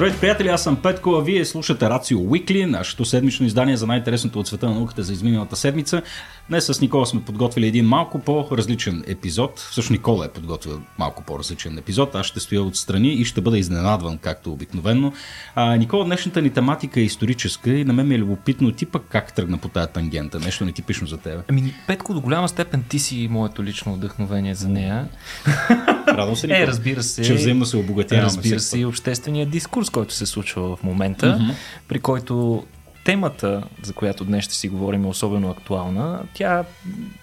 Здравейте, 0.00 0.20
приятели, 0.20 0.48
аз 0.48 0.62
съм 0.62 0.76
Петко, 0.76 1.10
а 1.10 1.22
вие 1.22 1.44
слушате 1.44 1.90
Рацио 1.90 2.20
Уикли, 2.20 2.66
нашето 2.66 3.04
седмично 3.04 3.46
издание 3.46 3.76
за 3.76 3.86
най-интересното 3.86 4.40
от 4.40 4.46
света 4.46 4.68
на 4.68 4.74
науката 4.74 5.02
за 5.02 5.12
изминалата 5.12 5.56
седмица. 5.56 6.02
Днес 6.48 6.66
с 6.66 6.80
Никола 6.80 7.06
сме 7.06 7.22
подготвили 7.22 7.66
един 7.66 7.86
малко 7.86 8.18
по-различен 8.18 9.04
епизод. 9.06 9.58
Всъщност 9.58 9.90
Никола 9.90 10.26
е 10.26 10.28
подготвил 10.28 10.80
малко 10.98 11.22
по-различен 11.22 11.78
епизод. 11.78 12.14
Аз 12.14 12.26
ще 12.26 12.40
стоя 12.40 12.62
отстрани 12.62 13.08
и 13.08 13.24
ще 13.24 13.40
бъда 13.40 13.58
изненадван, 13.58 14.18
както 14.18 14.52
обикновено. 14.52 15.12
А, 15.54 15.76
Никола, 15.76 16.04
днешната 16.04 16.42
ни 16.42 16.50
тематика 16.50 17.00
е 17.00 17.04
историческа 17.04 17.70
и 17.70 17.84
на 17.84 17.92
мен 17.92 18.08
ми 18.08 18.14
е 18.14 18.18
любопитно 18.18 18.72
ти 18.72 18.86
пък 18.86 19.02
как 19.08 19.32
тръгна 19.32 19.58
по 19.58 19.68
тази 19.68 19.88
тангента. 19.92 20.38
Нещо 20.38 20.64
нетипично 20.64 21.06
за 21.06 21.16
теб. 21.16 21.44
Ами, 21.48 21.74
Петко, 21.86 22.14
до 22.14 22.20
голяма 22.20 22.48
степен 22.48 22.84
ти 22.88 22.98
си 22.98 23.28
моето 23.30 23.64
лично 23.64 23.94
вдъхновение 23.94 24.54
за 24.54 24.68
нея. 24.68 25.08
Радвам 26.20 26.36
се, 26.36 26.46
Е, 26.50 26.66
разбира 26.66 27.02
се. 27.02 27.22
че 27.22 27.34
взаимно 27.34 27.66
се 27.66 27.76
обогатяваме. 27.76 28.26
Разбира 28.26 28.60
се 28.60 28.78
и 28.78 28.84
обществения 28.84 29.46
дискурс, 29.46 29.90
който 29.90 30.14
се 30.14 30.26
случва 30.26 30.76
в 30.76 30.82
момента, 30.82 31.26
mm-hmm. 31.26 31.54
при 31.88 32.00
който 32.00 32.64
темата, 33.04 33.62
за 33.82 33.92
която 33.92 34.24
днес 34.24 34.44
ще 34.44 34.54
си 34.54 34.68
говорим, 34.68 35.04
е 35.04 35.08
особено 35.08 35.50
актуална. 35.50 36.22
Тя 36.34 36.64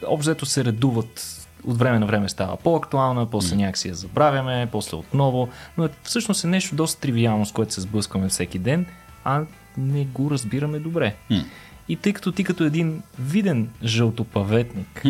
обзето 0.07 0.45
се 0.45 0.65
редуват 0.65 1.33
от 1.63 1.77
време 1.77 1.99
на 1.99 2.05
време 2.05 2.29
става 2.29 2.57
по-актуална, 2.57 3.25
после 3.25 3.55
mm. 3.55 3.57
някак 3.57 3.77
си 3.77 3.87
я 3.87 3.95
забравяме, 3.95 4.67
после 4.71 4.97
отново, 4.97 5.49
но 5.77 5.85
е, 5.85 5.89
всъщност 6.03 6.43
е 6.43 6.47
нещо 6.47 6.75
доста 6.75 7.01
тривиално, 7.01 7.45
с 7.45 7.51
което 7.51 7.73
се 7.73 7.81
сблъскваме 7.81 8.27
всеки 8.27 8.59
ден, 8.59 8.85
а 9.23 9.41
не 9.77 10.05
го 10.05 10.31
разбираме 10.31 10.79
добре. 10.79 11.15
Mm. 11.31 11.43
И 11.89 11.95
тъй 11.95 12.13
като 12.13 12.31
ти 12.31 12.43
като 12.43 12.63
един 12.63 13.01
виден 13.19 13.69
жълтопаветник, 13.83 15.03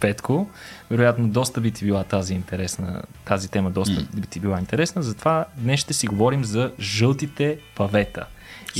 Петко, 0.00 0.50
вероятно 0.90 1.28
доста 1.28 1.60
би 1.60 1.70
ти 1.70 1.84
била 1.84 2.04
тази 2.04 2.34
интересна, 2.34 3.02
тази 3.24 3.50
тема 3.50 3.70
доста 3.70 4.06
би 4.14 4.26
ти 4.26 4.40
била 4.40 4.58
интересна, 4.58 5.02
затова 5.02 5.44
днес 5.56 5.80
ще 5.80 5.94
си 5.94 6.06
говорим 6.06 6.44
за 6.44 6.72
жълтите 6.80 7.58
павета. 7.76 8.26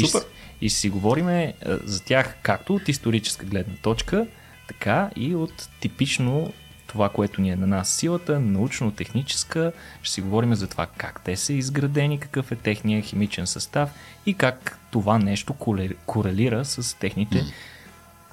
Супер! 0.07 0.27
И, 0.61 0.67
и 0.67 0.71
си 0.71 0.91
говорим 0.91 1.29
е, 1.29 1.55
за 1.85 2.03
тях 2.03 2.35
както 2.43 2.75
от 2.75 2.89
историческа 2.89 3.47
гледна 3.47 3.75
точка, 3.83 4.27
така 4.69 5.11
и 5.17 5.35
от 5.35 5.69
типично 5.81 6.53
това, 6.87 7.09
което 7.09 7.41
ни 7.41 7.51
е 7.51 7.57
на 7.57 7.67
нас 7.67 7.89
силата, 7.89 8.41
научно-техническа. 8.41 9.73
Ще 10.03 10.15
си 10.15 10.21
говорим 10.21 10.55
за 10.55 10.67
това 10.67 10.87
как 10.97 11.21
те 11.25 11.37
са 11.37 11.53
изградени, 11.53 12.21
какъв 12.21 12.53
е 12.53 12.57
техния 12.57 13.03
химичен 13.03 13.47
състав 13.47 13.91
и 14.27 14.35
как 14.35 14.79
това 14.91 15.19
нещо 15.19 15.55
корелира 16.07 16.65
с 16.65 16.99
техните 16.99 17.45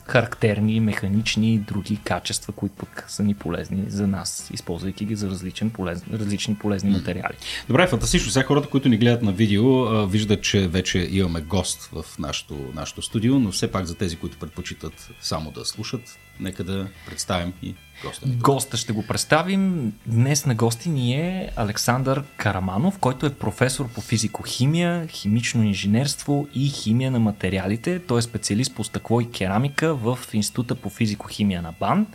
характерни, 0.07 0.79
механични 0.79 1.53
и 1.53 1.57
други 1.57 1.99
качества, 2.03 2.53
които 2.53 2.75
пък 2.75 3.05
са 3.07 3.23
ни 3.23 3.33
полезни 3.33 3.83
за 3.87 4.07
нас, 4.07 4.49
използвайки 4.53 5.05
ги 5.05 5.15
за 5.15 5.29
различен 5.29 5.69
полез, 5.69 6.03
различни 6.13 6.55
полезни 6.55 6.89
материали. 6.89 7.35
Добре, 7.67 7.87
фантастично. 7.87 8.31
Сега 8.31 8.45
хората, 8.45 8.69
които 8.69 8.89
ни 8.89 8.97
гледат 8.97 9.21
на 9.21 9.31
видео, 9.31 10.07
виждат, 10.07 10.43
че 10.43 10.67
вече 10.67 11.07
имаме 11.11 11.41
гост 11.41 11.89
в 11.93 12.05
нашото, 12.19 12.57
нашото 12.73 13.01
студио, 13.01 13.39
но 13.39 13.51
все 13.51 13.71
пак 13.71 13.85
за 13.85 13.95
тези, 13.95 14.15
които 14.15 14.37
предпочитат 14.37 15.09
само 15.21 15.51
да 15.51 15.65
слушат, 15.65 16.19
нека 16.39 16.63
да 16.63 16.87
представим 17.05 17.53
и 17.63 17.75
госта. 18.03 18.27
Госта 18.27 18.77
ще 18.77 18.93
го 18.93 19.07
представим. 19.07 19.93
Днес 20.05 20.45
на 20.45 20.55
гости 20.55 20.89
ни 20.89 21.13
е 21.13 21.51
Александър 21.55 22.23
Караманов, 22.37 22.99
който 22.99 23.25
е 23.25 23.33
професор 23.33 23.89
по 23.89 24.01
физико-химия, 24.01 25.07
химично 25.07 25.63
инженерство 25.63 26.47
и 26.53 26.69
химия 26.69 27.11
на 27.11 27.19
материалите. 27.19 27.99
Той 27.99 28.19
е 28.19 28.21
специалист 28.21 28.75
по 28.75 28.83
стъкло 28.83 29.21
и 29.21 29.31
керамика 29.31 29.95
в 29.95 30.19
Института 30.33 30.75
по 30.75 30.89
физико-химия 30.89 31.61
на 31.61 31.73
БАН. 31.79 32.07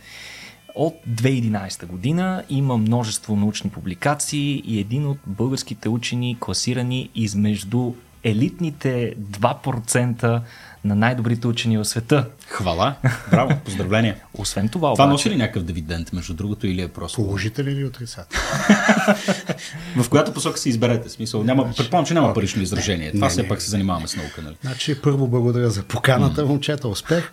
От 0.75 0.95
2011 1.09 1.85
година 1.85 2.43
има 2.49 2.77
множество 2.77 3.35
научни 3.35 3.69
публикации 3.69 4.61
и 4.65 4.79
един 4.79 5.07
от 5.07 5.17
българските 5.27 5.89
учени 5.89 6.37
класирани 6.39 7.09
измежду 7.15 7.93
елитните 8.23 9.13
2% 9.17 10.41
на 10.85 10.95
най-добрите 10.95 11.47
учени 11.47 11.77
в 11.77 11.85
света. 11.85 12.25
Хвала! 12.47 12.95
Браво! 13.31 13.51
Поздравления! 13.65 14.15
Освен 14.37 14.69
това, 14.69 14.93
Това 14.93 15.03
обаче, 15.03 15.11
носи 15.11 15.29
ли 15.29 15.35
някакъв 15.35 15.63
дивиденд, 15.63 16.13
между 16.13 16.33
другото, 16.33 16.67
или 16.67 16.81
е 16.81 16.87
просто... 16.87 17.15
Положителен 17.15 17.73
или 17.73 17.85
отрицателен? 17.85 18.41
в 20.03 20.09
която 20.09 20.33
посока 20.33 20.57
се 20.57 20.69
изберете? 20.69 21.09
Смисъл, 21.09 21.43
няма, 21.43 21.63
Значи, 21.63 21.77
предполагам, 21.77 22.05
че 22.05 22.13
няма 22.13 22.33
парично 22.33 22.61
изражение. 22.61 23.11
Това 23.11 23.25
Не, 23.25 23.29
все 23.29 23.41
не. 23.41 23.47
пак 23.47 23.61
се 23.61 23.69
занимаваме 23.69 24.07
с 24.07 24.15
наука, 24.15 24.41
нали? 24.41 24.55
Значи, 24.61 25.01
първо 25.01 25.27
благодаря 25.27 25.69
за 25.69 25.83
поканата, 25.83 26.45
момчета, 26.45 26.87
успех. 26.87 27.31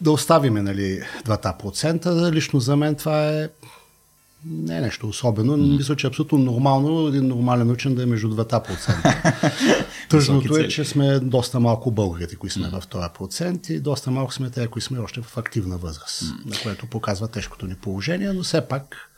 Да 0.00 0.10
оставиме 0.10 0.62
нали, 0.62 1.00
2%. 1.24 2.32
Лично 2.32 2.60
за 2.60 2.76
мен 2.76 2.94
това 2.94 3.28
е 3.28 3.48
не 4.46 4.76
е 4.76 4.80
нещо 4.80 5.08
особено. 5.08 5.56
Мисля, 5.56 5.96
че 5.96 6.06
е 6.06 6.08
абсолютно 6.08 6.38
нормално 6.38 7.08
един 7.08 7.28
нормален 7.28 7.70
учен 7.70 7.94
да 7.94 8.02
е 8.02 8.06
между 8.06 8.28
2%. 8.28 9.84
Тъжното 10.08 10.56
е, 10.56 10.68
че 10.68 10.84
сме 10.84 11.20
доста 11.20 11.60
малко 11.60 11.90
българите, 11.90 12.36
които 12.36 12.54
сме 12.54 12.68
в 12.68 12.82
този 12.88 13.08
процент 13.18 13.68
и 13.68 13.80
доста 13.80 14.10
малко 14.10 14.34
сме 14.34 14.50
те, 14.50 14.66
които 14.66 14.86
сме 14.86 14.98
още 14.98 15.20
в 15.22 15.36
активна 15.36 15.76
възраст, 15.76 16.22
на 16.46 16.56
което 16.62 16.86
показва 16.86 17.28
тежкото 17.28 17.66
ни 17.66 17.74
положение, 17.74 18.32
но 18.32 18.42
все 18.42 18.68
пак 18.68 19.10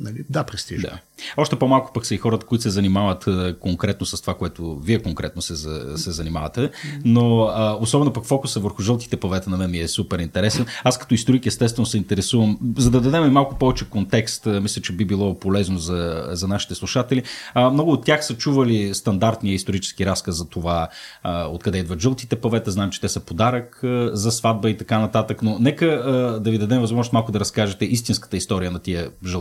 нали, 0.00 0.24
да, 0.30 0.44
престижно. 0.44 0.88
Да. 0.88 0.98
Още 1.36 1.56
по-малко 1.56 1.92
пък 1.92 2.06
са 2.06 2.14
и 2.14 2.18
хората, 2.18 2.46
които 2.46 2.62
се 2.62 2.70
занимават 2.70 3.24
конкретно 3.60 4.06
с 4.06 4.20
това, 4.20 4.34
което 4.34 4.78
вие 4.78 5.02
конкретно 5.02 5.42
се, 5.42 5.56
се 5.96 6.10
занимавате. 6.10 6.70
Но 7.04 7.42
а, 7.42 7.78
особено 7.80 8.12
пък 8.12 8.24
фокуса 8.24 8.60
върху 8.60 8.82
жълтите 8.82 9.16
павета 9.16 9.50
на 9.50 9.56
мен 9.56 9.70
ми 9.70 9.78
е 9.78 9.88
супер 9.88 10.18
интересен. 10.18 10.66
Аз 10.84 10.98
като 10.98 11.14
историк 11.14 11.46
естествено 11.46 11.86
се 11.86 11.96
интересувам, 11.96 12.58
за 12.76 12.90
да 12.90 13.00
дадем 13.00 13.32
малко 13.32 13.58
повече 13.58 13.90
контекст, 13.90 14.46
мисля, 14.46 14.82
че 14.82 14.92
би 14.92 15.04
било 15.04 15.38
полезно 15.38 15.78
за, 15.78 16.24
за 16.30 16.48
нашите 16.48 16.74
слушатели. 16.74 17.22
А, 17.54 17.70
много 17.70 17.92
от 17.92 18.04
тях 18.04 18.26
са 18.26 18.36
чували 18.36 18.94
стандартния 18.94 19.54
исторически 19.54 20.06
разказ 20.06 20.36
за 20.36 20.48
това 20.48 20.88
а, 21.22 21.46
откъде 21.46 21.78
идват 21.78 22.00
жълтите 22.00 22.36
павета. 22.36 22.70
Знаем, 22.70 22.90
че 22.90 23.00
те 23.00 23.08
са 23.08 23.20
подарък 23.20 23.84
а, 23.84 24.10
за 24.12 24.32
сватба 24.32 24.70
и 24.70 24.76
така 24.76 24.98
нататък, 24.98 25.42
но 25.42 25.58
нека 25.58 25.86
а, 25.86 26.40
да 26.40 26.50
ви 26.50 26.58
дадем 26.58 26.80
възможност 26.80 27.12
малко 27.12 27.32
да 27.32 27.40
разкажете 27.40 27.84
истинската 27.84 28.36
история 28.36 28.70
на 28.70 28.78
тия 28.78 29.10
жълти 29.26 29.35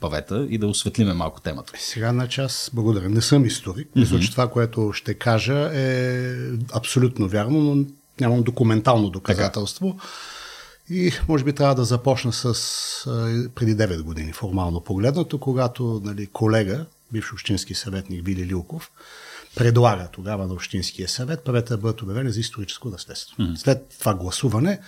павета 0.00 0.46
и 0.50 0.58
да 0.58 0.66
осветлиме 0.66 1.12
малко 1.12 1.40
темата. 1.40 1.72
Сега, 1.78 2.10
значи 2.10 2.40
аз 2.40 2.70
благодаря. 2.74 3.08
Не 3.08 3.20
съм 3.20 3.44
историк. 3.44 3.88
Мисля, 3.96 4.20
че 4.20 4.30
това, 4.30 4.50
което 4.50 4.92
ще 4.92 5.14
кажа 5.14 5.70
е 5.74 6.34
абсолютно 6.72 7.28
вярно, 7.28 7.60
но 7.60 7.84
нямам 8.20 8.42
документално 8.42 9.10
доказателство. 9.10 9.98
И 10.90 11.12
може 11.28 11.44
би 11.44 11.52
трябва 11.52 11.74
да 11.74 11.84
започна 11.84 12.32
с 12.32 12.54
преди 13.54 13.76
9 13.76 14.02
години, 14.02 14.32
формално 14.32 14.80
погледнато, 14.80 15.38
когато 15.38 16.00
нали, 16.04 16.26
колега, 16.26 16.86
бивш 17.12 17.32
общински 17.32 17.74
съветник 17.74 18.26
Вили 18.26 18.46
Лилков, 18.46 18.90
предлага 19.56 20.08
тогава 20.12 20.46
на 20.46 20.54
Общинския 20.54 21.08
съвет 21.08 21.44
павета 21.44 21.76
да 21.76 21.80
бъдат 21.80 22.02
обявени 22.02 22.30
за 22.30 22.40
историческо 22.40 22.88
наследство. 22.88 23.36
Mm-hmm. 23.36 23.56
След 23.56 23.96
това 23.98 24.14
гласуване 24.14 24.80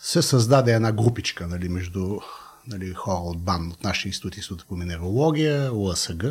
се 0.00 0.22
създаде 0.22 0.72
една 0.72 0.92
групичка 0.92 1.46
нали, 1.46 1.68
между 1.68 2.18
нали, 2.66 2.94
хора 2.94 3.20
от 3.20 3.38
БАН, 3.38 3.70
от 3.70 3.84
нашия 3.84 4.10
институт, 4.10 4.36
института 4.36 4.64
по 4.68 4.76
минералогия, 4.76 5.72
ОАСГ, 5.74 6.24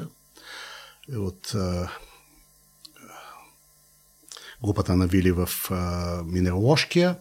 от 1.15 1.55
а, 1.55 1.89
групата 4.63 4.95
на 4.95 5.07
Вили 5.07 5.31
в 5.31 5.49
а, 5.71 6.21
минералошкия 6.25 7.15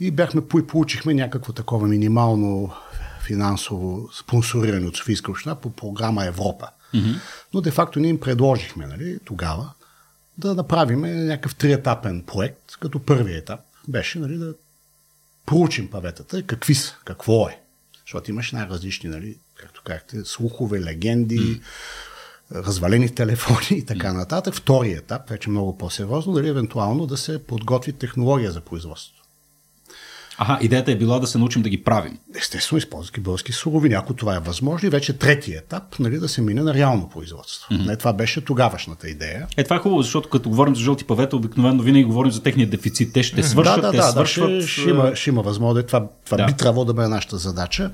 и 0.00 0.10
бяхме 0.10 0.42
и 0.58 0.66
получихме 0.66 1.14
някакво 1.14 1.52
такова 1.52 1.88
минимално 1.88 2.74
финансово 3.22 4.08
спонсориране 4.18 4.86
от 4.86 4.96
Софийска 4.96 5.30
община 5.30 5.54
по 5.54 5.70
програма 5.70 6.24
Европа. 6.24 6.68
Mm-hmm. 6.94 7.20
Но 7.54 7.60
де-факто 7.60 8.00
ние 8.00 8.10
им 8.10 8.20
предложихме 8.20 8.86
нали, 8.86 9.18
тогава 9.24 9.72
да 10.38 10.54
направим 10.54 11.00
някакъв 11.00 11.54
триетапен 11.54 12.24
проект, 12.26 12.76
като 12.80 12.98
първи 12.98 13.36
етап 13.36 13.60
беше 13.88 14.18
нали, 14.18 14.36
да 14.36 14.54
проучим 15.46 15.90
паветата, 15.90 16.42
какви 16.42 16.74
са, 16.74 16.96
какво 17.04 17.48
е. 17.48 17.61
Защото 18.12 18.30
имаш 18.30 18.52
най-различни, 18.52 19.10
нали, 19.10 19.38
както 19.54 19.82
казахте, 19.84 20.24
слухове, 20.24 20.80
легенди, 20.80 21.38
mm. 21.38 21.62
развалени 22.54 23.14
телефони 23.14 23.78
и 23.78 23.86
така 23.86 24.12
нататък. 24.12 24.54
Втори 24.54 24.92
етап, 24.92 25.30
вече 25.30 25.50
много 25.50 25.78
по-сериозно, 25.78 26.32
дали 26.32 26.48
евентуално 26.48 27.06
да 27.06 27.16
се 27.16 27.46
подготви 27.46 27.92
технология 27.92 28.52
за 28.52 28.60
производство. 28.60 29.21
Аха, 30.38 30.58
идеята 30.62 30.92
е 30.92 30.96
била 30.96 31.18
да 31.18 31.26
се 31.26 31.38
научим 31.38 31.62
да 31.62 31.68
ги 31.68 31.82
правим. 31.82 32.18
Естествено, 32.36 32.78
използвайки 32.78 33.20
български 33.20 33.52
суровини. 33.52 33.94
Ако 33.94 34.14
това 34.14 34.36
е 34.36 34.38
възможно, 34.38 34.86
и 34.86 34.90
вече 34.90 35.18
третия 35.18 35.58
етап, 35.58 35.98
нали, 35.98 36.18
да 36.18 36.28
се 36.28 36.42
мине 36.42 36.62
на 36.62 36.74
реално 36.74 37.08
производство. 37.08 37.74
Mm-hmm. 37.74 37.86
Не, 37.86 37.96
това 37.96 38.12
беше 38.12 38.44
тогавашната 38.44 39.08
идея. 39.08 39.46
Е, 39.56 39.64
това 39.64 39.76
е 39.76 39.78
хубаво, 39.78 40.02
защото 40.02 40.28
като 40.28 40.48
говорим 40.48 40.76
за 40.76 40.82
жълти 40.82 41.04
павета, 41.04 41.36
обикновено 41.36 41.82
винаги 41.82 42.04
говорим 42.04 42.32
за 42.32 42.42
техния 42.42 42.70
дефицит. 42.70 43.12
Те 43.12 43.22
ще 43.22 43.42
свършат, 43.42 43.74
да, 43.76 43.82
да, 43.82 43.90
те 43.90 43.96
да, 43.96 44.02
свършват. 44.02 44.50
да, 44.50 44.62
ще, 44.62 44.80
ще, 44.80 44.90
има, 44.90 45.16
ще 45.16 45.30
има 45.30 45.42
възможност. 45.42 45.86
Това, 45.86 46.06
това 46.24 46.36
Да. 46.36 46.46
би 46.46 46.52
трябвало 46.52 46.84
да 46.84 46.94
бъде 46.94 47.08
нашата 47.08 47.38
задача. 47.38 47.90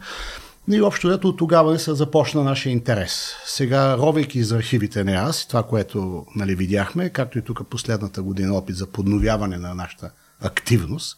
И 0.71 0.83
общо 0.83 1.13
ето 1.13 1.29
от 1.29 1.37
тогава 1.37 1.73
не 1.73 1.79
се 1.79 1.95
започна 1.95 2.45
нашия 2.45 2.71
интерес. 2.71 3.33
Сега, 3.47 3.99
ровейки 3.99 4.39
из 4.39 4.53
архивите 4.53 5.05
не 5.05 5.13
аз, 5.13 5.47
това, 5.47 5.63
което 5.63 6.27
нали, 6.37 6.55
видяхме, 6.55 7.11
както 7.11 7.39
и 7.39 7.43
тук 7.43 7.69
последната 7.71 8.23
година 8.23 8.55
опит 8.55 8.77
за 8.77 8.87
подновяване 8.87 9.57
на 9.57 9.75
нашата 9.75 10.11
активност, 10.41 11.17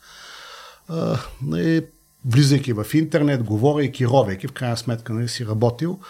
а, 0.91 1.19
нали, 1.43 1.87
влизайки 2.25 2.73
в 2.73 2.87
интернет, 2.95 3.43
говорейки, 3.43 4.07
ровейки, 4.07 4.49
в 4.49 4.53
крайна 4.53 4.77
сметка 4.77 5.13
нали, 5.13 5.29
си 5.29 5.47
работил, 5.47 6.01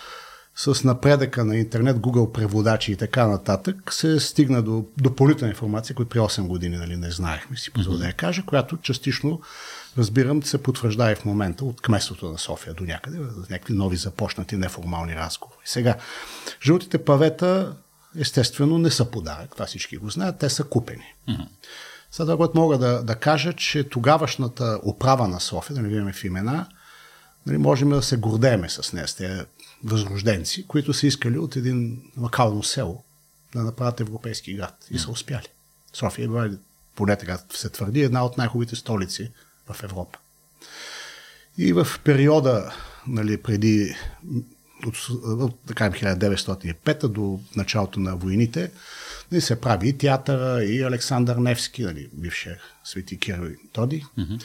с 0.57 0.85
напредъка 0.85 1.45
на 1.45 1.57
интернет, 1.57 1.97
Google 1.97 2.33
преводачи 2.33 2.93
и 2.93 2.97
така 2.97 3.27
нататък, 3.27 3.93
се 3.93 4.21
стигна 4.21 4.63
до 4.63 4.85
допълнителна 4.99 5.51
информация, 5.51 5.97
която 5.97 6.11
при 6.11 6.19
8 6.19 6.47
години 6.47 6.77
нали, 6.77 6.97
не 6.97 7.11
знаехме, 7.11 7.57
си 7.57 7.71
позволя 7.71 7.99
да 7.99 8.07
я 8.07 8.13
кажа, 8.13 8.43
която 8.47 8.77
частично, 8.77 9.41
разбирам, 9.99 10.43
се 10.43 10.63
потвърждава 10.63 11.13
и 11.13 11.15
в 11.15 11.25
момента 11.25 11.65
от 11.65 11.81
кместото 11.81 12.31
на 12.31 12.39
София 12.39 12.75
до 12.75 12.85
някъде, 12.85 13.19
някакви 13.51 13.75
нови 13.75 13.97
започнати 13.97 14.57
неформални 14.57 15.17
разговори. 15.17 15.59
Сега, 15.65 15.97
жълтите 16.63 17.05
павета, 17.05 17.77
естествено, 18.19 18.79
не 18.79 18.91
са 18.91 19.11
подарък, 19.11 19.51
това 19.51 19.67
всички 19.67 19.97
го 19.97 20.11
знаят, 20.11 20.39
те 20.39 20.51
са 20.51 20.65
купени. 20.65 21.15
Mm-hmm. 21.29 21.47
Сега 22.11 22.25
това, 22.25 22.37
което 22.37 22.59
мога 22.59 22.79
да, 22.79 23.03
да 23.03 23.17
кажа, 23.17 23.53
че 23.53 23.89
тогавашната 23.89 24.81
управа 24.85 25.29
на 25.29 25.41
София, 25.41 25.75
да 25.75 25.83
не 25.83 25.89
видим 25.89 26.13
в 26.13 26.25
имена, 26.25 26.67
нали, 27.47 27.59
можем 27.59 27.89
да 27.89 28.03
се 28.03 28.17
гордееме 28.17 28.69
с 28.69 28.93
нея, 28.93 29.09
с 29.09 29.15
тези 29.15 29.41
възрожденци, 29.85 30.67
които 30.67 30.93
са 30.93 31.07
искали 31.07 31.39
от 31.39 31.57
един 31.57 32.03
локално 32.19 32.63
село 32.63 33.05
да 33.55 33.63
направят 33.63 34.01
европейски 34.01 34.55
град 34.55 34.87
и 34.91 34.99
са 34.99 35.11
успяли. 35.11 35.47
София 35.93 36.45
е 36.47 36.51
поне 36.95 37.17
така 37.17 37.39
се 37.53 37.69
твърди, 37.69 38.01
една 38.01 38.25
от 38.25 38.39
най-хубавите 38.39 38.77
столици 38.77 39.31
в 39.69 39.83
Европа. 39.83 40.19
И 41.59 41.73
в 41.73 41.87
периода 42.05 42.75
нали, 43.07 43.43
преди 43.43 43.97
от, 44.87 44.97
от 45.25 45.59
така 45.67 45.91
1905 45.91 47.09
до 47.09 47.41
началото 47.57 48.01
на 48.01 48.17
войните 48.17 48.71
нали, 49.33 49.41
се 49.41 49.61
прави 49.61 49.89
и 49.89 49.99
театъра, 49.99 50.65
и 50.65 50.83
Александър 50.83 51.37
Невски, 51.37 51.83
нали, 51.83 52.09
бившия 52.13 52.57
свети 52.85 53.19
Кирил 53.19 53.47
и 53.47 53.57
Тоди. 53.73 54.05
Mm-hmm 54.19 54.43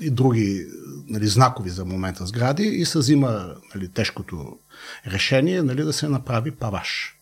и 0.00 0.10
други 0.10 0.66
нали, 1.08 1.26
знакови 1.26 1.70
за 1.70 1.84
момента 1.84 2.26
сгради 2.26 2.62
и 2.62 2.84
се 2.84 2.98
взима 2.98 3.54
нали, 3.74 3.88
тежкото 3.88 4.58
решение 5.06 5.62
нали, 5.62 5.82
да 5.82 5.92
се 5.92 6.08
направи 6.08 6.50
паваш. 6.50 7.14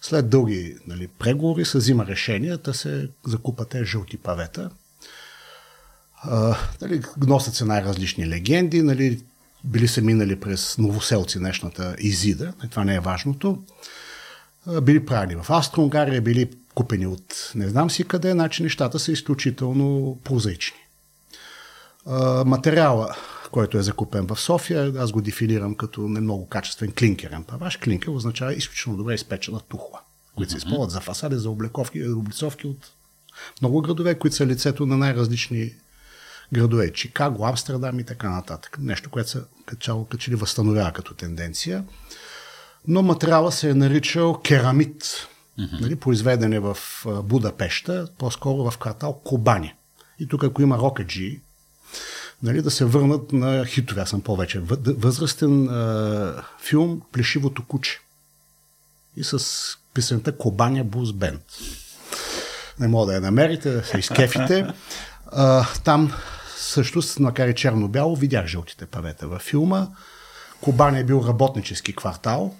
След 0.00 0.30
дълги 0.30 0.76
нали, 0.86 1.08
преговори 1.08 1.64
се 1.64 1.78
взима 1.78 2.06
решение 2.06 2.56
да 2.56 2.74
се 2.74 3.08
закупат 3.26 3.68
тези 3.68 3.84
жълти 3.84 4.16
павета. 4.16 4.70
А, 6.22 6.56
нали, 6.82 7.02
носят 7.26 7.54
се 7.54 7.64
най-различни 7.64 8.28
легенди, 8.28 8.82
нали, 8.82 9.22
били 9.64 9.88
са 9.88 10.02
минали 10.02 10.40
през 10.40 10.78
новоселци 10.78 11.38
днешната 11.38 11.96
Изида, 11.98 12.52
това 12.70 12.84
не 12.84 12.94
е 12.94 13.00
важното. 13.00 13.62
А, 14.66 14.80
били 14.80 15.06
правени 15.06 15.34
в 15.42 15.50
Австро-Унгария, 15.50 16.22
били 16.22 16.50
купени 16.74 17.06
от 17.06 17.52
не 17.54 17.68
знам 17.68 17.90
си 17.90 18.04
къде, 18.04 18.32
значи 18.32 18.62
нещата 18.62 18.98
са 18.98 19.12
изключително 19.12 20.18
прозаични 20.24 20.82
материала, 22.46 23.16
който 23.50 23.78
е 23.78 23.82
закупен 23.82 24.26
в 24.26 24.40
София, 24.40 24.92
аз 24.98 25.12
го 25.12 25.20
дефинирам 25.20 25.74
като 25.74 26.08
не 26.08 26.20
много 26.20 26.48
качествен 26.48 26.92
клинкерен 26.98 27.44
паваш. 27.44 27.76
Клинкер 27.76 28.08
означава 28.08 28.54
изключително 28.54 28.98
добре 28.98 29.14
изпечена 29.14 29.60
тухла, 29.60 30.00
които 30.36 30.52
се 30.52 30.58
използват 30.58 30.90
за 30.90 31.00
фасади, 31.00 31.36
за 31.36 31.50
облековки, 31.50 32.08
облицовки 32.08 32.66
от 32.66 32.90
много 33.60 33.82
градове, 33.82 34.18
които 34.18 34.36
са 34.36 34.46
лицето 34.46 34.86
на 34.86 34.96
най-различни 34.96 35.72
градове. 36.52 36.92
Чикаго, 36.92 37.46
Амстердам 37.46 38.00
и 38.00 38.04
така 38.04 38.30
нататък. 38.30 38.76
Нещо, 38.80 39.10
което 39.10 39.30
се 39.30 39.40
качало, 39.66 40.04
качели 40.04 40.34
възстановява 40.34 40.92
като 40.92 41.14
тенденция. 41.14 41.84
Но 42.88 43.02
материала 43.02 43.52
се 43.52 43.70
е 43.70 43.74
наричал 43.74 44.40
керамит, 44.40 45.04
mm-hmm. 45.58 45.80
нали, 45.80 45.96
произведен 45.96 46.52
е 46.52 46.60
в 46.60 46.76
Будапешта, 47.06 48.08
по-скоро 48.18 48.70
в 48.70 48.78
квартал 48.78 49.20
Кобани. 49.24 49.74
И 50.18 50.28
тук, 50.28 50.44
ако 50.44 50.62
има 50.62 50.78
рокеджи, 50.78 51.40
нали, 52.42 52.62
да 52.62 52.70
се 52.70 52.84
върнат 52.84 53.32
на 53.32 53.66
хитове. 53.66 54.00
Аз 54.00 54.10
съм 54.10 54.20
повече 54.20 54.60
възрастен 54.86 55.68
а, 55.68 56.44
филм 56.62 57.02
Плешивото 57.12 57.64
куче. 57.66 58.00
И 59.16 59.24
с 59.24 59.38
писаната 59.94 60.38
Кобаня 60.38 60.84
Бус 60.84 61.12
Бенд. 61.12 61.42
Не 62.80 62.88
мога 62.88 63.06
да 63.06 63.14
я 63.14 63.20
намерите, 63.20 63.70
да 63.70 63.84
се 63.84 63.98
изкефите. 63.98 64.66
А, 65.26 65.66
там 65.84 66.12
също, 66.72 67.02
макар 67.20 67.48
и 67.48 67.54
черно-бяло, 67.54 68.16
видях 68.16 68.46
жълтите 68.46 68.86
павета 68.86 69.28
във 69.28 69.42
филма. 69.42 69.88
Кобаня 70.60 70.98
е 70.98 71.04
бил 71.04 71.24
работнически 71.28 71.96
квартал. 71.96 72.54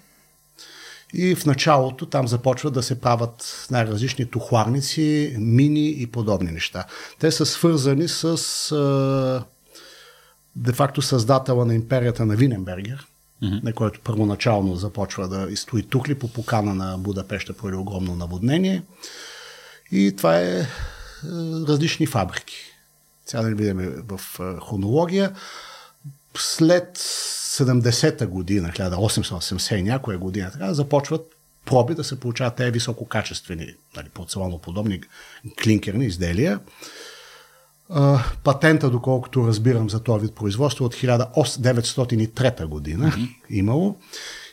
И 1.15 1.35
в 1.35 1.47
началото 1.47 2.07
там 2.07 2.29
започват 2.29 2.75
да 2.75 2.83
се 2.83 3.01
правят 3.01 3.67
най-различни 3.71 4.27
тухларници, 4.27 5.37
мини 5.39 5.91
и 5.91 6.07
подобни 6.07 6.51
неща. 6.51 6.85
Те 7.19 7.31
са 7.31 7.47
свързани 7.47 8.09
с 8.09 9.45
де-факто 10.57 11.03
създателя 11.03 11.65
на 11.65 11.75
империята 11.75 12.27
на 12.27 12.37
Виненбергер, 12.37 13.07
mm-hmm. 13.43 13.65
на 13.65 13.73
който 13.73 14.01
първоначално 14.01 14.77
започва 14.77 15.29
да 15.29 15.47
изстои 15.51 15.83
тухли 15.83 16.15
по 16.15 16.29
покана 16.29 16.75
на 16.75 16.99
Будапеща 16.99 17.53
поради 17.53 17.77
огромно 17.77 18.17
наводнение. 18.17 18.83
И 19.91 20.15
това 20.17 20.39
е, 20.39 20.45
е 20.45 20.67
различни 21.69 22.07
фабрики. 22.07 22.72
Сега 23.27 23.43
да 23.43 23.49
не 23.49 23.55
видим 23.55 24.05
в 24.09 24.21
е, 24.41 24.43
хронология. 24.69 25.33
След 26.37 26.99
70-та 26.99 28.27
година, 28.27 28.69
1880 28.69 29.77
и 29.77 29.83
някоя 29.83 30.19
година, 30.19 30.51
така, 30.53 30.75
започват 30.75 31.33
проби 31.65 31.95
да 31.95 32.05
се 32.05 32.21
получават 32.21 32.55
тези 32.55 32.71
висококачествени, 32.71 33.75
нали, 33.97 34.09
подобни 34.63 35.01
клинкерни 35.63 36.07
изделия. 36.07 36.61
Патента, 38.45 38.91
доколкото 38.91 39.47
разбирам 39.47 39.91
за 39.91 40.03
този 40.03 40.23
вид 40.23 40.35
производство, 40.35 40.85
от 40.85 40.95
1903 40.95 42.67
година 42.67 43.11
mm-hmm. 43.11 43.29
имало. 43.51 43.97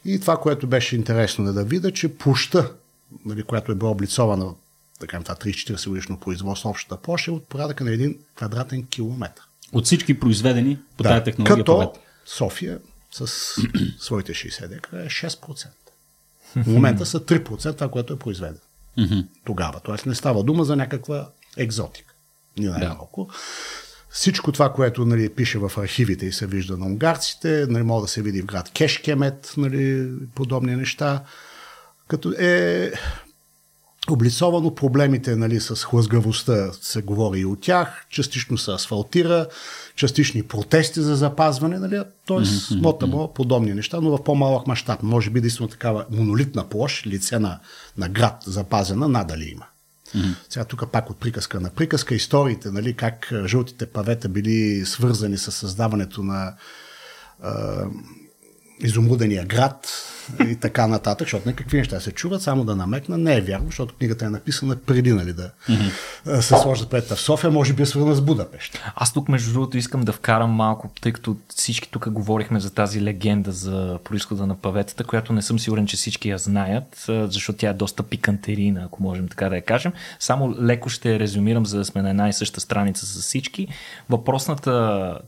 И 0.06 0.20
това, 0.20 0.38
което 0.38 0.68
беше 0.68 0.96
интересно 0.96 1.54
да 1.54 1.64
видя, 1.64 1.92
че 1.92 2.18
площа, 2.18 2.72
нали, 3.26 3.44
която 3.44 3.72
е 3.72 3.76
била 3.76 3.92
облицована, 3.92 4.54
да 5.00 5.08
кажем 5.08 5.24
това 5.24 5.36
30-40 5.36 5.90
годишно 5.90 6.20
производство, 6.20 6.70
общата 6.70 6.98
площ 6.98 7.28
е 7.28 7.32
от 7.32 7.48
порядъка 7.48 7.84
на 7.84 7.92
един 7.92 8.20
квадратен 8.36 8.88
километр. 8.88 9.42
От 9.74 9.86
всички 9.86 10.20
произведени 10.20 10.80
по 10.98 11.04
да, 11.04 11.10
тази 11.10 11.24
технология 11.24 11.58
като 11.58 11.76
повед. 11.76 11.90
София 12.26 12.80
с 13.12 13.28
своите 14.00 14.34
60 14.34 14.68
декара 14.68 15.04
е 15.04 15.10
6%. 15.10 15.68
В 16.56 16.68
момента 16.68 17.06
са 17.06 17.20
3% 17.20 17.74
това, 17.76 17.90
което 17.90 18.14
е 18.14 18.20
произведено. 18.20 18.60
Тогава. 19.46 19.80
Тоест 19.80 20.06
не 20.06 20.16
става 20.16 20.44
дума 20.44 20.66
за 20.66 20.76
някаква 20.76 21.30
екзотика 21.58 22.14
ни 22.58 22.66
най-малко. 22.66 23.26
Да. 23.26 23.34
Всичко 24.10 24.52
това, 24.52 24.74
което 24.74 25.06
нали, 25.06 25.30
пише 25.30 25.60
в 25.60 25.72
архивите 25.78 26.26
и 26.26 26.32
се 26.32 26.48
вижда 26.48 26.78
на 26.78 26.86
унгарците, 26.86 27.66
нали, 27.70 27.84
може 27.84 28.02
да 28.02 28.08
се 28.08 28.22
види 28.22 28.42
в 28.42 28.46
град 28.46 28.72
Кешкемет, 28.74 29.54
нали, 29.58 30.12
подобни 30.36 30.76
неща, 30.76 31.24
като 32.08 32.34
е 32.40 32.92
облицовано 34.12 34.76
проблемите 34.76 35.36
нали, 35.36 35.60
с 35.60 35.76
хлъзгавостта, 35.76 36.72
се 36.82 37.02
говори 37.02 37.40
и 37.40 37.46
от 37.46 37.62
тях, 37.62 38.06
частично 38.10 38.58
се 38.58 38.72
асфалтира, 38.72 39.48
частични 39.96 40.44
протести 40.44 41.02
за 41.02 41.16
запазване, 41.16 41.80
нали, 41.80 42.02
т.е. 42.28 42.38
Mm-hmm. 42.38 43.34
подобни 43.34 43.74
неща, 43.74 44.02
но 44.02 44.18
в 44.18 44.24
по-малък 44.24 44.68
мащаб. 44.68 45.04
Може 45.04 45.30
би 45.30 45.42
действително 45.42 45.70
такава 45.70 46.06
монолитна 46.10 46.70
площ, 46.70 47.08
лице 47.08 47.40
на, 47.40 47.60
на 47.98 48.10
град 48.10 48.44
запазена, 48.46 49.08
надали 49.08 49.46
има. 49.46 49.66
Mm-hmm. 50.16 50.34
Сега 50.50 50.66
тук 50.66 50.92
пак 50.92 51.10
от 51.10 51.20
приказка 51.20 51.60
на 51.60 51.70
приказка, 51.70 52.16
историите, 52.16 52.72
нали, 52.72 52.94
как 52.94 53.34
жълтите 53.46 53.86
павета 53.86 54.30
били 54.30 54.86
свързани 54.86 55.38
с 55.38 55.52
създаването 55.52 56.24
на 56.24 56.54
а, 58.82 58.86
изумудения 58.86 59.46
град 59.46 59.88
и 60.48 60.56
така 60.56 60.88
нататък, 60.88 61.28
защото 61.28 61.50
не 61.50 61.56
какви 61.56 61.78
неща 61.78 62.00
се 62.00 62.12
чуват, 62.12 62.42
само 62.42 62.66
да 62.66 62.76
намекна, 62.76 63.18
не 63.18 63.38
е 63.38 63.42
вярно, 63.42 63.66
защото 63.66 63.96
книгата 63.96 64.26
е 64.26 64.30
написана 64.30 64.76
преди 64.76 65.14
нали, 65.14 65.34
да 65.34 65.52
mm-hmm. 65.70 66.40
се 66.40 66.58
сложат 66.58 66.90
пред 66.90 67.08
в 67.08 67.20
София, 67.20 67.52
може 67.52 67.74
би 67.74 67.84
е 67.84 67.86
свързана 67.86 68.16
с 68.16 68.22
Будапешт. 68.22 68.80
Аз 68.96 69.14
тук, 69.14 69.30
между 69.30 69.54
другото, 69.54 69.78
искам 69.78 70.02
да 70.02 70.14
вкарам 70.14 70.50
малко, 70.50 70.92
тъй 71.02 71.12
като 71.12 71.38
всички 71.56 71.92
тук 71.92 72.10
говорихме 72.10 72.60
за 72.60 72.74
тази 72.74 73.02
легенда 73.02 73.52
за 73.52 74.00
происхода 74.04 74.48
на 74.48 74.56
паветата, 74.56 75.04
която 75.04 75.34
не 75.34 75.42
съм 75.42 75.60
сигурен, 75.60 75.88
че 75.88 75.98
всички 75.98 76.30
я 76.30 76.38
знаят, 76.38 77.06
защото 77.08 77.60
тя 77.60 77.70
е 77.70 77.74
доста 77.74 78.04
пикантерина, 78.04 78.82
ако 78.86 79.04
можем 79.04 79.28
така 79.28 79.50
да 79.50 79.56
я 79.56 79.62
кажем. 79.62 79.94
Само 80.20 80.56
леко 80.62 80.90
ще 80.90 81.20
резюмирам, 81.20 81.66
за 81.66 81.78
да 81.78 81.86
сме 81.86 82.02
на 82.02 82.10
една 82.10 82.30
и 82.30 82.34
съща 82.34 82.62
страница 82.62 83.06
с 83.06 83.22
всички. 83.22 83.68
Въпросната 84.10 85.20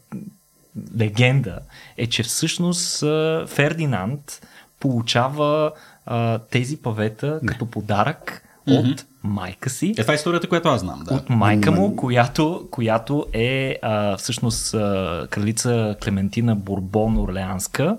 легенда 1.00 1.60
е, 1.98 2.08
че 2.08 2.24
всъщност 2.24 3.00
Фердинанд 3.48 4.48
получава 4.80 5.72
а, 6.06 6.40
тези 6.40 6.78
павета 6.78 7.40
Не. 7.44 7.48
като 7.48 7.66
подарък 7.66 8.44
mm-hmm. 8.68 8.94
от 8.94 9.06
майка 9.24 9.70
си. 9.70 9.96
Е, 9.98 10.02
това 10.02 10.14
е 10.14 10.16
историята, 10.16 10.50
която 10.50 10.70
аз 10.70 10.82
знам. 10.82 11.04
Да. 11.08 11.14
От 11.14 11.30
майка 11.30 11.72
му, 11.72 11.96
която, 11.96 12.68
която 12.72 13.26
е 13.34 13.78
а, 13.82 14.18
всъщност 14.18 14.74
а, 14.74 15.28
кралица 15.30 15.96
Клементина 16.04 16.56
Бурбон 16.56 17.18
Орлеанска, 17.18 17.98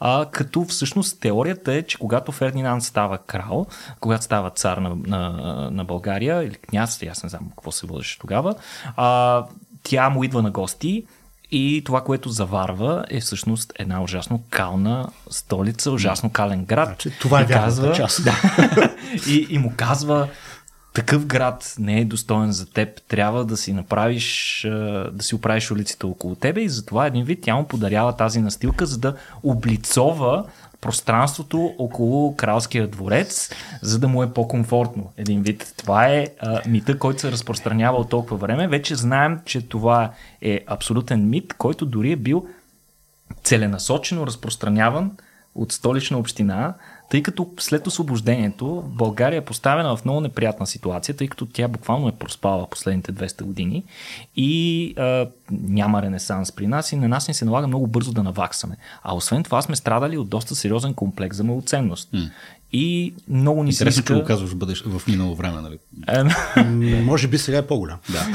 а, 0.00 0.26
като 0.30 0.64
всъщност 0.64 1.20
теорията 1.20 1.72
е, 1.74 1.82
че 1.82 1.98
когато 1.98 2.32
Фердинанд 2.32 2.82
става 2.82 3.18
крал, 3.18 3.66
когато 4.00 4.24
става 4.24 4.50
цар 4.50 4.76
на, 4.76 4.96
на, 5.06 5.30
на 5.72 5.84
България 5.84 6.42
или 6.42 6.54
княз, 6.54 7.02
аз 7.10 7.22
не 7.22 7.28
знам 7.28 7.48
какво 7.48 7.72
се 7.72 7.86
водеше 7.86 8.18
тогава, 8.18 8.54
а, 8.96 9.44
тя 9.82 10.10
му 10.10 10.24
идва 10.24 10.42
на 10.42 10.50
гости 10.50 11.04
И 11.54 11.82
това, 11.84 12.00
което 12.00 12.28
заварва 12.28 13.04
е 13.10 13.20
всъщност 13.20 13.72
една 13.78 14.02
ужасно 14.02 14.42
кална 14.50 15.08
столица, 15.30 15.90
ужасно 15.90 16.30
кален 16.30 16.64
град. 16.64 16.88
Значи, 16.88 17.18
това 17.20 17.40
е 17.40 17.44
вярната 17.44 17.92
част. 17.92 18.20
Да, 18.24 18.34
и, 19.28 19.46
и 19.50 19.58
му 19.58 19.72
казва, 19.76 20.28
такъв 20.92 21.26
град 21.26 21.74
не 21.78 22.00
е 22.00 22.04
достоен 22.04 22.52
за 22.52 22.66
теб, 22.66 22.88
трябва 23.08 23.44
да 23.44 23.56
си 23.56 23.72
направиш, 23.72 24.60
да 25.12 25.22
си 25.22 25.34
оправиш 25.34 25.70
улиците 25.70 26.06
около 26.06 26.34
тебе 26.34 26.60
и 26.60 26.68
затова 26.68 27.06
един 27.06 27.24
вид 27.24 27.38
тя 27.42 27.54
му 27.54 27.68
подарява 27.68 28.16
тази 28.16 28.40
настилка, 28.40 28.86
за 28.86 28.98
да 28.98 29.14
облицова 29.42 30.44
пространството 30.82 31.74
около 31.78 32.36
кралския 32.36 32.88
дворец, 32.88 33.50
за 33.82 33.98
да 33.98 34.08
му 34.08 34.22
е 34.22 34.32
по-комфортно. 34.32 35.12
Един 35.16 35.42
вид. 35.42 35.74
Това 35.76 36.08
е 36.08 36.26
а, 36.40 36.60
мита, 36.68 36.98
който 36.98 37.20
се 37.20 37.32
разпространява 37.32 37.98
от 37.98 38.10
толкова 38.10 38.36
време. 38.36 38.68
Вече 38.68 38.94
знаем, 38.94 39.40
че 39.44 39.68
това 39.68 40.12
е 40.40 40.60
абсолютен 40.66 41.28
мит, 41.28 41.54
който 41.58 41.86
дори 41.86 42.12
е 42.12 42.16
бил 42.16 42.46
целенасочено 43.44 44.26
разпространяван 44.26 45.12
от 45.54 45.72
столична 45.72 46.18
община, 46.18 46.74
тъй 47.12 47.22
като 47.22 47.50
след 47.60 47.86
освобождението 47.86 48.84
България 48.86 49.38
е 49.38 49.44
поставена 49.44 49.96
в 49.96 50.04
много 50.04 50.20
неприятна 50.20 50.66
ситуация, 50.66 51.16
тъй 51.16 51.28
като 51.28 51.46
тя 51.46 51.68
буквално 51.68 52.08
е 52.08 52.12
проспала 52.12 52.66
последните 52.66 53.12
200 53.12 53.42
години 53.42 53.84
и 54.36 54.94
а, 54.96 55.28
няма 55.50 56.02
ренесанс 56.02 56.52
при 56.52 56.66
нас 56.66 56.92
и 56.92 56.96
на 56.96 57.08
нас 57.08 57.28
ни 57.28 57.34
се 57.34 57.44
налага 57.44 57.66
много 57.66 57.86
бързо 57.86 58.12
да 58.12 58.22
наваксаме. 58.22 58.76
А 59.02 59.14
освен 59.14 59.42
това 59.42 59.62
сме 59.62 59.76
страдали 59.76 60.18
от 60.18 60.28
доста 60.28 60.54
сериозен 60.54 60.94
комплекс 60.94 61.36
за 61.36 61.44
малоценност. 61.44 62.12
Mm. 62.12 62.30
И 62.72 63.14
много 63.28 63.62
ни 63.62 63.72
се 63.72 63.88
иска... 63.88 64.04
че 64.04 64.14
го 64.14 64.24
казваш 64.24 64.54
бъдеш 64.54 64.84
в 64.86 65.02
минало 65.08 65.34
време, 65.34 65.60
нали? 65.60 65.78
Е, 66.56 67.02
може 67.02 67.28
би 67.28 67.38
сега 67.38 67.58
е 67.58 67.66
по-голям. 67.66 67.98
Да. 68.10 68.26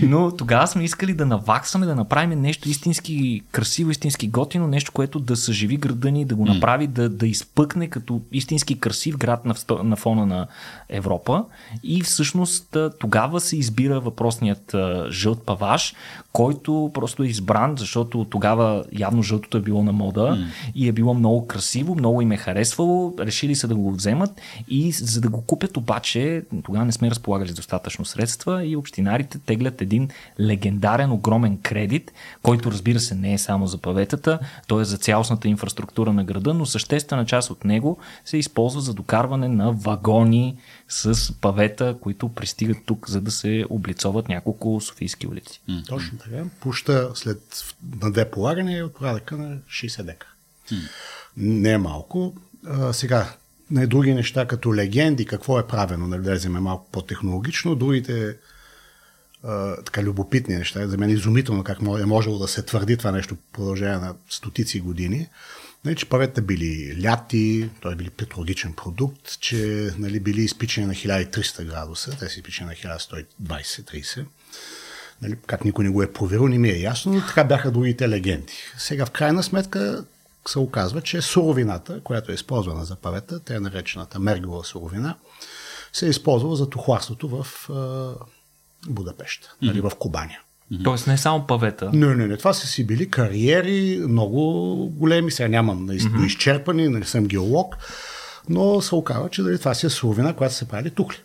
Но 0.02 0.36
тогава 0.36 0.66
сме 0.66 0.84
искали 0.84 1.14
да 1.14 1.26
наваксаме, 1.26 1.86
да 1.86 1.94
направим 1.94 2.40
нещо 2.40 2.68
истински 2.68 3.42
красиво, 3.52 3.90
истински 3.90 4.28
готино, 4.28 4.66
нещо, 4.68 4.92
което 4.92 5.18
да 5.20 5.36
съживи 5.36 5.76
града 5.76 6.10
ни, 6.10 6.24
да 6.24 6.34
го 6.34 6.44
направи, 6.44 6.86
да, 6.86 7.08
да 7.08 7.26
изпъкне 7.26 7.88
като 7.88 8.20
истински 8.32 8.80
красив 8.80 9.16
град 9.16 9.44
на, 9.44 9.54
на 9.84 9.96
фона 9.96 10.26
на 10.26 10.46
Европа. 10.88 11.44
И 11.82 12.02
всъщност 12.02 12.76
тогава 12.98 13.40
се 13.40 13.56
избира 13.56 14.00
въпросният 14.00 14.76
жълт 15.10 15.42
паваш, 15.46 15.94
който 16.36 16.90
просто 16.94 17.22
е 17.22 17.26
избран, 17.26 17.74
защото 17.78 18.24
тогава 18.24 18.84
явно 18.92 19.22
жълтото 19.22 19.56
е 19.56 19.60
било 19.60 19.82
на 19.82 19.92
мода 19.92 20.20
mm. 20.20 20.46
и 20.74 20.88
е 20.88 20.92
било 20.92 21.14
много 21.14 21.46
красиво, 21.46 21.94
много 21.94 22.22
им 22.22 22.32
е 22.32 22.36
харесвало, 22.36 23.14
решили 23.18 23.54
се 23.54 23.66
да 23.66 23.74
го 23.74 23.92
вземат 23.92 24.30
и 24.68 24.92
за 24.92 25.20
да 25.20 25.28
го 25.28 25.42
купят 25.42 25.76
обаче, 25.76 26.42
тогава 26.64 26.84
не 26.84 26.92
сме 26.92 27.10
разполагали 27.10 27.52
достатъчно 27.52 28.04
средства 28.04 28.66
и 28.66 28.76
общинарите 28.76 29.38
теглят 29.38 29.82
един 29.82 30.08
легендарен 30.40 31.12
огромен 31.12 31.58
кредит, 31.62 32.12
който 32.42 32.70
разбира 32.70 33.00
се 33.00 33.14
не 33.14 33.32
е 33.32 33.38
само 33.38 33.66
за 33.66 33.78
паветата, 33.78 34.38
той 34.66 34.82
е 34.82 34.84
за 34.84 34.98
цялостната 34.98 35.48
инфраструктура 35.48 36.12
на 36.12 36.24
града, 36.24 36.54
но 36.54 36.66
съществена 36.66 37.26
част 37.26 37.50
от 37.50 37.64
него 37.64 37.98
се 38.24 38.36
използва 38.36 38.80
за 38.80 38.94
докарване 38.94 39.48
на 39.48 39.72
вагони 39.72 40.56
с 40.88 41.32
павета, 41.40 41.96
които 42.00 42.28
пристигат 42.28 42.78
тук, 42.86 43.10
за 43.10 43.20
да 43.20 43.30
се 43.30 43.64
облицоват 43.70 44.28
няколко 44.28 44.80
софийски 44.80 45.26
улици. 45.26 45.60
Mm. 45.70 45.86
Точно 45.86 46.18
така. 46.18 46.44
Пуща 46.60 47.10
след 47.14 47.64
на 48.02 48.12
две 48.12 48.30
полагания 48.30 48.86
от 48.86 48.94
порядъка 48.94 49.36
на 49.36 49.56
60 49.56 50.02
дека. 50.02 50.26
Mm. 50.72 50.88
Не 51.36 51.70
е 51.70 51.78
малко. 51.78 52.34
А, 52.66 52.92
сега, 52.92 53.34
на 53.70 53.86
други 53.86 54.14
неща, 54.14 54.46
като 54.46 54.74
легенди, 54.74 55.26
какво 55.26 55.58
е 55.58 55.66
правено, 55.66 56.08
да 56.08 56.18
влеземе 56.18 56.60
малко 56.60 56.90
по-технологично, 56.92 57.74
другите 57.74 58.36
а, 59.44 59.76
така 59.82 60.02
любопитни 60.02 60.54
неща, 60.54 60.88
за 60.88 60.98
мен 60.98 61.10
е 61.10 61.12
изумително 61.12 61.64
как 61.64 61.78
е 61.80 62.06
можело 62.06 62.38
да 62.38 62.48
се 62.48 62.62
твърди 62.62 62.96
това 62.96 63.12
нещо 63.12 63.34
в 63.34 63.52
продължение 63.52 63.98
на 63.98 64.14
стотици 64.30 64.80
години. 64.80 65.28
Нали, 65.86 65.96
че 65.96 66.08
паветта 66.08 66.42
били 66.42 67.02
ляти, 67.02 67.70
той 67.80 67.92
е 67.92 67.96
били 67.96 68.10
петрологичен 68.10 68.72
продукт, 68.72 69.40
че 69.40 69.90
нали, 69.98 70.20
били 70.20 70.40
изпичани 70.40 70.86
на 70.86 70.94
1300 70.94 71.64
градуса, 71.64 72.10
те 72.10 72.28
са 72.28 72.38
изпичани 72.38 72.70
на 72.70 72.96
1120-30. 73.42 74.24
Нали, 75.22 75.36
как 75.46 75.64
никой 75.64 75.84
не 75.84 75.90
го 75.90 76.02
е 76.02 76.12
проверил, 76.12 76.48
не 76.48 76.58
ми 76.58 76.68
е 76.68 76.80
ясно, 76.80 77.12
но 77.12 77.20
така 77.20 77.44
бяха 77.44 77.70
другите 77.70 78.08
легенди. 78.08 78.52
Сега 78.78 79.06
в 79.06 79.10
крайна 79.10 79.42
сметка 79.42 80.04
се 80.48 80.58
оказва, 80.58 81.02
че 81.02 81.22
суровината, 81.22 82.00
която 82.04 82.32
е 82.32 82.34
използвана 82.34 82.84
за 82.84 82.96
павета, 82.96 83.40
тя 83.40 83.54
е 83.54 83.60
наречената 83.60 84.18
мергова 84.18 84.64
суровина, 84.64 85.16
се 85.92 86.06
е 86.06 86.10
използвала 86.10 86.56
за 86.56 86.70
тухларството 86.70 87.28
в 87.28 87.46
е, 87.70 88.90
Будапешта, 88.90 89.48
mm-hmm. 89.48 89.66
нали, 89.66 89.80
в 89.80 89.92
Кубания. 89.98 90.40
Mm-hmm. 90.72 90.84
Тоест 90.84 91.06
не 91.06 91.18
само 91.18 91.46
павета. 91.46 91.90
Не, 91.92 92.14
не, 92.14 92.26
не. 92.26 92.36
Това 92.36 92.52
са 92.52 92.66
си 92.66 92.86
били 92.86 93.10
кариери, 93.10 94.00
много 94.08 94.74
големи. 94.88 95.30
Сега 95.30 95.48
нямам 95.48 95.86
наистина 95.86 96.18
mm-hmm. 96.18 96.26
изчерпани, 96.26 96.88
не 96.88 97.04
съм 97.04 97.26
геолог, 97.26 97.76
но 98.48 98.80
се 98.80 98.94
оказва, 98.94 99.28
че 99.28 99.42
дали, 99.42 99.58
това 99.58 99.74
си 99.74 99.86
е 99.86 99.90
суровина, 99.90 100.36
която 100.36 100.54
се 100.54 100.68
прави 100.68 100.90
тухли. 100.90 101.18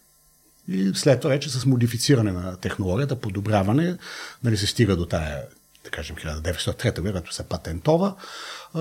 И 0.68 0.92
след 0.96 1.22
това 1.22 1.34
вече 1.34 1.50
с 1.50 1.66
модифициране 1.66 2.32
на 2.32 2.58
технологията, 2.58 3.16
подобряване, 3.16 3.98
нали, 4.44 4.58
се 4.58 4.68
стига 4.68 4.96
до 4.96 5.06
тая, 5.06 5.44
да 5.84 5.90
кажем, 5.90 6.16
1903 6.16 7.00
година, 7.00 7.22
като 7.22 7.34
се 7.34 7.44
патентова, 7.44 8.16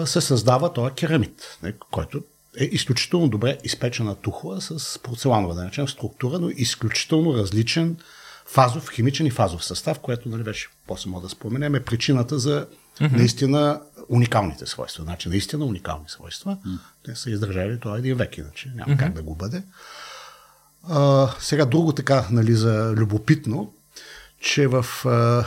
се 0.05 0.21
създава 0.21 0.73
този 0.73 0.95
керамид, 0.95 1.59
нали, 1.63 1.75
който 1.91 2.23
е 2.59 2.65
изключително 2.65 3.29
добре 3.29 3.59
изпечена 3.65 4.15
тухла 4.15 4.61
с 4.61 4.99
порцеланова, 5.03 5.55
да 5.55 5.65
начнем 5.65 5.89
структура, 5.89 6.39
но 6.39 6.51
изключително 6.51 7.35
различен 7.35 7.97
фазов, 8.53 8.91
химичен 8.91 9.27
и 9.27 9.31
фазов 9.31 9.65
състав, 9.65 9.99
което 9.99 10.29
нали, 10.29 10.43
вече 10.43 10.69
после 10.87 11.11
мога 11.11 11.23
да 11.23 11.29
споменем, 11.29 11.75
е 11.75 11.81
причината 11.81 12.39
за 12.39 12.67
mm-hmm. 13.01 13.17
наистина 13.17 13.81
уникалните 14.09 14.67
свойства. 14.67 15.05
Значи 15.05 15.29
наистина 15.29 15.65
уникални 15.65 16.05
свойства. 16.09 16.59
Mm. 16.67 16.79
Те 17.05 17.17
са 17.17 17.31
издържали 17.31 17.81
това 17.81 17.99
един 17.99 18.17
век, 18.17 18.39
иначе 18.39 18.73
няма 18.75 18.93
mm-hmm. 18.93 18.99
как 18.99 19.13
да 19.13 19.23
го 19.23 19.35
бъде. 19.35 19.63
А, 20.89 21.29
сега 21.39 21.65
друго 21.65 21.93
така, 21.93 22.27
нали, 22.31 22.55
за 22.55 22.93
любопитно, 22.97 23.73
че 24.41 24.67
в 24.67 24.87
а, 25.05 25.45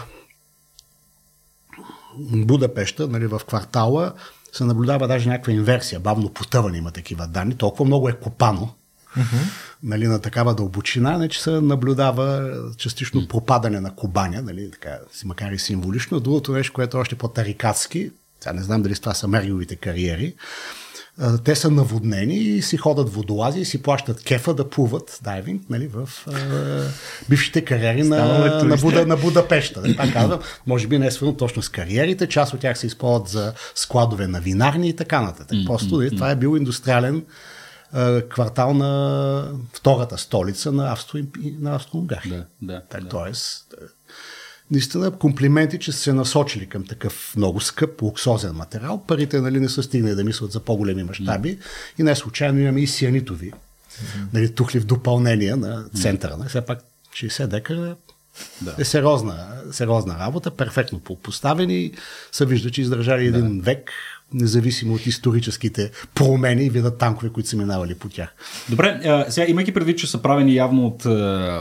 Будапешта, 2.20 3.08
нали, 3.08 3.28
в 3.28 3.42
квартала, 3.48 4.14
се 4.54 4.64
наблюдава 4.64 5.08
даже 5.08 5.30
някаква 5.30 5.54
инверсия, 5.54 6.00
бавно 6.00 6.34
потъване 6.34 6.78
има 6.78 6.92
такива 6.92 7.28
данни, 7.28 7.58
толкова 7.58 7.86
много 7.86 8.10
е 8.10 8.20
копано, 8.20 8.76
mm-hmm. 9.18 9.50
Нали, 9.84 10.08
на 10.08 10.20
такава 10.20 10.56
дълбочина, 10.56 11.18
не, 11.18 11.30
че 11.30 11.44
се 11.44 11.52
наблюдава 11.52 12.58
частично 12.78 13.28
пропадане 13.28 13.80
на 13.80 13.96
Кубаня, 13.96 14.42
нали, 14.42 14.72
така, 14.72 14.98
макар 15.26 15.52
и 15.52 15.60
символично. 15.60 16.20
Другото 16.20 16.52
нещо, 16.52 16.74
което 16.74 16.98
е 16.98 17.00
още 17.00 17.16
по-тарикатски, 17.16 18.12
сега 18.40 18.54
не 18.54 18.64
знам 18.64 18.82
дали 18.82 18.96
това 18.96 19.14
са 19.14 19.28
мерговите 19.28 19.76
кариери, 19.76 20.36
те 21.44 21.56
са 21.56 21.72
наводнени 21.72 22.36
и 22.36 22.62
си 22.62 22.78
ходят 22.78 23.14
водолази 23.14 23.60
и 23.60 23.66
си 23.66 23.82
плащат 23.82 24.24
кефа 24.24 24.54
да 24.54 24.70
плуват 24.70 25.20
дайвинг 25.24 25.62
нали, 25.70 25.88
в 25.94 26.10
е, 26.28 26.92
бившите 27.30 27.66
кариери 27.66 28.04
на, 28.04 28.26
на, 28.64 28.78
Буда, 28.78 29.06
на 29.06 29.18
Будапешта. 29.18 29.82
Да, 29.82 29.96
така 29.96 30.14
казвам, 30.14 30.40
може 30.68 30.88
би 30.88 31.00
не 31.00 31.08
е 31.08 31.12
свързано 31.12 31.38
точно 31.38 31.62
с 31.62 31.70
кариерите, 31.70 32.28
част 32.28 32.54
от 32.54 32.60
тях 32.60 32.78
се 32.78 32.88
използват 32.88 33.28
за 33.28 33.54
складове 33.76 34.28
на 34.28 34.40
винарни 34.40 34.90
и 34.90 34.96
така 34.96 35.22
нататък. 35.22 35.58
Просто 35.66 35.98
нали, 35.98 36.10
това 36.10 36.32
е 36.32 36.36
бил 36.36 36.58
индустриален 36.58 37.24
квартал 38.30 38.74
на 38.74 39.52
втората 39.74 40.18
столица 40.18 40.72
на 40.72 40.92
Австро, 40.92 41.20
на 41.60 41.76
Австро-Унгария. 41.76 42.46
Да, 42.62 42.82
да, 42.92 43.02
да. 43.02 43.10
Тоест, 43.10 43.76
наистина 44.72 45.12
комплименти, 45.12 45.80
че 45.80 45.92
са 45.92 46.00
се 46.00 46.14
насочили 46.14 46.70
към 46.70 46.86
такъв 46.86 47.34
много 47.38 47.62
скъп, 47.62 48.02
луксозен 48.02 48.54
материал. 48.56 49.04
Парите 49.08 49.42
нали, 49.42 49.60
не 49.60 49.70
са 49.70 49.84
стигнали 49.84 50.16
да 50.16 50.24
мислят 50.24 50.52
за 50.52 50.60
по-големи 50.60 51.04
мащаби 51.04 51.60
и 51.98 52.04
не 52.04 52.16
случайно 52.16 52.60
имаме 52.60 52.82
и 52.82 52.88
сианитови. 52.88 53.52
Mm-hmm. 53.52 54.34
Нали, 54.34 54.56
тухли 54.56 54.80
в 54.80 54.86
допълнение 54.86 55.56
на 55.56 55.86
центъра. 56.02 56.34
Mm. 56.34 56.48
Все 56.48 56.62
пак 56.62 56.80
60 57.14 57.48
декара 57.48 57.96
да. 58.62 58.76
е 58.80 58.86
сериозна, 58.86 59.62
сериозна 59.72 60.20
работа, 60.20 60.52
перфектно 60.52 61.00
поставени. 61.00 61.92
Се 62.32 62.46
вижда, 62.46 62.72
че 62.72 62.82
издържали 62.82 63.32
да. 63.32 63.38
един 63.38 63.62
век 63.62 63.92
независимо 64.34 64.94
от 64.94 65.06
историческите 65.06 65.92
промени 66.16 66.66
и 66.66 66.70
вида 66.70 66.98
танкове, 66.98 67.30
които 67.30 67.50
са 67.50 67.58
минавали 67.58 67.96
по 67.96 68.10
тях. 68.10 68.36
Добре, 68.70 69.00
а, 69.06 69.32
сега 69.32 69.48
имайки 69.50 69.72
предвид, 69.72 69.98
че 69.98 70.08
са 70.08 70.22
правени 70.22 70.56
явно 70.56 70.88
от, 70.88 71.06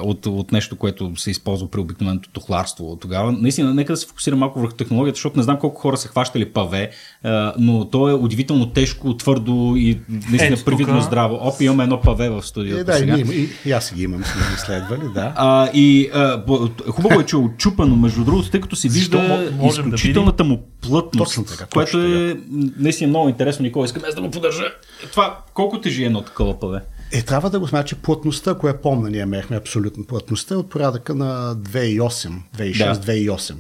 от, 0.05 0.27
от 0.27 0.53
нещо, 0.53 0.77
което 0.77 1.17
се 1.17 1.31
използва 1.31 1.71
при 1.71 1.81
обикновеното 1.81 2.31
тухларство 2.31 2.99
тогава, 3.01 3.33
наистина, 3.33 3.75
нека 3.75 3.93
да 3.93 3.97
се 3.97 4.07
фокусира 4.07 4.37
малко 4.37 4.61
върху 4.61 4.75
технологията, 4.75 5.17
защото 5.17 5.37
не 5.37 5.43
знам 5.43 5.59
колко 5.59 5.81
хора 5.81 5.97
са 5.97 6.09
хващали 6.09 6.45
паве, 6.53 6.91
а, 7.23 7.55
но 7.59 7.85
то 7.91 8.09
е 8.09 8.13
удивително 8.13 8.71
тежко, 8.71 9.17
твърдо 9.17 9.75
и 9.77 10.01
наистина 10.09 10.55
Ето, 10.55 10.65
привидно 10.65 10.95
тука... 10.95 11.07
здраво. 11.07 11.39
Оп, 11.41 11.61
имаме 11.61 11.83
едно 11.83 12.01
паве 12.01 12.29
в 12.29 12.43
студиото. 12.43 12.81
Е, 12.81 12.85
да, 12.85 12.93
сега. 12.93 13.17
И, 13.19 13.21
и, 13.21 13.49
и, 13.67 13.73
аз 13.73 13.95
ги 13.95 14.03
имам, 14.03 14.25
сме 14.25 14.43
изследвали, 14.55 15.13
да. 15.15 15.33
А, 15.37 15.71
и 15.75 16.11
а, 16.15 16.45
хубаво 16.91 17.21
е, 17.21 17.27
че 17.27 17.37
е 17.37 17.39
очупано, 17.39 17.97
между 17.97 18.25
другото, 18.25 18.51
тъй 18.51 18.61
като 18.61 18.77
се 18.77 18.89
вижда 18.89 19.51
изключителната 19.69 20.37
да 20.37 20.45
му 20.45 20.63
плътност, 20.81 21.35
точно 21.35 21.45
така, 21.45 21.67
което 21.67 21.99
е 21.99 22.37
наистина 22.77 23.09
много 23.09 23.29
интересно, 23.29 23.63
Никола, 23.63 23.85
искам 23.85 24.03
аз 24.09 24.15
да 24.15 24.21
му 24.21 24.31
поддържа. 24.31 24.65
Това, 25.11 25.39
колко 25.55 25.81
тежи 25.81 26.05
едно 26.05 26.23
такова 26.23 26.61
паве? 26.61 26.81
Е, 27.13 27.23
трябва 27.23 27.51
да 27.51 27.61
го 27.61 27.67
значи 27.67 27.95
плътността, 27.95 28.51
ако 28.51 28.69
я 28.69 28.81
помня, 28.81 29.11
ние 29.11 29.27
мехме 29.27 29.57
абсолютно 29.57 30.05
плътността, 30.07 30.57
от 30.57 30.71
порядъка 30.71 31.15
на 31.15 31.57
2,8, 31.57 32.33
2,6, 32.57 32.79
да. 32.79 33.13
2,8. 33.13 33.55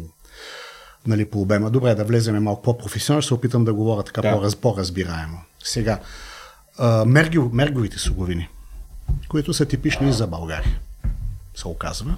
нали, 1.06 1.24
по 1.24 1.40
обема. 1.40 1.70
Добре, 1.70 1.94
да 1.94 2.04
влеземе 2.04 2.40
малко 2.40 2.62
по-професионално, 2.62 3.22
ще 3.22 3.28
се 3.28 3.34
опитам 3.34 3.64
да 3.64 3.74
говоря 3.74 4.02
така 4.02 4.20
Да. 4.22 4.32
по-раз, 4.32 4.56
по-разбираемо. 4.56 5.38
Сега, 5.64 5.98
а, 6.78 7.04
мерги, 7.04 7.38
мерговите 7.38 7.98
суровини, 7.98 8.48
които 9.28 9.54
са 9.54 9.66
типични 9.66 10.08
и 10.08 10.12
за 10.12 10.26
България, 10.26 10.78
се 11.54 11.68
оказва. 11.68 12.14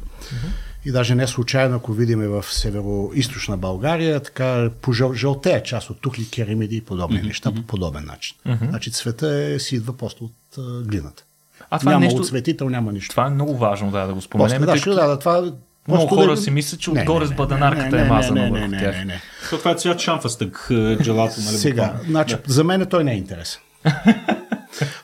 И 0.85 0.93
даже 0.93 1.15
не 1.15 1.27
случайно, 1.27 1.77
ако 1.77 1.93
видим 1.93 2.21
в 2.21 2.45
северо-источна 2.45 3.57
България, 3.57 4.21
така 4.21 4.71
по 4.81 4.93
жъл, 4.93 5.15
жълтея 5.15 5.63
част 5.63 5.91
от 5.91 6.01
тухли, 6.01 6.29
керамиди 6.31 6.77
и 6.77 6.81
подобни 6.81 7.23
неща 7.23 7.53
по 7.53 7.63
подобен 7.63 8.05
начин. 8.05 8.37
Значи 8.63 8.93
цвета 8.93 9.29
е, 9.29 9.59
си 9.59 9.77
идва 9.77 9.97
просто 9.97 10.25
от 10.25 10.33
а, 10.59 10.83
глината. 10.83 11.25
А 11.71 11.79
това 11.79 11.93
е 11.93 11.95
няма 11.95 12.05
нещо- 12.05 12.21
оцветител, 12.21 12.69
няма 12.69 12.93
нищо. 12.93 13.11
Това 13.11 13.27
е 13.27 13.31
много 13.31 13.57
важно 13.57 13.91
да, 13.91 14.01
да 14.01 14.07
го 14.07 14.15
После, 14.15 14.27
споменем. 14.27 14.61
да, 14.61 14.67
тъй 14.67 14.77
ще 14.77 14.91
да, 14.91 15.07
да, 15.07 15.19
това 15.19 15.41
Много 15.41 15.55
просто 15.89 16.15
хора 16.15 16.31
да- 16.31 16.37
си 16.37 16.51
мислят, 16.51 16.81
че 16.81 16.91
Не, 16.91 17.01
отгоре 17.01 17.21
не, 17.21 17.27
с 17.27 17.31
не, 17.31 17.37
бъданарката 17.37 17.97
не, 17.97 18.03
е 18.03 18.05
не, 18.05 18.11
мазана 18.11 18.41
не, 18.41 18.47
не, 18.47 18.51
върху 18.51 18.71
не, 18.71 18.79
тях. 18.79 18.97
не, 18.97 19.05
не. 19.05 19.21
То 19.51 19.59
това 19.59 19.71
е 19.71 19.75
цвят 19.75 20.01
шамфастък, 20.01 20.69
е, 20.71 20.97
джелато, 21.03 21.41
нали? 21.41 21.57
Сега, 21.57 21.95
значи, 22.07 22.37
за 22.47 22.65
мен 22.65 22.87
той 22.87 23.05
не 23.05 23.13
е 23.13 23.17
интересен. 23.17 23.61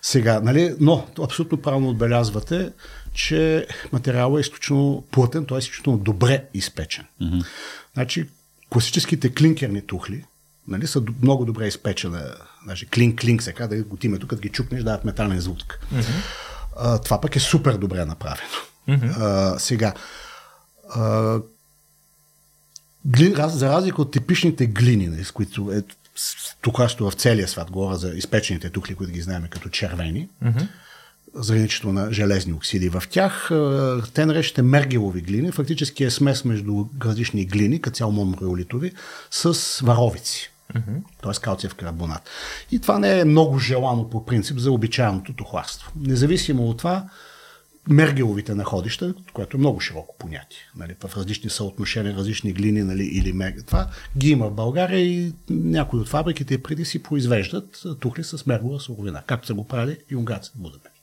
Сега, 0.02 0.40
нали, 0.40 0.74
но 0.80 1.06
абсолютно 1.22 1.58
правилно 1.58 1.88
отбелязвате, 1.88 2.70
че 3.12 3.66
материалът 3.92 4.38
е 4.38 4.40
изключително 4.40 5.04
плътен, 5.10 5.46
т.е. 5.46 5.58
изключително 5.58 5.98
добре 5.98 6.44
изпечен. 6.54 7.04
Mm-hmm. 7.22 7.44
Значи, 7.94 8.28
класическите 8.70 9.34
клинкерни 9.34 9.86
тухли 9.86 10.24
нали, 10.70 10.86
са 10.86 11.02
много 11.22 11.44
добре 11.44 11.66
изпечени. 11.66 12.18
Значи, 12.64 12.86
клин-клинк 12.86 13.40
се 13.40 13.52
казва, 13.52 13.76
да 13.76 13.82
го 13.82 13.98
името, 14.02 14.26
като 14.26 14.42
ги 14.42 14.48
чукнеш, 14.48 14.82
дават 14.82 15.04
метален 15.04 15.40
звук. 15.40 15.78
Mm-hmm. 15.94 16.22
А, 16.76 16.98
това 16.98 17.20
пък 17.20 17.36
е 17.36 17.40
супер 17.40 17.74
добре 17.74 18.04
направено. 18.04 18.48
Mm-hmm. 18.88 19.14
А, 19.18 19.58
сега, 19.58 19.94
а, 20.94 21.38
гли, 23.06 23.36
раз, 23.36 23.52
за 23.52 23.68
разлика 23.68 24.02
от 24.02 24.12
типичните 24.12 24.66
глини, 24.66 25.06
нали, 25.06 25.24
с 25.24 25.30
които 25.30 25.72
е 25.72 25.82
тухлящо 26.60 27.10
в 27.10 27.14
целия 27.14 27.48
свят, 27.48 27.70
говоря 27.70 27.96
за 27.96 28.08
изпечените 28.08 28.70
тухли, 28.70 28.94
които 28.94 29.12
ги 29.12 29.20
знаем 29.20 29.46
като 29.50 29.68
червени, 29.68 30.28
mm-hmm. 30.44 30.68
Наличието 31.34 31.92
на 31.92 32.12
железни 32.12 32.52
оксиди 32.52 32.88
в 32.88 33.02
тях, 33.10 33.46
те 34.14 34.26
наречените 34.26 34.62
мергелови 34.62 35.20
глини, 35.20 35.52
фактически 35.52 36.04
е 36.04 36.10
смес 36.10 36.44
между 36.44 36.84
различни 37.04 37.44
глини, 37.44 37.80
като 37.80 37.96
цяло 37.96 38.12
монмреолитови, 38.12 38.92
с 39.30 39.80
варовици. 39.80 40.50
Mm-hmm. 40.74 41.02
т.е. 41.22 41.42
калциев 41.42 41.74
карбонат. 41.74 42.30
И 42.70 42.78
това 42.78 42.98
не 42.98 43.20
е 43.20 43.24
много 43.24 43.58
желано 43.58 44.10
по 44.10 44.26
принцип 44.26 44.58
за 44.58 44.72
обичайното 44.72 45.32
тухларство. 45.32 45.92
Независимо 45.96 46.68
от 46.68 46.78
това, 46.78 47.04
мергеловите 47.88 48.54
находища, 48.54 49.14
което 49.32 49.56
е 49.56 49.60
много 49.60 49.80
широко 49.80 50.16
понятие, 50.18 50.58
нали, 50.76 50.94
в 51.04 51.16
различни 51.16 51.50
съотношения, 51.50 52.16
различни 52.16 52.52
глини 52.52 52.82
нали, 52.82 53.04
или 53.04 53.32
мега. 53.32 53.62
Това 53.62 53.88
ги 54.18 54.30
има 54.30 54.46
в 54.46 54.54
България 54.54 55.00
и 55.00 55.32
някои 55.50 56.00
от 56.00 56.08
фабриките 56.08 56.62
преди 56.62 56.84
си 56.84 57.02
произвеждат 57.02 57.82
тухли 58.00 58.24
с 58.24 58.46
мергова 58.46 58.80
суровина, 58.80 59.22
както 59.26 59.46
са 59.46 59.54
го 59.54 59.68
правили 59.68 59.98
и 60.10 60.16
унгарците 60.16 60.58
в 60.58 60.62
Будапешт. 60.62 60.99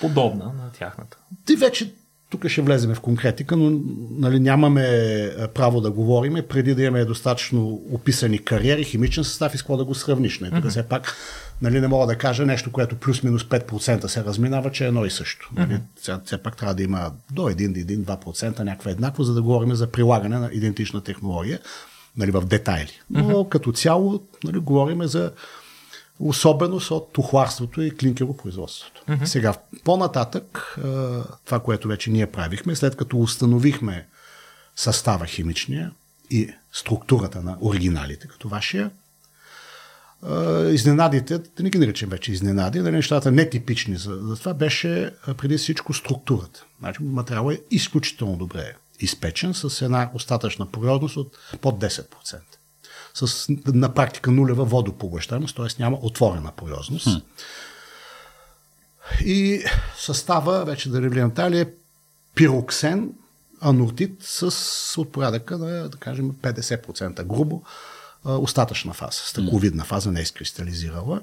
Подобна 0.00 0.44
на 0.44 0.70
тяхната. 0.72 1.16
Ти 1.46 1.56
вече 1.56 1.94
тук 2.30 2.48
ще 2.48 2.62
влеземе 2.62 2.94
в 2.94 3.00
конкретика, 3.00 3.56
но 3.56 3.80
нали, 4.18 4.40
нямаме 4.40 4.84
е, 4.84 5.48
право 5.48 5.80
да 5.80 5.90
говорим 5.90 6.42
преди 6.48 6.74
да 6.74 6.82
имаме 6.82 7.04
достатъчно 7.04 7.82
описани 7.92 8.38
кариери, 8.38 8.84
химичен 8.84 9.24
състав 9.24 9.54
и 9.54 9.58
с 9.58 9.62
какво 9.62 9.76
да 9.76 9.84
го 9.84 9.94
сравниш. 9.94 10.40
Нали? 10.40 10.50
Тук 10.50 10.64
mm-hmm. 10.64 10.68
все 10.68 10.82
пак 10.82 11.16
нали, 11.62 11.80
не 11.80 11.88
мога 11.88 12.06
да 12.06 12.18
кажа 12.18 12.46
нещо, 12.46 12.72
което 12.72 12.96
плюс-минус 12.96 13.44
5% 13.44 14.06
се 14.06 14.24
разминава, 14.24 14.70
че 14.70 14.84
е 14.84 14.88
едно 14.88 15.04
и 15.04 15.10
също. 15.10 15.50
Нали? 15.56 15.72
Mm-hmm. 15.72 16.00
Все, 16.00 16.16
все 16.24 16.38
пак 16.38 16.56
трябва 16.56 16.74
да 16.74 16.82
има 16.82 17.12
до 17.32 17.42
1-1-2% 17.42 18.60
някаква 18.60 18.90
еднакво, 18.90 19.22
за 19.22 19.34
да 19.34 19.42
говорим 19.42 19.74
за 19.74 19.86
прилагане 19.86 20.38
на 20.38 20.50
идентична 20.52 21.00
технология 21.00 21.58
нали, 22.16 22.30
в 22.30 22.42
детайли. 22.44 23.00
Но 23.10 23.24
mm-hmm. 23.24 23.48
като 23.48 23.72
цяло 23.72 24.22
нали, 24.44 24.58
говорим 24.58 25.04
за 25.04 25.32
особеност 26.20 26.90
от 26.90 27.12
тухларството 27.12 27.82
и 27.82 27.96
клинкеропроизводството. 27.96 29.02
Mm-hmm. 29.08 29.24
Сега, 29.24 29.54
по-нататък, 29.84 30.76
това, 31.44 31.60
което 31.60 31.88
вече 31.88 32.10
ние 32.10 32.26
правихме, 32.26 32.76
след 32.76 32.96
като 32.96 33.18
установихме 33.18 34.06
състава 34.76 35.26
химичния 35.26 35.92
и 36.30 36.50
структурата 36.72 37.42
на 37.42 37.56
оригиналите, 37.60 38.28
като 38.28 38.48
вашия, 38.48 38.90
изненадите, 40.70 41.38
да 41.38 41.62
не 41.62 41.70
ги 41.70 41.78
наречем 41.78 42.08
вече 42.08 42.32
изненади, 42.32 42.80
нали, 42.80 42.96
нещата 42.96 43.30
нетипични 43.30 43.96
за, 43.96 44.18
за 44.22 44.36
това, 44.36 44.54
беше 44.54 45.14
преди 45.36 45.58
всичко 45.58 45.94
структурата. 45.94 46.64
Значи, 46.80 47.02
материалът 47.02 47.58
е 47.58 47.62
изключително 47.70 48.36
добре 48.36 48.74
изпечен 49.00 49.54
с 49.54 49.82
една 49.82 50.10
остатъчна 50.14 50.66
породност 50.66 51.16
от 51.16 51.38
под 51.60 51.80
10% 51.80 52.38
с 53.26 53.46
на 53.66 53.94
практика 53.94 54.30
нулева 54.30 54.64
водопоглъщаемост, 54.64 55.56
т.е. 55.56 55.82
няма 55.82 55.98
отворена 56.02 56.52
порозност. 56.52 57.04
Хм. 57.04 57.18
И 59.24 59.64
състава, 59.98 60.64
вече 60.64 60.90
да 60.90 61.02
ревлирам 61.02 61.30
тали, 61.30 61.60
е 61.60 61.72
пироксен, 62.34 63.12
анортит 63.60 64.16
с 64.20 64.98
от 64.98 65.12
порядъка 65.12 65.58
на, 65.58 65.88
да 65.88 65.98
кажем, 65.98 66.32
50% 66.32 67.24
грубо 67.24 67.62
остатъчна 68.24 68.92
фаза, 68.92 69.18
стъкловидна 69.24 69.84
фаза, 69.84 70.12
не 70.12 70.20
е 70.20 70.22
изкристализирала. 70.22 71.20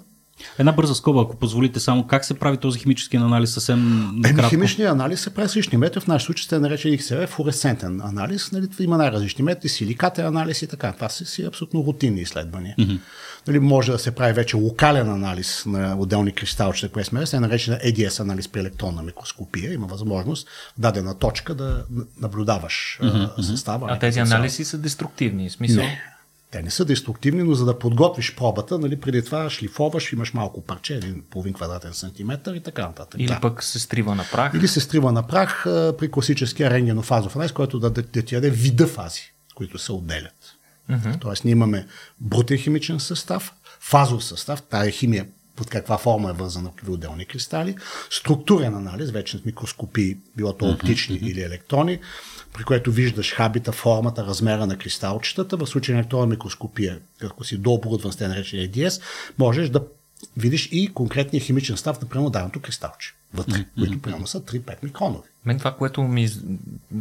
Една 0.60 0.72
бърза 0.72 0.96
скоба, 0.96 1.22
ако 1.22 1.36
позволите 1.36 1.80
само, 1.80 2.08
как 2.08 2.26
се 2.26 2.34
прави 2.34 2.58
този 2.58 2.80
химически 2.80 3.18
анализ 3.18 3.54
съвсем 3.54 4.12
накратко? 4.16 4.50
Химичният 4.50 4.92
анализ 4.92 5.22
се 5.22 5.30
прави 5.30 5.48
с 5.48 5.52
различни 5.52 5.78
методи. 5.78 6.04
В 6.04 6.08
нашия 6.08 6.26
случай 6.26 6.44
сте 6.44 6.60
наречени 6.60 7.00
XRF 7.00 7.28
флуоресцентен 7.28 8.02
анализ. 8.02 8.52
Нали, 8.52 8.68
има 8.80 8.98
най-различни 8.98 9.44
методи, 9.44 9.70
силикатен 9.70 10.26
анализ 10.26 10.62
и 10.62 10.68
така. 10.68 10.92
Това 10.92 11.10
са 11.10 11.26
си 11.26 11.46
абсолютно 11.46 11.84
рутинни 11.88 12.22
изследвания. 12.22 12.76
Mm-hmm. 12.80 13.00
Нали, 13.48 13.60
може 13.60 13.92
да 13.92 14.00
се 14.00 14.12
прави 14.12 14.34
вече 14.34 14.58
локален 14.58 15.10
анализ 15.10 15.64
на 15.66 15.96
отделни 16.00 16.32
кристалчета, 16.32 16.94
което 16.94 17.10
сме 17.10 17.26
се 17.26 17.40
наречена 17.40 17.78
EDS 17.78 18.20
анализ 18.20 18.48
при 18.48 18.60
електронна 18.60 19.04
микроскопия. 19.04 19.74
Има 19.74 19.88
възможност 19.88 20.48
в 20.48 20.74
дадена 20.78 21.20
точка 21.20 21.56
да 21.56 21.86
наблюдаваш 22.22 23.00
mm-hmm. 23.02 23.42
състава. 23.42 23.88
А 23.92 24.00
тези 24.00 24.20
анализи 24.20 24.66
са 24.66 24.78
деструктивни, 24.78 25.50
в 25.50 25.54
смисъл? 25.54 25.84
Не. 25.84 26.15
Те 26.56 26.62
не 26.62 26.72
са 26.72 26.86
деструктивни, 26.86 27.44
но 27.44 27.54
за 27.54 27.66
да 27.66 27.80
подготвиш 27.80 28.36
пробата, 28.36 28.80
нали, 28.80 29.00
преди 29.00 29.26
това 29.26 29.50
шлифоваш, 29.50 30.14
имаш 30.14 30.34
малко 30.34 30.62
парче, 30.62 30.96
един 30.96 31.24
половин 31.30 31.54
квадратен 31.54 31.94
сантиметър 31.94 32.56
и 32.56 32.60
така 32.60 32.82
нататък. 32.88 33.20
Или 33.20 33.28
да. 33.28 33.40
пък 33.42 33.64
се 33.64 33.80
стрива 33.80 34.16
на 34.16 34.26
прах. 34.32 34.54
Или 34.54 34.68
се 34.68 34.80
стрива 34.80 35.12
на 35.12 35.28
прах 35.28 35.66
а, 35.66 35.96
при 36.00 36.12
класическия 36.12 36.70
рентгенофазов 36.70 37.36
анализ, 37.36 37.52
който 37.52 37.80
да, 37.80 37.90
да, 37.90 38.02
да 38.02 38.22
ти 38.22 38.36
даде 38.36 38.50
вида 38.50 38.88
фази, 38.88 39.34
които 39.56 39.78
се 39.78 39.92
отделят. 39.92 40.56
Uh-huh. 40.92 41.22
Тоест, 41.22 41.46
ние 41.46 41.52
имаме 41.52 41.88
брутен 42.20 42.58
химичен 42.58 43.00
състав, 43.00 43.54
фазов 43.80 44.24
състав, 44.24 44.62
тая 44.62 44.92
химия 44.92 45.28
под 45.56 45.70
каква 45.70 45.98
форма 45.98 46.30
е 46.30 46.34
вързана 46.34 46.72
в 46.84 46.90
отделни 46.90 47.26
кристали, 47.26 47.76
структурен 48.10 48.76
анализ, 48.76 49.12
вече 49.12 49.38
с 49.38 49.46
микроскопии, 49.46 50.18
било 50.38 50.54
то 50.54 50.66
оптични 50.66 51.16
или 51.16 51.42
електрони, 51.42 52.00
при 52.54 52.64
което 52.64 52.92
виждаш 52.92 53.34
хабита, 53.34 53.72
формата, 53.72 54.26
размера 54.26 54.68
на 54.68 54.78
кристалчетата. 54.78 55.58
В 55.58 55.68
случай 55.68 55.94
на 55.94 56.00
електронна 56.00 56.26
микроскопия, 56.26 57.00
ако 57.24 57.44
си 57.44 57.58
дооборудван 57.58 58.12
с 58.12 58.16
те 58.16 58.28
наречени 58.28 58.70
EDS, 58.70 59.02
можеш 59.38 59.70
да 59.70 59.82
видиш 60.38 60.70
и 60.72 60.94
конкретния 60.94 61.42
химичен 61.42 61.76
състав 61.76 62.02
на 62.02 62.08
примерно 62.08 62.30
даденото 62.30 62.60
кристалче 62.62 63.14
вътре, 63.34 63.54
mm-hmm. 63.54 63.80
които 63.80 64.02
примерно 64.02 64.28
са 64.28 64.42
3-5 64.42 64.84
микронови. 64.84 65.30
Мен 65.46 65.58
това, 65.58 65.76
което 65.76 66.04
ми 66.04 66.30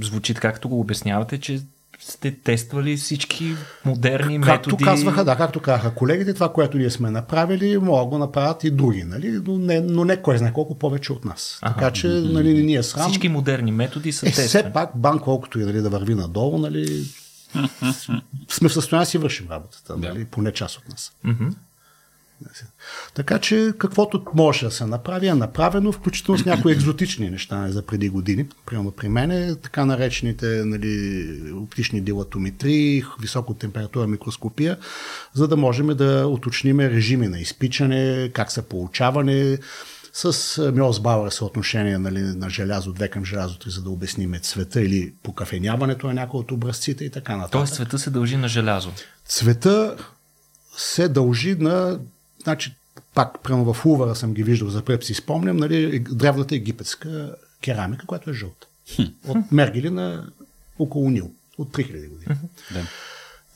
звучи 0.01 0.35
така, 0.35 0.53
като 0.53 0.69
го 0.69 0.81
обяснявате, 0.81 1.41
че 1.41 1.61
сте 2.09 2.31
тествали 2.31 2.97
всички 2.97 3.55
модерни 3.85 4.41
както 4.41 4.71
методи. 4.71 4.85
Казваха, 4.85 5.25
да, 5.25 5.37
както 5.37 5.61
казаха 5.61 5.95
колегите, 5.95 6.35
това, 6.35 6.53
което 6.53 6.79
ние 6.79 6.91
сме 6.91 7.11
направили, 7.11 7.79
могат 7.79 8.07
да 8.07 8.11
го 8.11 8.19
направят 8.19 8.65
и 8.65 8.71
други, 8.71 9.05
нали? 9.05 9.41
но, 9.47 9.59
не, 9.59 9.81
но 9.81 10.05
не 10.05 10.23
кой 10.23 10.39
знае 10.39 10.53
колко 10.53 10.79
повече 10.79 11.13
от 11.13 11.25
нас. 11.25 11.59
Ага. 11.63 11.75
Така 11.75 11.91
че 11.91 12.09
нали, 12.09 12.63
ние 12.63 12.83
срам. 12.83 13.09
Всички 13.09 13.29
модерни 13.29 13.73
методи 13.73 14.13
са 14.13 14.27
е, 14.27 14.29
тествани. 14.29 14.49
Все 14.49 14.73
пак 14.73 14.91
банк, 14.97 15.23
колкото 15.23 15.61
и 15.61 15.65
нали, 15.65 15.81
да 15.81 15.91
върви 15.91 16.15
надолу, 16.15 16.59
нали, 16.59 17.05
сме 18.49 18.69
в 18.69 18.73
състояние 18.73 19.05
да 19.05 19.11
си 19.11 19.19
вършим 19.19 19.47
работата, 19.51 19.97
нали, 19.97 20.19
да. 20.19 20.25
поне 20.25 20.53
част 20.53 20.77
от 20.79 20.89
нас. 20.89 21.13
Mm-hmm. 21.27 21.55
Така 23.15 23.39
че 23.39 23.73
каквото 23.79 24.25
може 24.35 24.67
да 24.67 24.71
се 24.71 24.87
направи 24.87 25.27
е 25.27 25.35
направено, 25.35 25.93
включително 25.93 26.39
с 26.39 26.45
някои 26.45 26.73
екзотични 26.73 27.31
неща 27.31 27.69
за 27.71 27.83
преди 27.83 28.09
години. 28.09 28.47
Примерно 28.67 28.91
при 28.91 29.09
мен 29.09 29.31
е 29.31 29.55
така 29.55 29.85
наречените 29.85 30.47
нали, 30.47 31.53
оптични 31.53 32.01
дилатометри, 32.01 33.05
високотемпература 33.21 34.07
микроскопия, 34.07 34.79
за 35.35 35.49
да 35.49 35.57
можем 35.57 35.87
да 35.87 36.27
уточним 36.27 36.81
режими 36.81 37.29
на 37.29 37.41
изпичане, 37.41 38.31
как 38.35 38.53
са 38.53 38.63
получаване, 38.63 39.59
с 40.17 40.73
Мьос 40.75 41.01
Бауер 41.01 41.31
съотношение 41.31 41.99
нали, 41.99 42.21
на 42.23 42.51
желязо 42.51 42.95
2 42.95 43.09
към 43.09 43.25
желязо 43.25 43.59
3, 43.59 43.69
за 43.69 43.83
да 43.83 43.91
обясним 43.91 44.35
цвета 44.43 44.83
или 44.83 45.15
покафеняването 45.23 46.07
на 46.07 46.15
някои 46.15 46.41
от 46.41 46.53
образците 46.53 47.05
и 47.05 47.11
така 47.11 47.37
нататък. 47.37 47.53
Тоест 47.53 47.75
цвета 47.75 47.99
се 47.99 48.11
дължи 48.11 48.37
на 48.37 48.49
желязо. 48.49 48.91
Цвета 49.27 49.97
се 50.77 51.09
дължи 51.09 51.55
на 51.55 52.01
Значи, 52.45 52.75
пак, 53.15 53.43
прямо 53.43 53.75
в 53.75 53.87
Увара 53.87 54.15
съм 54.15 54.35
ги 54.35 54.43
виждал, 54.43 54.69
за 54.69 54.83
преп 54.83 55.05
си 55.05 55.15
спомням, 55.15 55.57
нали, 55.57 55.99
древната 55.99 56.55
египетска 56.55 57.35
керамика, 57.63 58.07
която 58.07 58.31
е 58.31 58.35
жълта. 58.35 58.67
От 59.29 59.53
Мергели 59.53 59.91
на 59.91 60.27
около 60.79 61.11
Нил, 61.11 61.31
от 61.59 61.69
3000 61.69 62.09
години. 62.09 62.37
Да. 62.73 62.87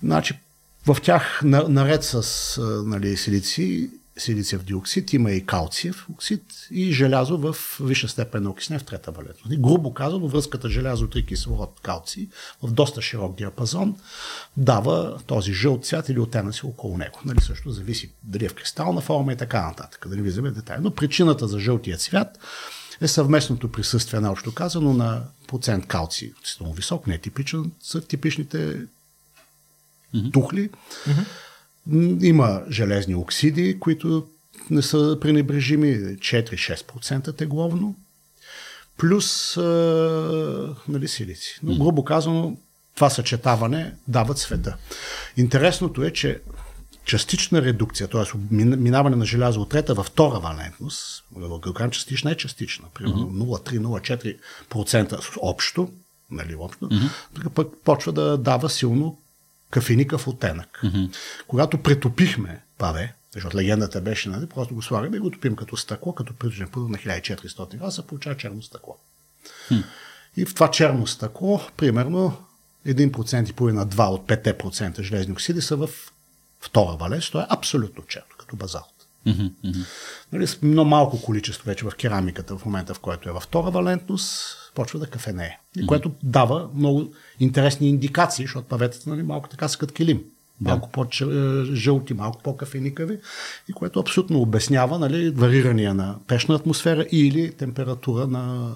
Значи, 0.03 0.39
в 0.87 0.97
тях, 1.03 1.41
наред 1.45 2.05
с 2.05 2.61
нали, 2.87 3.17
силици, 3.17 3.91
силициев 4.19 4.65
диоксид, 4.65 5.13
има 5.13 5.31
и 5.33 5.47
калциев 5.47 6.07
оксид 6.11 6.43
и 6.71 6.93
желязо 6.93 7.39
в 7.39 7.57
висша 7.81 8.09
степен 8.09 8.43
на 8.43 8.51
окиснение 8.51 8.79
в 8.79 8.85
трета 8.85 9.11
валентност. 9.11 9.61
грубо 9.61 9.95
казано, 9.95 10.29
връзката 10.29 10.69
желязо 10.69 11.07
3 11.07 11.27
кислород 11.27 11.81
калци 11.83 12.29
в 12.63 12.73
доста 12.73 13.03
широк 13.03 13.37
диапазон 13.37 13.97
дава 14.57 15.19
този 15.27 15.53
жълт 15.53 15.87
цвят 15.87 16.09
или 16.09 16.21
оттенъци 16.21 16.67
около 16.67 16.99
него. 16.99 17.19
Нали, 17.25 17.41
също 17.41 17.71
зависи 17.71 18.11
дали 18.23 18.45
е 18.45 18.49
в 18.49 18.55
кристална 18.55 19.01
форма 19.01 19.33
и 19.33 19.37
така 19.37 19.67
нататък. 19.67 20.07
Да 20.09 20.17
не 20.17 20.23
влизаме 20.23 20.51
детайли. 20.51 20.83
Но 20.83 20.91
причината 20.91 21.49
за 21.49 21.61
жълтия 21.61 21.97
цвят 21.97 22.39
е 23.01 23.09
съвместното 23.09 23.73
присъствие, 23.73 24.21
наобщо 24.21 24.55
казано, 24.55 24.93
на 24.93 25.23
процент 25.47 25.87
калци, 25.87 26.33
относително 26.37 26.73
висок, 26.73 27.07
не 27.07 27.15
е 27.15 27.21
са 27.81 28.01
типичните 28.01 28.77
тухли. 30.33 30.71
Mm-hmm 30.71 31.25
има 32.23 32.63
железни 32.71 33.15
оксиди, 33.15 33.81
които 33.81 34.27
не 34.71 34.83
са 34.83 35.19
пренебрежими, 35.21 35.97
4-6% 35.97 37.37
тегловно, 37.37 37.97
плюс 38.99 39.57
а, 39.57 40.75
нали, 40.89 41.09
силици. 41.09 41.61
Но 41.63 41.85
грубо 41.85 42.05
казано, 42.05 42.57
това 42.95 43.11
съчетаване 43.11 43.95
дава 44.09 44.35
цвета. 44.35 44.77
Интересното 45.37 46.03
е, 46.03 46.11
че 46.11 46.41
частична 47.05 47.63
редукция, 47.63 48.09
т.е. 48.09 48.25
минаване 48.51 49.17
на 49.17 49.27
желязо 49.27 49.61
от 49.61 49.69
трета 49.69 49.95
във 49.95 50.07
втора 50.07 50.39
валентност, 50.39 51.25
да 51.37 51.91
частична 51.91 52.33
е 52.33 52.37
частична, 52.37 52.89
примерно 52.95 53.31
0,3-0,4% 53.31 55.39
общо, 55.43 55.91
нали, 56.31 56.55
общо, 56.55 56.89
mm-hmm. 56.89 57.49
пък 57.49 57.69
почва 57.85 58.13
да 58.13 58.39
дава 58.39 58.71
силно 58.71 59.19
кафеникъв 59.71 60.29
оттенък. 60.29 60.81
Mm-hmm. 60.85 61.15
Когато 61.47 61.83
претопихме 61.83 62.63
паве, 62.79 63.15
защото 63.35 63.57
легендата 63.57 64.01
беше, 64.01 64.29
нали, 64.29 64.47
просто 64.47 64.75
го 64.75 64.83
слагаме 64.83 65.17
и 65.17 65.21
го 65.21 65.31
топим 65.31 65.57
като 65.57 65.77
стъкло, 65.77 66.15
като 66.15 66.35
притежен 66.35 66.69
пудър 66.69 66.89
на 66.89 66.99
1400 66.99 67.77
градуса, 67.77 68.03
получава 68.03 68.37
черно 68.37 68.63
стъкло. 68.63 68.97
Mm. 69.71 69.85
И 70.37 70.45
в 70.45 70.55
това 70.55 70.71
черно 70.71 71.07
стъкло, 71.07 71.61
примерно, 71.77 72.37
1% 72.87 73.51
и 73.51 73.53
половина, 73.53 73.87
2 73.87 74.09
от 74.09 74.27
5% 74.27 75.03
железни 75.03 75.33
оксиди 75.33 75.61
са 75.61 75.77
в 75.77 75.89
втора 76.61 76.97
валеж, 76.97 77.31
то 77.31 77.41
е 77.41 77.47
абсолютно 77.49 78.07
черно, 78.07 78.27
като 78.39 78.57
базалт. 78.57 79.07
Mm-hmm. 79.27 79.85
Нали, 80.33 80.47
много 80.63 80.91
малко 80.91 81.23
количество 81.23 81.67
вече 81.67 81.85
в 81.85 81.93
керамиката 81.99 82.59
в 82.59 82.65
момента, 82.65 82.95
в 82.95 83.01
който 83.01 83.29
е 83.29 83.33
във 83.33 83.43
втора 83.43 83.71
валентност, 83.71 84.57
почва 84.79 84.99
да 84.99 85.07
кафенее. 85.07 85.59
И 85.77 85.87
което 85.87 86.11
дава 86.23 86.69
много 86.75 87.13
интересни 87.41 87.89
индикации, 87.89 88.45
защото 88.45 88.69
паветата 88.69 89.11
нали, 89.11 89.23
малко 89.23 89.49
така 89.49 89.69
са 89.69 89.79
като 89.79 89.95
килим. 89.95 90.23
Малко 90.61 90.91
по-жълти, 90.91 92.15
малко 92.15 92.43
по-кафеникави, 92.43 93.19
и 93.69 93.73
което 93.73 94.01
абсолютно 94.01 94.41
обяснява 94.41 94.99
нали, 94.99 95.31
варирания 95.31 95.95
на 95.95 96.17
пешна 96.27 96.55
атмосфера 96.55 97.07
или 97.13 97.53
температура 97.53 98.27
на 98.27 98.75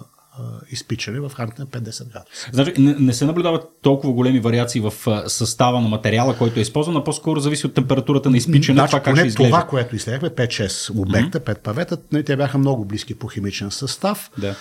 изпичане 0.71 1.21
в 1.21 1.33
рамките 1.39 1.63
на 1.63 1.69
50 1.69 2.13
градуса. 2.13 2.51
Значи, 2.53 2.73
не, 2.79 2.95
не 2.95 3.13
се 3.13 3.25
наблюдават 3.25 3.65
толкова 3.83 4.13
големи 4.13 4.41
вариации 4.41 4.81
в 4.81 4.93
състава 5.27 5.81
на 5.81 5.89
материала, 5.89 6.39
който 6.39 6.59
е 6.59 6.63
използван, 6.63 6.97
а 6.97 7.05
по-скоро 7.05 7.41
зависи 7.41 7.67
от 7.67 7.75
температурата 7.75 8.31
на 8.31 8.37
изпичане. 8.37 8.77
Значи, 8.77 8.91
това, 8.91 9.03
как 9.03 9.17
ще 9.17 9.27
изглежда. 9.27 9.57
това, 9.57 9.67
което 9.67 9.97
изследвахме, 9.97 10.47
5-6 10.47 11.01
обекта, 11.01 11.41
mm-hmm. 11.41 11.59
5 11.59 11.59
павета, 11.59 11.97
те 12.25 12.37
бяха 12.37 12.59
много 12.59 12.85
близки 12.85 13.15
по 13.15 13.29
химичен 13.29 13.71
състав. 13.71 14.31
Да. 14.39 14.55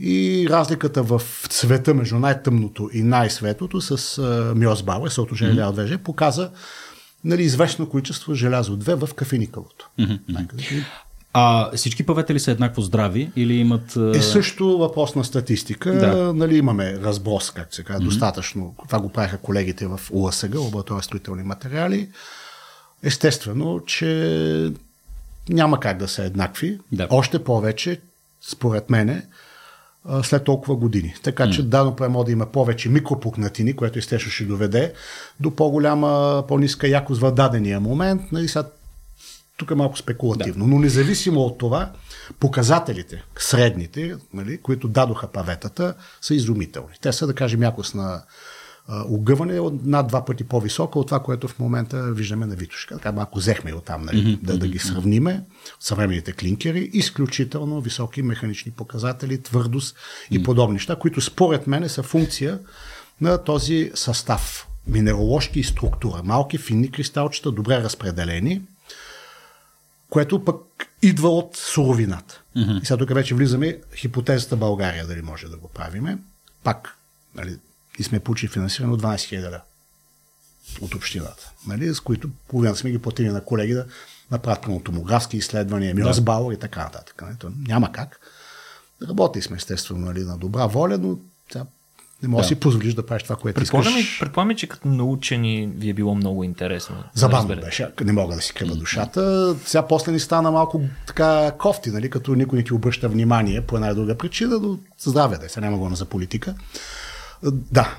И 0.00 0.46
разликата 0.50 1.02
в 1.02 1.22
цвета 1.48 1.94
между 1.94 2.18
най-тъмното 2.18 2.90
и 2.92 3.02
най-светлото 3.02 3.80
с 3.80 4.22
Мьосбауер, 4.56 5.10
съотношение 5.10 5.54
mm-hmm. 5.54 5.72
двеже, 5.72 5.98
показа 5.98 6.50
нали, 7.24 7.42
известно 7.42 7.88
количество 7.88 8.34
желязо 8.34 8.76
2 8.76 9.06
в 9.06 9.14
кафеникалото. 9.14 9.88
Mm-hmm. 10.00 10.84
А 11.32 11.70
всички 11.76 12.06
паветели 12.06 12.40
са 12.40 12.50
еднакво 12.50 12.82
здрави 12.82 13.30
или 13.36 13.54
имат... 13.54 13.96
Е 14.14 14.22
също 14.22 14.78
въпрос 14.78 15.14
на 15.14 15.24
статистика. 15.24 15.92
Да. 15.92 16.32
Нали, 16.34 16.56
имаме 16.56 16.98
разброс, 17.02 17.50
как 17.50 17.74
се 17.74 17.84
казва, 17.84 18.02
mm-hmm. 18.02 18.04
достатъчно. 18.04 18.74
Това 18.86 19.00
го 19.00 19.08
правиха 19.08 19.38
колегите 19.38 19.86
в 19.86 20.00
УАСГ, 20.10 20.54
лаборатория 20.54 21.02
строителни 21.02 21.42
материали. 21.42 22.08
Естествено, 23.02 23.80
че 23.86 24.72
няма 25.48 25.80
как 25.80 25.98
да 25.98 26.08
са 26.08 26.22
еднакви. 26.22 26.78
Да. 26.92 27.06
Още 27.10 27.44
повече, 27.44 28.00
според 28.40 28.90
мене, 28.90 29.26
след 30.22 30.44
толкова 30.44 30.76
години. 30.76 31.14
Така 31.22 31.50
че 31.50 31.62
дано 31.62 31.96
право 31.96 32.24
да 32.24 32.32
има 32.32 32.46
повече 32.46 32.88
микропукнатини, 32.88 33.76
което 33.76 33.98
естествено 33.98 34.32
ще 34.32 34.44
доведе 34.44 34.92
до 35.40 35.50
по-голяма, 35.50 36.44
по-ниска 36.48 36.88
якост 36.88 37.20
в 37.20 37.32
дадения 37.32 37.80
момент. 37.80 38.22
Нали, 38.32 38.48
сега, 38.48 38.68
тук 39.56 39.70
е 39.70 39.74
малко 39.74 39.98
спекулативно, 39.98 40.64
да. 40.64 40.70
но 40.70 40.78
независимо 40.78 41.40
от 41.40 41.58
това, 41.58 41.92
показателите, 42.40 43.24
средните, 43.38 44.16
нали, 44.34 44.60
които 44.62 44.88
дадоха 44.88 45.26
паветата, 45.26 45.94
са 46.20 46.34
изумителни. 46.34 46.94
Те 47.00 47.12
са, 47.12 47.26
да 47.26 47.34
кажем, 47.34 47.62
якост 47.62 47.94
на 47.94 48.22
огъване 48.88 49.56
е 49.56 49.60
над 49.84 50.06
два 50.06 50.24
пъти 50.24 50.44
по-висока 50.44 50.98
от 50.98 51.06
това, 51.06 51.22
което 51.22 51.48
в 51.48 51.58
момента 51.58 52.12
виждаме 52.12 52.46
на 52.46 52.54
Витушка. 52.54 52.94
Така 52.94 53.12
малко 53.12 53.38
взехме 53.38 53.72
от 53.72 53.84
там, 53.84 54.02
нали, 54.02 54.18
mm-hmm. 54.18 54.42
да, 54.42 54.58
да 54.58 54.68
ги 54.68 54.78
сравниме. 54.78 55.44
Съвременните 55.80 56.32
клинкери, 56.32 56.90
изключително 56.92 57.80
високи 57.80 58.22
механични 58.22 58.72
показатели, 58.72 59.42
твърдост 59.42 59.96
и 60.30 60.40
mm-hmm. 60.40 60.44
подобни 60.44 60.72
неща, 60.72 60.96
които 60.96 61.20
според 61.20 61.66
мен 61.66 61.88
са 61.88 62.02
функция 62.02 62.58
на 63.20 63.44
този 63.44 63.90
състав. 63.94 64.68
Минероложки 64.86 65.60
и 65.60 65.64
структура. 65.64 66.22
Малки 66.24 66.58
финни 66.58 66.90
кристалчета, 66.90 67.52
добре 67.52 67.82
разпределени, 67.82 68.62
което 70.10 70.44
пък 70.44 70.56
идва 71.02 71.28
от 71.28 71.56
суровината. 71.56 72.42
Mm-hmm. 72.56 72.82
И 72.82 72.86
сега 72.86 72.98
тук 72.98 73.14
вече 73.14 73.34
влизаме 73.34 73.78
хипотезата 73.96 74.56
България, 74.56 75.06
дали 75.06 75.22
може 75.22 75.48
да 75.48 75.56
го 75.56 75.68
правиме. 75.68 76.18
Пак, 76.64 76.98
нали, 77.34 77.56
и 77.98 78.02
сме 78.02 78.20
получили 78.20 78.50
финансиране 78.50 78.92
от 78.92 79.02
12 79.02 79.16
000 79.16 79.60
от 80.80 80.94
общината, 80.94 81.52
нали, 81.66 81.94
с 81.94 82.00
които 82.00 82.28
половината 82.48 82.78
сме 82.78 82.90
ги 82.90 82.98
платили 82.98 83.28
на 83.28 83.44
колеги 83.44 83.74
да 83.74 83.86
направят 84.30 84.84
томографски 84.84 85.36
изследвания, 85.36 85.94
Миосбауър 85.94 86.48
да. 86.48 86.54
и 86.54 86.58
така 86.58 86.84
нататък. 86.84 87.22
Нали. 87.22 87.36
То 87.38 87.52
няма 87.68 87.92
как. 87.92 88.20
Работи 89.08 89.42
сме 89.42 89.56
естествено 89.56 90.06
нали, 90.06 90.20
на 90.20 90.38
добра 90.38 90.66
воля, 90.66 90.98
но 90.98 91.18
сега 91.52 91.66
не 92.22 92.28
можеш 92.28 92.44
да. 92.44 92.48
си 92.48 92.60
позволиш 92.60 92.94
да 92.94 93.06
правиш 93.06 93.22
това, 93.22 93.36
което 93.36 93.60
предполагам, 93.60 93.96
искаш. 93.96 94.20
Предполагам, 94.20 94.56
че 94.56 94.66
като 94.66 94.88
научени 94.88 95.66
ви 95.66 95.90
е 95.90 95.94
било 95.94 96.14
много 96.14 96.44
интересно. 96.44 96.96
Забавно 97.14 97.54
да 97.54 97.60
беше. 97.60 97.88
Не 98.04 98.12
мога 98.12 98.34
да 98.34 98.42
си 98.42 98.54
крива 98.54 98.76
душата. 98.76 99.54
Сега 99.64 99.86
после 99.86 100.12
ни 100.12 100.20
стана 100.20 100.50
малко 100.50 100.82
така 101.06 101.52
кофти, 101.58 101.90
нали, 101.90 102.10
като 102.10 102.34
никой 102.34 102.58
не 102.58 102.64
ти 102.64 102.74
обръща 102.74 103.08
внимание 103.08 103.60
по 103.60 103.76
една 103.76 103.88
или 103.88 103.94
друга 103.94 104.18
причина, 104.18 104.58
но 104.62 104.78
здраве 104.98 105.38
да 105.38 105.46
е, 105.46 105.48
сега 105.48 105.66
няма 105.66 105.78
го 105.78 105.94
за 105.94 106.04
политика. 106.04 106.54
Да, 107.42 107.98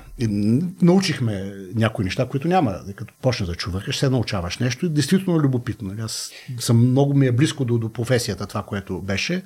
научихме 0.82 1.54
някои 1.74 2.04
неща, 2.04 2.28
които 2.28 2.48
няма. 2.48 2.80
Като 2.96 3.14
почнеш 3.22 3.48
да 3.48 3.54
чуваш, 3.54 3.98
се 3.98 4.10
научаваш 4.10 4.58
нещо 4.58 4.86
и 4.86 4.88
действително 4.88 5.38
е 5.38 5.42
любопитно. 5.42 5.94
Аз 6.04 6.30
съм 6.58 6.90
много 6.90 7.14
ми 7.14 7.26
е 7.26 7.32
близко 7.32 7.64
до, 7.64 7.78
до 7.78 7.92
професията 7.92 8.46
това, 8.46 8.62
което 8.62 9.00
беше 9.00 9.42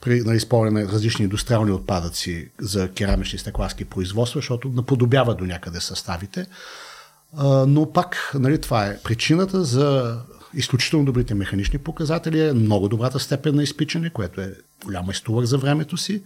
при 0.00 0.20
нали, 0.20 0.40
на 0.70 0.82
различни 0.82 1.22
индустриални 1.22 1.72
отпадъци 1.72 2.50
за 2.60 2.90
керамични 2.90 3.38
стекларски 3.38 3.84
производства, 3.84 4.38
защото 4.38 4.68
наподобява 4.68 5.34
до 5.34 5.44
някъде 5.44 5.80
съставите. 5.80 6.46
но 7.66 7.92
пак 7.92 8.32
нали, 8.34 8.60
това 8.60 8.86
е 8.86 8.98
причината 8.98 9.64
за 9.64 10.18
изключително 10.54 11.04
добрите 11.04 11.34
механични 11.34 11.78
показатели, 11.78 12.40
е 12.48 12.52
много 12.52 12.88
добрата 12.88 13.18
степен 13.18 13.54
на 13.54 13.62
изпичане, 13.62 14.10
което 14.10 14.40
е 14.40 14.54
голяма 14.84 15.12
изтувър 15.12 15.44
за 15.44 15.58
времето 15.58 15.96
си, 15.96 16.22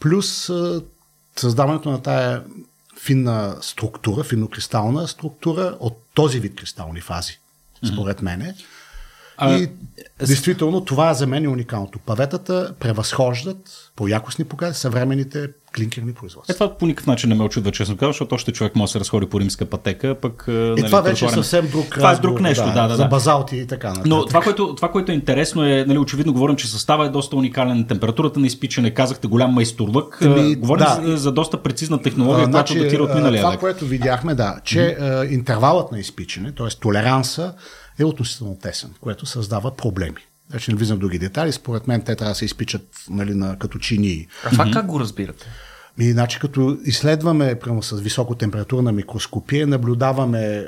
плюс 0.00 0.50
създаването 1.36 1.90
на 1.90 2.02
тая 2.02 2.42
финна 3.00 3.56
структура, 3.60 4.24
финнокристална 4.24 5.08
структура 5.08 5.76
от 5.80 5.98
този 6.14 6.40
вид 6.40 6.56
кристални 6.56 7.00
фази, 7.00 7.38
според 7.92 8.22
мене. 8.22 8.54
А, 9.40 9.58
и 9.58 9.68
действително 10.26 10.84
това 10.84 11.14
за 11.14 11.26
мен 11.26 11.44
е 11.44 11.48
уникалното. 11.48 11.98
Паветата 11.98 12.74
превъзхождат 12.80 13.90
по 13.96 14.08
якостни 14.08 14.44
показатели 14.44 14.78
съвременните 14.78 15.48
клинкерни 15.76 16.14
производства. 16.14 16.52
Е, 16.52 16.54
това 16.54 16.78
по 16.78 16.86
никакъв 16.86 17.06
начин 17.06 17.28
не 17.28 17.34
ме 17.34 17.44
очудва, 17.44 17.72
честно 17.72 17.96
казвам, 17.96 18.12
защото 18.12 18.34
още 18.34 18.52
човек 18.52 18.76
може 18.76 18.90
да 18.90 18.92
се 18.92 19.00
разходи 19.00 19.26
по 19.26 19.40
римска 19.40 19.66
пътека, 19.66 20.14
пък... 20.14 20.44
Е, 20.48 20.50
нали, 20.50 20.82
това 20.82 21.00
вече 21.00 21.24
е 21.24 21.28
съвсем 21.28 21.68
друг 21.70 21.86
Това 21.90 22.12
е 22.12 22.16
друг 22.16 22.40
нещо, 22.40 22.64
да, 22.64 22.82
да, 22.82 22.88
да. 22.88 22.96
За 22.96 23.04
базалти 23.04 23.56
и 23.56 23.66
така 23.66 23.88
нататък. 23.88 24.06
Но 24.06 24.26
това 24.26 24.40
което, 24.40 24.74
това, 24.74 24.90
което 24.90 25.12
е 25.12 25.14
интересно 25.14 25.64
е, 25.64 25.84
нали, 25.88 25.98
очевидно 25.98 26.32
говорим, 26.32 26.56
че 26.56 26.68
състава 26.68 27.06
е 27.06 27.08
доста 27.08 27.36
уникален, 27.36 27.86
температурата 27.86 28.40
на 28.40 28.46
изпичане, 28.46 28.90
казахте 28.90 29.26
голям 29.26 29.50
майсторлък. 29.50 30.18
Еми, 30.22 30.54
говорим 30.54 30.84
да. 30.84 31.00
за, 31.04 31.16
за, 31.16 31.32
доста 31.32 31.62
прецизна 31.62 32.02
технология, 32.02 32.46
а, 32.46 32.50
която 32.50 32.72
значи, 32.72 32.84
датира 32.84 33.02
от 33.02 33.14
миналия 33.14 33.40
Това, 33.40 33.50
век. 33.50 33.60
което 33.60 33.84
видяхме, 33.84 34.34
да, 34.34 34.60
че 34.64 34.78
mm-hmm. 34.78 35.30
интервалът 35.30 35.92
на 35.92 35.98
изпичане, 35.98 36.52
т.е. 36.52 36.66
толеранса, 36.80 37.54
е 38.00 38.04
относително 38.04 38.58
тесен, 38.58 38.90
което 39.00 39.26
създава 39.26 39.76
проблеми. 39.76 40.16
Вече 40.50 40.70
не 40.70 40.76
влизам 40.76 40.96
в 40.96 41.00
други 41.00 41.18
детали. 41.18 41.52
Според 41.52 41.86
мен 41.86 42.02
те 42.02 42.16
трябва 42.16 42.30
да 42.30 42.34
се 42.34 42.44
изпичат 42.44 42.82
нали, 43.10 43.34
на, 43.34 43.58
като 43.58 43.78
чини. 43.78 44.26
А 44.44 44.50
това 44.50 44.64
mm-hmm. 44.64 44.72
как 44.72 44.86
го 44.86 45.00
разбирате? 45.00 45.46
И, 45.98 46.12
значи, 46.12 46.38
като 46.38 46.78
изследваме 46.84 47.58
прямо 47.58 47.82
с 47.82 48.00
високотемпературна 48.00 48.92
микроскопия, 48.92 49.66
наблюдаваме 49.66 50.46
е, 50.46 50.64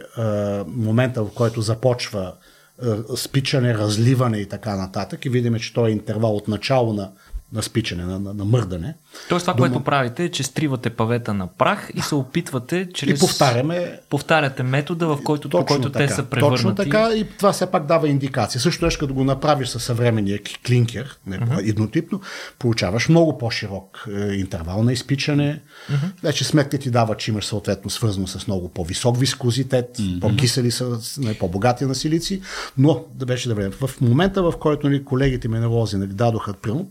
момента, 0.67 1.25
в 1.25 1.31
който 1.35 1.63
започва 1.63 2.35
е, 2.83 2.87
спичане, 3.17 3.75
разливане 3.75 4.39
и 4.39 4.49
така 4.49 4.77
нататък 4.77 5.25
и 5.25 5.29
видим, 5.29 5.59
че 5.59 5.75
той 5.75 5.89
е 5.89 5.93
интервал 5.93 6.37
от 6.37 6.49
начало 6.49 6.93
на 6.93 7.11
на 7.53 7.63
спичане, 7.63 8.05
на, 8.05 8.19
на, 8.21 8.35
на 8.35 8.45
мърдане. 8.45 8.95
Тоест 9.29 9.45
това, 9.45 9.55
Дома... 9.55 9.69
което 9.69 9.85
правите 9.85 10.25
е, 10.25 10.29
че 10.29 10.43
стривате 10.43 10.91
павета 10.91 11.35
на 11.35 11.47
прах 11.47 11.91
и 11.95 12.01
се 12.01 12.15
опитвате 12.15 12.89
чрез... 12.95 13.19
И 13.19 13.21
повтаряме... 13.21 13.99
Повтаряте 14.11 14.63
метода, 14.63 15.07
в 15.07 15.19
който, 15.25 15.49
по 15.49 15.65
който 15.65 15.93
така, 15.93 16.07
те 16.07 16.15
са 16.15 16.23
превърнати. 16.23 16.63
Точно 16.63 16.75
така 16.75 17.11
и 17.15 17.25
това 17.39 17.53
все 17.53 17.67
пак 17.67 17.87
дава 17.87 18.09
индикация. 18.09 18.61
Също 18.61 18.85
нещо, 18.85 19.01
като 19.01 19.15
го 19.15 19.25
направиш 19.25 19.69
със 19.69 19.85
съвременния 19.85 20.41
клинкер, 20.67 21.19
не, 21.27 21.39
uh-huh. 21.39 21.69
еднотипно, 21.71 22.21
получаваш 22.59 23.09
много 23.09 23.39
по-широк 23.39 24.09
е, 24.17 24.33
интервал 24.33 24.83
на 24.83 24.93
изпичане. 24.93 25.61
Uh-huh. 25.91 26.23
Вече 26.23 26.45
сметка 26.45 26.79
ти 26.79 26.91
дава, 26.91 27.17
че 27.17 27.31
имаш 27.31 27.45
съответно 27.45 27.91
свързано 27.91 28.27
с 28.27 28.47
много 28.47 28.69
по-висок 28.69 29.19
вискозитет, 29.19 29.99
uh-huh. 29.99 30.21
по-кисели 30.21 30.71
са, 30.71 30.99
не, 31.19 31.39
по-богати 31.39 31.85
на 31.85 31.95
силици, 31.95 32.43
но 32.79 33.05
да 33.15 33.27
беше 33.27 33.49
да 33.49 33.55
време. 33.55 33.71
В 33.71 34.01
момента, 34.01 34.43
в 34.43 34.53
който 34.61 34.87
нали, 34.87 35.05
колегите 35.05 35.49
минералози 35.49 35.97
нали, 35.97 36.13
дадоха 36.13 36.53
примерно, 36.53 36.89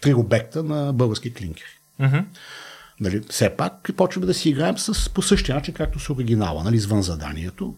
три 0.00 0.14
обекта 0.14 0.62
на 0.62 0.92
български 0.92 1.34
клинкери. 1.34 1.70
Mm-hmm. 2.00 2.24
Нали, 3.00 3.22
все 3.30 3.50
пак 3.50 3.90
почваме 3.96 4.26
да 4.26 4.34
си 4.34 4.48
играем 4.48 4.78
с, 4.78 5.10
по 5.10 5.22
същия 5.22 5.54
начин, 5.54 5.74
както 5.74 5.98
с 5.98 6.10
оригинала, 6.10 6.64
нали, 6.64 6.76
извън 6.76 7.02
заданието. 7.02 7.74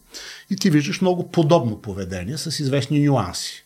И 0.50 0.56
ти 0.56 0.70
виждаш 0.70 1.00
много 1.00 1.30
подобно 1.30 1.80
поведение 1.80 2.38
с 2.38 2.60
известни 2.60 3.00
нюанси. 3.00 3.64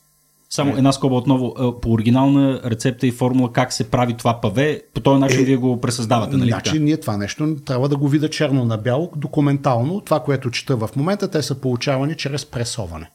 Само 0.51 0.77
една 0.77 0.93
скоба 0.93 1.15
отново. 1.15 1.55
Е, 1.59 1.81
по 1.81 1.93
оригинална 1.93 2.61
рецепта 2.65 3.07
и 3.07 3.13
формула 3.13 3.53
как 3.53 3.73
се 3.73 3.91
прави 3.91 4.15
това 4.17 4.41
паве, 4.41 4.83
по 4.95 5.01
този 5.01 5.21
начин 5.21 5.41
е, 5.41 5.45
вие 5.45 5.57
го 5.57 5.81
пресъздавате, 5.81 6.37
нали? 6.37 6.51
Значи 6.51 6.79
ние 6.79 6.97
това 6.97 7.17
нещо 7.17 7.57
трябва 7.65 7.89
да 7.89 7.97
го 7.97 8.09
видя 8.09 8.31
черно 8.31 8.65
на 8.65 8.77
бяло, 8.77 9.13
документално. 9.17 10.01
Това, 10.01 10.21
което 10.21 10.51
чета 10.51 10.77
в 10.77 10.89
момента, 10.97 11.31
те 11.31 11.43
са 11.43 11.55
получавани 11.55 12.17
чрез 12.17 12.47
пресоване. 12.47 13.11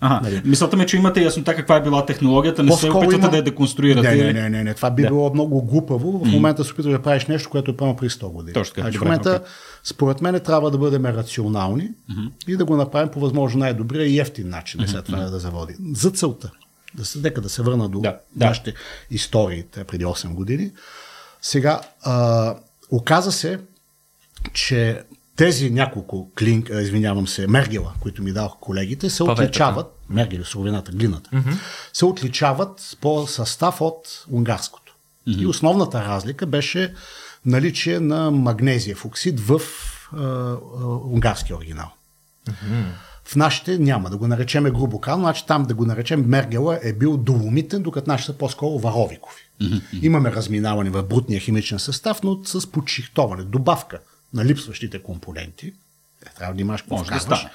Ага. 0.00 0.20
Нали? 0.22 0.42
Мисълта 0.44 0.76
ми, 0.76 0.82
е, 0.82 0.86
че 0.86 0.96
имате 0.96 1.22
яснота 1.22 1.56
каква 1.56 1.76
е 1.76 1.82
била 1.82 2.06
технологията, 2.06 2.62
не 2.62 2.72
се 2.72 2.90
опитвате 2.90 3.16
има... 3.16 3.30
да 3.30 3.36
я 3.36 3.42
деконструирате. 3.42 4.08
Не, 4.08 4.24
не, 4.24 4.32
не, 4.32 4.50
не, 4.50 4.64
не. 4.64 4.74
това 4.74 4.90
би 4.90 5.02
да. 5.02 5.08
било 5.08 5.30
много 5.34 5.62
глупаво. 5.62 6.24
В 6.24 6.28
момента 6.28 6.64
се 6.64 6.72
опитваш 6.72 6.92
да 6.92 7.02
правиш 7.02 7.26
нещо, 7.26 7.50
което 7.50 7.70
е 7.70 7.76
пълно 7.76 7.96
при 7.96 8.08
100 8.08 8.32
години. 8.32 8.52
Точно 8.52 8.74
така. 8.74 8.84
Значи, 8.84 8.98
в 8.98 9.00
момента, 9.00 9.30
okay. 9.30 9.48
според 9.84 10.20
мен, 10.20 10.40
трябва 10.40 10.70
да 10.70 10.78
бъдем 10.78 11.06
рационални 11.06 11.82
mm-hmm. 11.82 12.30
и 12.48 12.56
да 12.56 12.64
го 12.64 12.76
направим 12.76 13.08
по 13.08 13.20
възможно 13.20 13.58
най-добрия 13.58 14.06
и 14.06 14.18
ефтин 14.18 14.48
начин, 14.48 14.80
mm-hmm. 14.80 14.90
след 14.90 15.04
това 15.04 15.18
да 15.18 15.38
заводи. 15.38 15.76
За 15.94 16.10
целта. 16.10 16.50
Да 16.94 17.04
се, 17.04 17.18
дека 17.18 17.40
да 17.40 17.48
се 17.48 17.62
върна 17.62 17.88
до 17.88 18.00
да, 18.00 18.18
нашите 18.36 18.70
да. 18.70 18.76
истории 19.10 19.64
преди 19.86 20.04
8 20.04 20.34
години. 20.34 20.70
Сега, 21.42 21.80
а, 22.02 22.54
оказа 22.90 23.32
се, 23.32 23.58
че 24.52 25.02
тези 25.40 25.70
няколко 25.70 26.30
клинк, 26.38 26.70
извинявам 26.82 27.28
се, 27.28 27.46
мергела, 27.46 27.92
които 28.00 28.22
ми 28.22 28.32
даваха 28.32 28.54
колегите, 28.60 29.10
се 29.10 29.18
Паветата. 29.18 29.42
отличават, 29.42 29.86
мергели, 30.08 30.44
суровината, 30.44 30.92
глината, 30.92 31.30
mm-hmm. 31.30 31.54
се 31.92 32.04
отличават 32.04 32.96
по 33.00 33.26
състав 33.26 33.80
от 33.80 34.24
унгарското. 34.32 34.96
Mm-hmm. 35.28 35.42
И 35.42 35.46
основната 35.46 36.04
разлика 36.04 36.46
беше 36.46 36.94
наличие 37.46 38.00
на 38.00 38.30
магнезиев 38.30 39.04
оксид 39.04 39.40
в 39.40 39.60
унгарския 41.04 41.56
оригинал. 41.56 41.90
Mm-hmm. 42.48 42.84
В 43.24 43.36
нашите 43.36 43.78
няма, 43.78 44.10
да 44.10 44.16
го 44.16 44.26
наречеме 44.26 44.70
грубо 44.70 45.00
казано, 45.00 45.24
значи 45.24 45.46
там 45.46 45.62
да 45.62 45.74
го 45.74 45.84
наречем 45.84 46.24
Мергела 46.26 46.80
е 46.82 46.92
бил 46.92 47.16
доломитен, 47.16 47.82
докато 47.82 48.10
нашите 48.10 48.32
са 48.32 48.38
по-скоро 48.38 48.78
варовикови. 48.78 49.42
Mm-hmm. 49.60 50.02
Имаме 50.02 50.32
разминаване 50.32 50.90
в 50.90 51.02
брутния 51.02 51.40
химичен 51.40 51.78
състав, 51.78 52.22
но 52.22 52.44
с 52.44 52.70
подшихтоване, 52.72 53.42
добавка 53.42 53.98
на 54.34 54.44
липсващите 54.44 55.02
компоненти, 55.02 55.72
е, 56.26 56.30
трябва 56.38 56.54
да 56.54 56.60
имаш 56.60 56.82
какво 56.82 56.96
Може 56.96 57.10
да 57.10 57.20
стане. 57.20 57.50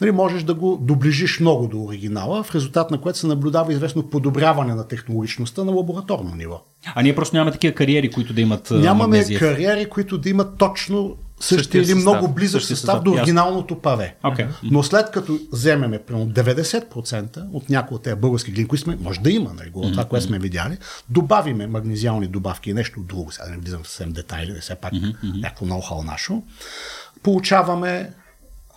Нали, 0.00 0.10
можеш 0.10 0.42
да 0.42 0.54
го 0.54 0.78
доближиш 0.82 1.40
много 1.40 1.68
до 1.68 1.84
оригинала, 1.84 2.42
в 2.42 2.54
резултат 2.54 2.90
на 2.90 3.00
което 3.00 3.18
се 3.18 3.26
наблюдава 3.26 3.72
известно 3.72 4.10
подобряване 4.10 4.74
на 4.74 4.88
технологичността 4.88 5.64
на 5.64 5.72
лабораторно 5.72 6.34
ниво. 6.34 6.62
А 6.94 7.02
ние 7.02 7.14
просто 7.14 7.36
нямаме 7.36 7.52
такива 7.52 7.74
кариери, 7.74 8.10
които 8.10 8.32
да 8.32 8.40
имат. 8.40 8.70
Нямаме 8.70 9.00
магнезиев. 9.00 9.40
кариери, 9.40 9.88
които 9.88 10.18
да 10.18 10.28
имат 10.28 10.58
точно 10.58 11.16
същия 11.40 11.82
или 11.82 11.94
много 11.94 12.28
близък 12.28 12.60
състав, 12.60 12.78
състав 12.78 13.02
до 13.02 13.12
оригиналното 13.12 13.78
паве. 13.78 14.16
Okay. 14.24 14.48
Но 14.62 14.82
след 14.82 15.10
като 15.10 15.38
вземеме 15.52 15.98
примерно 15.98 16.26
90% 16.26 17.48
от 17.52 17.70
някои 17.70 17.94
от 17.94 18.02
тези 18.02 18.16
български 18.16 18.50
глини, 18.50 18.68
които 18.68 18.82
сме, 18.82 18.96
може 18.96 19.20
да 19.20 19.30
има, 19.30 19.52
нали, 19.54 19.70
mm-hmm. 19.70 19.90
това, 19.90 20.04
което 20.04 20.26
сме 20.26 20.38
видяли, 20.38 20.78
добавиме 21.08 21.66
магнезиални 21.66 22.26
добавки 22.26 22.70
и 22.70 22.74
нещо 22.74 23.00
друго, 23.00 23.32
сега 23.32 23.48
не 23.48 23.56
влизам 23.56 23.82
в 23.82 23.88
съвсем 23.88 24.12
детайли, 24.12 24.60
все 24.60 24.74
пак 24.74 24.92
mm-hmm. 24.92 25.40
някакво 25.42 25.66
ноу-хау 25.66 26.04
нашо, 26.04 26.42
получаваме 27.22 28.10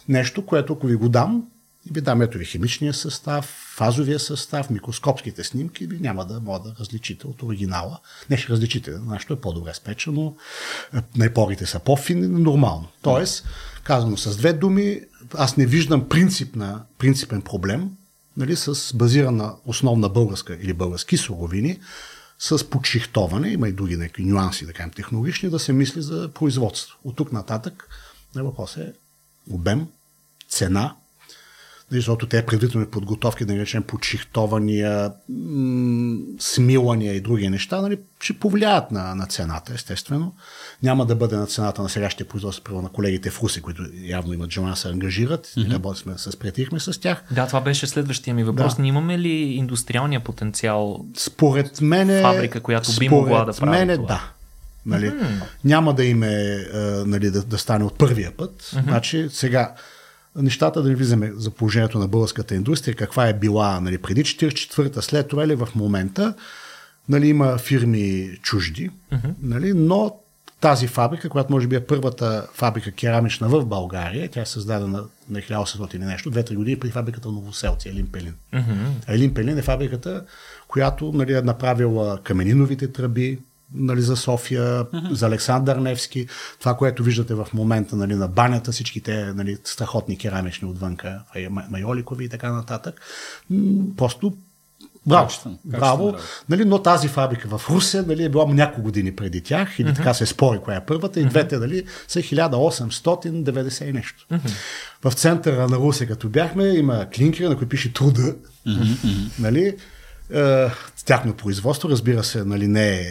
нещо, 0.09 0.45
което 0.45 0.73
ако 0.73 0.87
ви 0.87 0.95
го 0.95 1.09
дам, 1.09 1.43
и 1.89 1.93
ви 1.93 2.01
дам 2.01 2.21
ето 2.21 2.37
ви 2.37 2.45
химичния 2.45 2.93
състав, 2.93 3.45
фазовия 3.75 4.19
състав, 4.19 4.69
микроскопските 4.69 5.43
снимки, 5.43 5.87
ви 5.87 5.99
няма 5.99 6.25
да 6.25 6.39
мога 6.39 6.69
да 6.69 6.75
различите 6.79 7.27
от 7.27 7.43
оригинала. 7.43 7.99
Не 8.29 8.37
ще 8.37 8.53
различите, 8.53 8.91
нашето 8.91 9.33
е 9.33 9.41
по-добре 9.41 9.73
спечено, 9.73 10.35
непорите 11.15 11.65
са 11.65 11.79
по-фини, 11.79 12.27
нормално. 12.27 12.87
Тоест, 13.01 13.47
казано 13.83 14.17
с 14.17 14.37
две 14.37 14.53
думи, 14.53 15.01
аз 15.33 15.57
не 15.57 15.65
виждам 15.65 16.09
принципна, 16.09 16.83
принципен 16.97 17.41
проблем 17.41 17.91
нали, 18.37 18.55
с 18.55 18.93
базирана 18.95 19.55
основна 19.65 20.09
българска 20.09 20.57
или 20.61 20.73
български 20.73 21.17
суровини, 21.17 21.79
с 22.39 22.69
подшихтоване, 22.69 23.49
има 23.49 23.69
и 23.69 23.71
други 23.71 23.97
някакви 23.97 24.25
нюанси, 24.25 24.65
да 24.65 24.73
кажем, 24.73 24.91
технологични, 24.91 25.49
да 25.49 25.59
се 25.59 25.73
мисли 25.73 26.01
за 26.01 26.29
производство. 26.33 26.97
От 27.03 27.15
тук 27.15 27.31
нататък 27.31 27.89
въпрос 28.35 28.77
е 28.77 28.93
обем, 29.51 29.87
цена, 30.49 30.95
защото 31.91 32.27
те 32.27 32.45
предварителни 32.45 32.87
подготовки, 32.87 33.45
да 33.45 33.53
наречем 33.53 33.83
подшихтования, 33.83 35.11
смилания 36.39 37.13
и 37.13 37.21
други 37.21 37.49
неща, 37.49 37.81
нали, 37.81 37.99
ще 38.19 38.33
повлияят 38.33 38.91
на, 38.91 39.15
на 39.15 39.25
цената, 39.25 39.73
естествено. 39.73 40.35
Няма 40.83 41.05
да 41.05 41.15
бъде 41.15 41.35
на 41.35 41.47
цената 41.47 41.81
на 41.81 41.89
сегашните 41.89 42.23
производства, 42.23 42.81
на 42.81 42.89
колегите 42.89 43.29
в 43.29 43.43
Руси, 43.43 43.61
които 43.61 43.83
явно 44.01 44.33
имат 44.33 44.51
желание 44.51 44.73
да 44.73 44.79
се 44.79 44.89
ангажират. 44.89 45.47
Mm-hmm. 45.47 45.73
Работихме, 45.73 46.17
се 46.17 46.31
спретихме 46.31 46.79
с 46.79 47.01
тях. 47.01 47.23
Да, 47.31 47.47
това 47.47 47.61
беше 47.61 47.87
следващия 47.87 48.33
ми 48.33 48.43
въпрос. 48.43 48.75
Да. 48.75 48.83
имаме 48.87 49.19
ли 49.19 49.29
индустриалния 49.29 50.19
потенциал? 50.19 51.05
Според 51.17 51.81
мен. 51.81 52.21
Фабрика, 52.21 52.61
която 52.61 52.91
би 52.99 53.09
могла 53.09 53.45
да 53.45 53.53
прави 53.53 53.71
мене, 53.71 53.95
това? 53.95 54.07
да. 54.07 54.31
Нали, 54.85 55.11
mm-hmm. 55.11 55.43
Няма 55.63 55.93
да 55.93 56.05
им 56.05 56.23
е 56.23 56.65
нали, 57.05 57.31
да, 57.31 57.43
да 57.43 57.57
стане 57.57 57.85
от 57.85 57.97
първия 57.97 58.31
път. 58.37 58.61
Mm-hmm. 58.61 58.83
Значи, 58.83 59.27
сега, 59.31 59.75
нещата 60.37 60.81
да 60.81 60.89
не 60.89 60.95
влизаме 60.95 61.31
за 61.35 61.51
положението 61.51 61.99
на 61.99 62.07
българската 62.07 62.55
индустрия, 62.55 62.95
каква 62.95 63.27
е 63.27 63.33
била 63.33 63.79
нали, 63.79 63.97
преди 63.97 64.23
44-та, 64.23 65.01
след 65.01 65.27
това 65.27 65.43
или 65.43 65.55
в 65.55 65.69
момента. 65.75 66.33
Нали, 67.09 67.27
има 67.27 67.57
фирми 67.57 68.37
чужди, 68.41 68.89
mm-hmm. 69.13 69.33
нали, 69.41 69.73
но 69.73 70.15
тази 70.61 70.87
фабрика, 70.87 71.29
която 71.29 71.51
може 71.51 71.67
би 71.67 71.75
е 71.75 71.85
първата 71.85 72.47
фабрика 72.53 72.91
керамична 72.91 73.47
в 73.47 73.65
България, 73.65 74.29
тя 74.31 74.41
е 74.41 74.45
създадена 74.45 75.03
на 75.29 75.39
1800 75.39 75.95
и 75.95 75.99
нещо, 75.99 76.31
2-3 76.31 76.55
години 76.55 76.79
при 76.79 76.89
фабриката 76.89 77.31
Новоселци, 77.31 77.89
Елин 77.89 78.07
Пелин. 78.11 78.33
Mm-hmm. 78.53 79.07
Елин 79.07 79.33
Пелин 79.33 79.57
е 79.57 79.61
фабриката, 79.61 80.25
която 80.67 81.11
нали, 81.11 81.33
е 81.33 81.41
направила 81.41 82.19
камениновите 82.23 82.91
тръби, 82.91 83.39
нали, 83.73 84.01
за 84.01 84.15
София, 84.15 84.63
uh-huh. 84.63 85.11
за 85.11 85.27
Александър 85.27 85.75
Невски, 85.75 86.27
това, 86.59 86.77
което 86.77 87.03
виждате 87.03 87.33
в 87.33 87.47
момента 87.53 87.95
нали, 87.95 88.15
на 88.15 88.27
банята, 88.27 88.71
всичките 88.71 89.33
нали, 89.33 89.57
страхотни 89.63 90.17
керамични 90.17 90.67
отвънка, 90.67 91.23
майоликови 91.69 92.25
и 92.25 92.29
така 92.29 92.51
нататък. 92.51 93.01
Просто 93.97 94.33
Браво, 95.07 95.25
качествен, 95.25 95.57
браво. 95.65 96.15
Нали, 96.49 96.65
но 96.65 96.81
тази 96.81 97.07
фабрика 97.07 97.57
в 97.57 97.69
Русе 97.69 98.01
нали, 98.01 98.23
е 98.23 98.29
била 98.29 98.45
няколко 98.45 98.81
години 98.81 99.15
преди 99.15 99.41
тях, 99.41 99.79
или 99.79 99.87
uh-huh. 99.87 99.95
така 99.95 100.13
се 100.13 100.25
спори 100.25 100.59
коя 100.59 100.77
е 100.77 100.85
първата, 100.85 101.19
и 101.19 101.23
uh-huh. 101.23 101.29
двете 101.29 101.57
нали, 101.57 101.85
са 102.07 102.19
1890 102.19 103.89
и 103.89 103.93
нещо. 103.93 104.25
Uh-huh. 104.31 104.51
В 105.03 105.13
центъра 105.13 105.67
на 105.67 105.77
Русе, 105.77 106.05
като 106.05 106.29
бяхме, 106.29 106.67
има 106.67 107.07
клинкера, 107.15 107.49
на 107.49 107.55
който 107.55 107.69
пише 107.69 107.93
труда. 107.93 108.35
Uh-huh. 108.67 109.39
Нали, 109.39 109.75
е, 110.33 110.69
тяхно 111.05 111.33
производство, 111.33 111.89
разбира 111.89 112.23
се, 112.23 112.43
нали, 112.43 112.67
не 112.67 112.89
е 112.89 113.05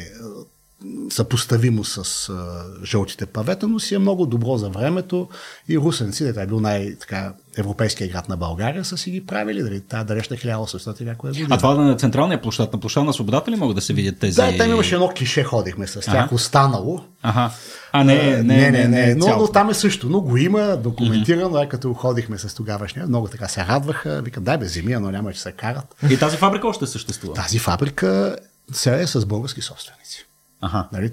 съпоставимо 1.11 1.85
с 1.85 2.29
а, 2.29 2.65
жълтите 2.85 3.27
павета, 3.27 3.69
но 3.69 3.79
си 3.79 3.95
е 3.95 3.99
много 3.99 4.27
добро 4.27 4.57
за 4.57 4.69
времето 4.69 5.29
и 5.69 5.79
русенци, 5.79 6.33
да 6.33 6.43
е 6.43 6.47
бил 6.47 6.61
най-европейския 6.61 8.09
град 8.09 8.29
на 8.29 8.37
България, 8.37 8.85
са 8.85 8.97
си 8.97 9.11
ги 9.11 9.27
правили, 9.27 9.63
дали 9.63 9.81
тази 9.81 10.07
далечна 10.07 10.37
1800 10.37 11.01
някоя 11.01 11.33
година. 11.33 11.49
А 11.51 11.57
това 11.57 11.75
на 11.75 11.97
централния 11.97 12.43
площад, 12.43 12.73
на 12.73 12.81
площад 12.81 13.05
на 13.05 13.13
свободата 13.13 13.51
ли 13.51 13.57
могат 13.57 13.77
да 13.77 13.83
се 13.83 13.93
видят 13.93 14.19
тези? 14.19 14.37
Да, 14.37 14.57
там 14.57 14.71
имаше 14.71 14.95
едно 14.95 15.09
клише, 15.17 15.45
ходихме 15.45 15.87
с 15.87 16.01
тях, 16.01 16.15
ага. 16.15 16.35
останало. 16.35 17.05
Ага. 17.23 17.51
А, 17.93 18.05
не, 18.05 18.43
не, 18.43 18.43
не, 18.43 18.71
не, 18.71 18.89
не, 18.89 19.15
но, 19.15 19.37
но, 19.39 19.47
там 19.49 19.71
е 19.71 19.75
също, 19.75 20.09
но 20.09 20.21
го 20.21 20.37
има 20.37 20.77
документирано, 20.77 21.49
mm-hmm. 21.49 21.69
като 21.69 21.95
ходихме 21.95 22.39
с 22.39 22.55
тогавашния, 22.55 23.07
много 23.07 23.29
така 23.29 23.49
се 23.49 23.61
радваха, 23.61 24.23
викат, 24.23 24.45
дай 24.45 24.59
бе, 24.59 24.67
зими, 24.67 24.95
но 24.95 25.11
няма, 25.11 25.33
че 25.33 25.41
се 25.41 25.53
карат. 25.53 25.97
И 26.11 26.19
тази 26.19 26.37
фабрика 26.37 26.69
още 26.69 26.87
съществува? 26.87 27.35
Тази 27.35 27.59
фабрика 27.59 28.37
сега 28.73 28.97
е 28.97 29.07
с 29.07 29.27
български 29.27 29.63
собственици. 29.63 30.27
Ага. 30.61 30.89
Нали, 30.93 31.13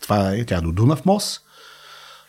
това 0.00 0.34
е 0.34 0.44
тя 0.44 0.60
до 0.60 0.72
Дунав 0.72 1.04
мост. 1.04 1.40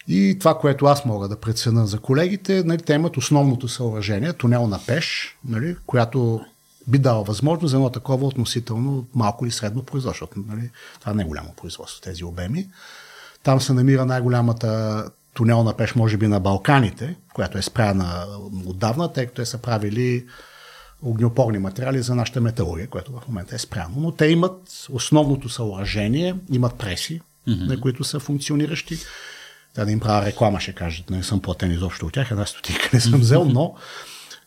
И 0.07 0.37
това, 0.39 0.59
което 0.59 0.85
аз 0.85 1.05
мога 1.05 1.27
да 1.27 1.39
преценя 1.39 1.87
за 1.87 1.99
колегите, 1.99 2.63
нали, 2.63 2.81
те 2.81 2.93
имат 2.93 3.17
основното 3.17 3.67
съоръжение, 3.67 4.33
тунел 4.33 4.67
на 4.67 4.79
Пеш, 4.87 5.37
нали, 5.45 5.75
която 5.85 6.45
би 6.87 6.97
дала 6.97 7.23
възможност 7.23 7.71
за 7.71 7.77
едно 7.77 7.89
такова 7.89 8.27
относително 8.27 9.07
малко 9.15 9.45
или 9.45 9.51
средно 9.51 9.83
производство. 9.83 10.27
Нали, 10.47 10.69
това 10.99 11.13
не 11.13 11.21
е 11.21 11.25
голямо 11.25 11.53
производство, 11.53 12.01
тези 12.01 12.23
обеми. 12.23 12.69
Там 13.43 13.61
се 13.61 13.73
намира 13.73 14.05
най-голямата 14.05 15.03
тунелна 15.33 15.73
пеш, 15.73 15.95
може 15.95 16.17
би 16.17 16.27
на 16.27 16.39
Балканите, 16.39 17.15
която 17.33 17.57
е 17.57 17.61
спряна 17.61 18.25
отдавна, 18.65 19.13
тъй 19.13 19.25
като 19.25 19.41
те 19.41 19.45
са 19.45 19.57
правили 19.57 20.25
огнеопорни 21.05 21.57
материали 21.57 22.01
за 22.01 22.15
нашата 22.15 22.41
металургия, 22.41 22.87
което 22.87 23.11
в 23.11 23.27
момента 23.27 23.55
е 23.55 23.59
спряно. 23.59 23.95
Но 23.97 24.11
те 24.11 24.25
имат 24.25 24.87
основното 24.89 25.49
съоръжение, 25.49 26.35
имат 26.51 26.75
преси, 26.75 27.21
mm-hmm. 27.47 27.67
на 27.67 27.81
които 27.81 28.03
са 28.03 28.19
функциониращи. 28.19 28.97
Да, 29.75 29.85
да 29.85 29.91
им 29.91 29.99
правя 29.99 30.25
реклама, 30.25 30.59
ще 30.59 30.73
кажат, 30.73 31.09
не 31.09 31.23
съм 31.23 31.41
платен 31.41 31.71
изобщо 31.71 32.05
от 32.05 32.13
тях, 32.13 32.31
една 32.31 32.45
стотинка 32.45 32.89
не 32.93 33.01
съм 33.01 33.19
взел, 33.19 33.45
но 33.45 33.75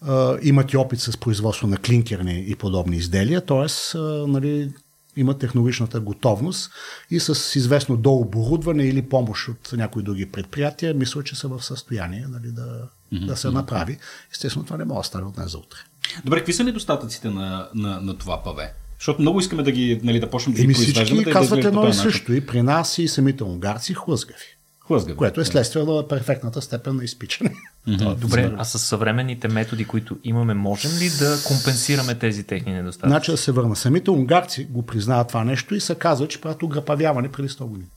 а, 0.00 0.38
имат 0.42 0.72
и 0.72 0.76
опит 0.76 1.00
с 1.00 1.16
производство 1.16 1.66
на 1.66 1.76
клинкерни 1.76 2.44
и 2.48 2.56
подобни 2.56 2.96
изделия, 2.96 3.46
т.е. 3.46 3.98
Нали, 4.26 4.72
имат 5.16 5.38
технологичната 5.38 6.00
готовност 6.00 6.70
и 7.10 7.20
с 7.20 7.56
известно 7.56 7.96
дооборудване 7.96 8.84
или 8.84 9.02
помощ 9.02 9.48
от 9.48 9.72
някои 9.72 10.02
други 10.02 10.26
предприятия, 10.26 10.94
мисля, 10.94 11.24
че 11.24 11.36
са 11.36 11.48
в 11.48 11.62
състояние 11.62 12.26
нали, 12.28 12.52
да, 12.52 12.88
mm-hmm. 13.12 13.26
да 13.26 13.36
се 13.36 13.50
направи. 13.50 13.98
Естествено, 14.32 14.64
това 14.64 14.76
не 14.76 14.84
може 14.84 14.98
да 14.98 15.04
стане 15.04 15.24
от 15.24 15.34
днес 15.34 15.50
за 15.50 15.58
утре. 15.58 15.78
Добре, 16.24 16.38
какви 16.38 16.52
са 16.52 16.64
недостатъците 16.64 17.28
на, 17.28 17.68
на, 17.74 18.00
на 18.00 18.18
това 18.18 18.42
паве? 18.42 18.72
Защото 18.98 19.20
много 19.20 19.40
искаме 19.40 19.62
да 19.62 19.72
ги, 19.72 20.00
нали, 20.02 20.20
да 20.20 20.30
почнем 20.30 20.54
да 20.54 20.60
ги 20.60 20.66
произвеждаме. 20.66 21.04
Всички 21.04 21.24
да 21.24 21.30
казват 21.32 21.64
едно 21.64 21.88
и 21.88 21.92
също. 21.92 22.32
И 22.32 22.46
при 22.46 22.62
нас 22.62 22.98
и 22.98 23.08
самите 23.08 23.44
унгарци 23.44 23.94
хлъзгави. 23.94 24.44
Хлъзгави. 24.86 25.16
Което 25.16 25.40
е 25.40 25.44
следствие 25.44 25.84
да. 25.84 25.92
на 25.92 26.08
перфектната 26.08 26.62
степен 26.62 26.96
на 26.96 27.04
изпичане. 27.04 27.54
Mm-hmm. 27.88 28.14
Добре, 28.14 28.52
а 28.58 28.64
с 28.64 28.78
съвременните 28.78 29.48
методи, 29.48 29.84
които 29.84 30.18
имаме, 30.24 30.54
можем 30.54 30.90
ли 30.90 31.10
да 31.18 31.38
компенсираме 31.46 32.14
тези 32.14 32.44
техни 32.44 32.72
недостатъци? 32.72 33.10
Значи 33.10 33.30
да 33.30 33.36
се 33.36 33.52
върна. 33.52 33.76
Самите 33.76 34.10
унгарци 34.10 34.64
го 34.64 34.86
признават 34.86 35.28
това 35.28 35.44
нещо 35.44 35.74
и 35.74 35.80
се 35.80 35.94
казва, 35.94 36.28
че 36.28 36.40
правят 36.40 36.62
ограпавяване 36.62 37.32
преди 37.32 37.48
100 37.48 37.64
години 37.64 37.88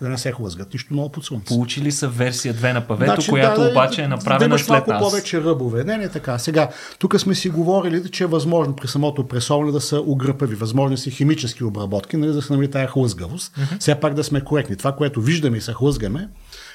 да 0.00 0.08
не 0.08 0.18
се 0.18 0.32
хлъзгат. 0.32 0.72
Нищо 0.72 0.94
много 0.94 1.08
под 1.08 1.24
слънце. 1.24 1.44
Получили 1.44 1.92
са 1.92 2.08
версия 2.08 2.54
2 2.54 2.72
на 2.72 2.86
павето, 2.86 3.12
значи, 3.12 3.30
която 3.30 3.60
да, 3.60 3.70
обаче 3.70 4.02
е 4.02 4.08
направена 4.08 4.56
да 4.56 4.64
след 4.64 4.86
нас. 4.86 5.02
повече 5.02 5.40
ръбове. 5.40 5.84
Не, 5.84 5.96
не 5.96 6.08
така. 6.08 6.38
Сега, 6.38 6.68
тук 6.98 7.20
сме 7.20 7.34
си 7.34 7.48
говорили, 7.48 8.10
че 8.10 8.24
е 8.24 8.26
възможно 8.26 8.76
при 8.76 8.88
самото 8.88 9.26
пресоване 9.26 9.72
да 9.72 9.80
са 9.80 10.00
огръпави, 10.00 10.54
възможни 10.54 10.96
са 10.96 11.10
химически 11.10 11.64
обработки, 11.64 12.16
нали, 12.16 12.32
да 12.32 12.42
се 12.42 12.52
намери 12.52 12.70
тая 12.70 12.88
хлъзгавост. 12.88 13.56
Uh-huh. 13.56 13.80
Все 13.80 13.94
пак 13.94 14.14
да 14.14 14.24
сме 14.24 14.40
коректни. 14.40 14.76
Това, 14.76 14.92
което 14.92 15.20
виждаме 15.20 15.56
и 15.56 15.60
се 15.60 15.72
хлъзгаме, 15.72 16.28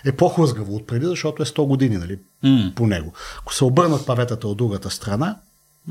е 0.06 0.12
по-хлъзгаво 0.12 0.76
от 0.76 0.88
преди, 0.88 1.06
защото 1.06 1.44
е 1.44 1.46
100 1.46 1.68
години 1.68 1.98
нали, 1.98 2.20
mm. 2.44 2.74
по 2.74 2.88
него. 2.88 3.14
Ако 3.40 3.54
се 3.54 3.64
обърнат 3.66 4.06
паветата 4.06 4.48
от 4.48 4.58
другата 4.58 4.90
страна, 4.90 5.38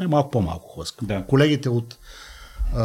е 0.00 0.06
малко 0.06 0.30
по-малко 0.30 0.74
хлъзка. 0.74 1.04
Да. 1.04 1.24
Колегите 1.26 1.68
от 1.68 1.96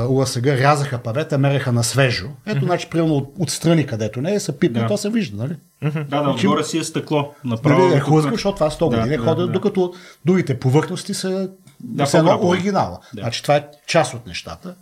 УАСГ 0.09 0.47
рязаха 0.47 0.97
павета, 0.97 1.37
мереха 1.37 1.71
на 1.71 1.83
свежо. 1.83 2.27
Ето, 2.45 2.59
mm-hmm. 2.59 2.63
значи, 2.63 2.89
примерно 2.89 3.15
от, 3.15 3.33
отстрани, 3.39 3.85
където 3.85 4.21
не 4.21 4.33
е, 4.33 4.39
са 4.39 4.53
пипне, 4.53 4.81
да. 4.81 4.87
то 4.87 4.97
се 4.97 5.09
вижда, 5.09 5.37
нали? 5.37 5.55
Mm-hmm. 5.83 6.03
Да, 6.03 6.21
да, 6.21 6.29
отгоре 6.29 6.63
си 6.63 6.77
е 6.77 6.83
стъкло. 6.83 7.33
Направо. 7.43 7.83
Нали, 7.83 7.97
е 7.97 7.99
хлъзга, 7.99 8.31
защото 8.31 8.55
това 8.55 8.69
100 8.69 8.85
години 8.85 9.17
да, 9.17 9.23
ходят, 9.23 9.47
да, 9.47 9.53
докато 9.53 9.93
другите 10.25 10.59
повърхности 10.59 11.13
са, 11.13 11.49
да, 11.79 12.05
са 12.05 12.17
едно 12.17 12.39
оригинала. 12.41 12.99
Да. 13.13 13.21
Значи, 13.21 13.41
това 13.41 13.55
е 13.55 13.67
част 13.87 14.13
от 14.13 14.27
нещата. 14.27 14.75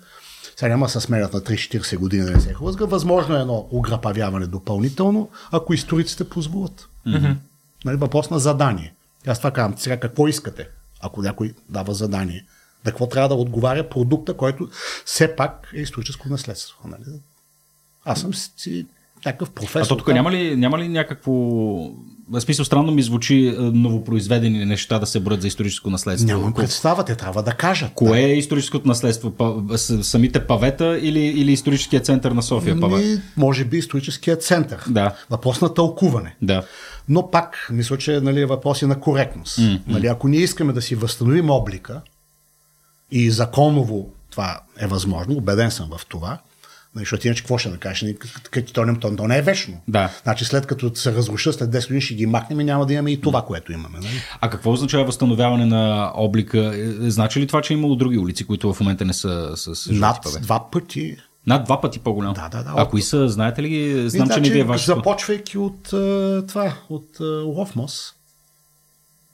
Сега 0.56 0.70
няма 0.70 0.86
да 0.86 0.92
се 0.92 1.02
сменят 1.02 1.34
на 1.34 1.42
3-40 1.42 1.98
години 1.98 2.26
да 2.26 2.32
не 2.32 2.40
се 2.40 2.54
хлъзга. 2.54 2.86
Възможно 2.86 3.36
е 3.36 3.40
едно 3.40 3.68
ограпавяване 3.72 4.48
допълнително, 4.48 5.30
ако 5.52 5.74
историците 5.74 6.30
позволят. 6.30 6.90
Mm-hmm. 7.08 7.36
Нали, 7.86 7.98
въпрос 7.98 8.30
на 8.30 8.40
задание. 8.40 8.94
Аз 9.28 9.38
това 9.38 9.52
казвам. 9.52 9.78
Сега 9.78 10.00
какво 10.00 10.28
искате, 10.28 10.68
ако 11.02 11.22
някой 11.22 11.54
дава 11.70 11.94
задание? 11.94 12.46
На 12.86 12.92
какво 12.92 13.10
трябва 13.10 13.30
да 13.30 13.36
отговаря 13.36 13.90
продукта, 13.90 14.34
който 14.34 14.68
все 15.06 15.36
пак 15.36 15.72
е 15.76 15.82
историческо 15.82 16.30
наследство. 16.30 16.78
Нали? 16.86 17.20
Аз 18.06 18.22
съм 18.22 18.34
си 18.34 18.86
някакъв 19.26 19.50
професор. 19.50 19.86
А 19.86 19.88
то 19.88 19.98
тук 19.98 20.08
няма 20.08 20.32
ли, 20.32 20.56
няма 20.56 20.80
ли 20.80 20.88
някакво... 20.88 21.32
В 22.30 22.42
смисъл 22.42 22.66
странно 22.66 22.92
ми 22.92 23.02
звучи 23.02 23.48
е, 23.48 23.52
новопроизведени 23.60 24.66
неща 24.66 25.00
да 25.00 25.06
се 25.06 25.20
броят 25.20 25.42
за 25.42 25.48
историческо 25.48 25.90
наследство. 25.90 26.28
Нямам 26.28 26.54
представа, 26.54 27.06
те 27.06 27.16
трябва 27.16 27.44
да 27.44 27.52
кажат. 27.52 27.92
Кое 27.96 28.22
да. 28.22 28.28
е 28.28 28.38
историческото 28.38 28.88
наследство? 28.88 29.34
Самите 30.02 30.48
павета 30.48 31.00
или, 31.02 31.20
или 31.20 31.52
историческия 31.52 32.02
център 32.02 32.32
на 32.32 32.44
София? 32.44 32.80
Паве? 32.80 32.98
Ми, 32.98 33.22
може 33.38 33.66
би 33.66 33.78
историческия 33.78 34.38
център. 34.38 34.84
Да. 34.90 35.16
Въпрос 35.30 35.62
на 35.62 35.74
тълкуване. 35.74 36.36
Да. 36.42 36.64
Но 37.10 37.32
пак, 37.32 37.68
мисля, 37.72 37.98
че 37.98 38.20
нали, 38.20 38.42
е 38.42 38.46
въпроси 38.46 38.86
на 38.86 39.00
коректност. 39.00 39.60
Mm-hmm. 39.60 39.80
Нали, 39.88 40.08
ако 40.08 40.28
ние 40.28 40.40
искаме 40.40 40.74
да 40.74 40.82
си 40.82 40.96
възстановим 40.96 41.50
облика, 41.50 42.02
и 43.12 43.32
законово 43.32 44.10
това 44.30 44.60
е 44.80 44.88
възможно, 44.88 45.36
убеден 45.36 45.72
съм 45.72 45.90
в 45.98 46.06
това, 46.06 46.40
защото 46.96 47.28
иначе 47.28 47.44
какво 47.44 47.58
ще 47.58 47.70
да 47.70 47.78
кажеш? 47.78 48.14
Титониум 48.52 49.00
то, 49.00 49.16
то 49.16 49.28
не 49.28 49.38
е 49.38 49.42
вечно. 49.42 49.82
Да. 49.88 50.10
Значи 50.24 50.46
след 50.46 50.66
като 50.66 50.96
се 50.96 51.14
разрушат 51.14 51.56
след 51.56 51.70
10 51.70 51.82
години 51.82 52.02
ще 52.02 52.14
ги 52.14 52.26
махнем 52.26 52.60
и 52.60 52.64
няма 52.64 52.86
да 52.86 52.94
имаме 52.94 53.12
и 53.12 53.22
това, 53.22 53.42
което 53.42 53.72
имаме. 53.72 53.98
Нали? 54.02 54.22
А 54.42 54.50
какво 54.50 54.72
означава 54.72 55.06
възстановяване 55.06 55.66
на 55.66 56.12
облика? 56.16 56.60
Е, 56.76 57.10
значи 57.10 57.40
ли 57.40 57.48
това, 57.48 57.62
че 57.62 57.74
е 57.74 57.78
имало 57.78 57.96
други 57.96 58.18
улици, 58.18 58.46
които 58.46 58.74
в 58.74 58.80
момента 58.80 59.06
не 59.06 59.14
са 59.14 59.52
с 59.56 59.90
Над 59.92 60.28
два 60.42 60.72
пъти 60.72 61.18
над 61.48 61.66
два 61.66 61.82
пъти 61.82 62.00
по-голям. 62.00 62.34
Да, 62.34 62.50
да, 62.50 62.64
да. 62.64 62.74
А 62.78 62.90
кои 62.90 63.02
са, 63.02 63.30
знаете 63.30 63.64
ли 63.64 63.70
ги? 63.70 64.10
Знам, 64.10 64.30
че 64.30 64.42
не 64.42 64.50
ви 64.50 64.60
е 64.60 64.64
вашето. 64.64 64.96
Започвайки 64.96 65.58
от 65.58 65.84
това, 66.48 66.74
от 66.90 67.18
Ловмос 67.46 68.14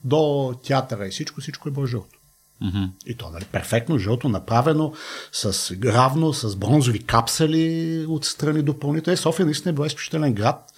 до 0.04 0.54
театъра 0.66 1.06
и 1.06 1.10
всичко, 1.10 1.40
всичко 1.40 1.68
е 1.68 1.72
бъжълто. 1.72 2.18
Mm-hmm. 2.62 2.88
И 3.06 3.14
то, 3.14 3.30
нали, 3.30 3.44
перфектно 3.44 3.98
жълто, 3.98 4.28
направено 4.28 4.92
с 5.32 5.72
равно, 5.84 6.32
с 6.32 6.56
бронзови 6.56 6.98
капсали 6.98 8.06
отстрани 8.08 8.62
допълнително. 8.62 9.14
Е, 9.14 9.16
София 9.16 9.46
наистина 9.46 9.70
е 9.70 9.72
била 9.72 9.86
изключителен 9.86 10.34
град 10.34 10.72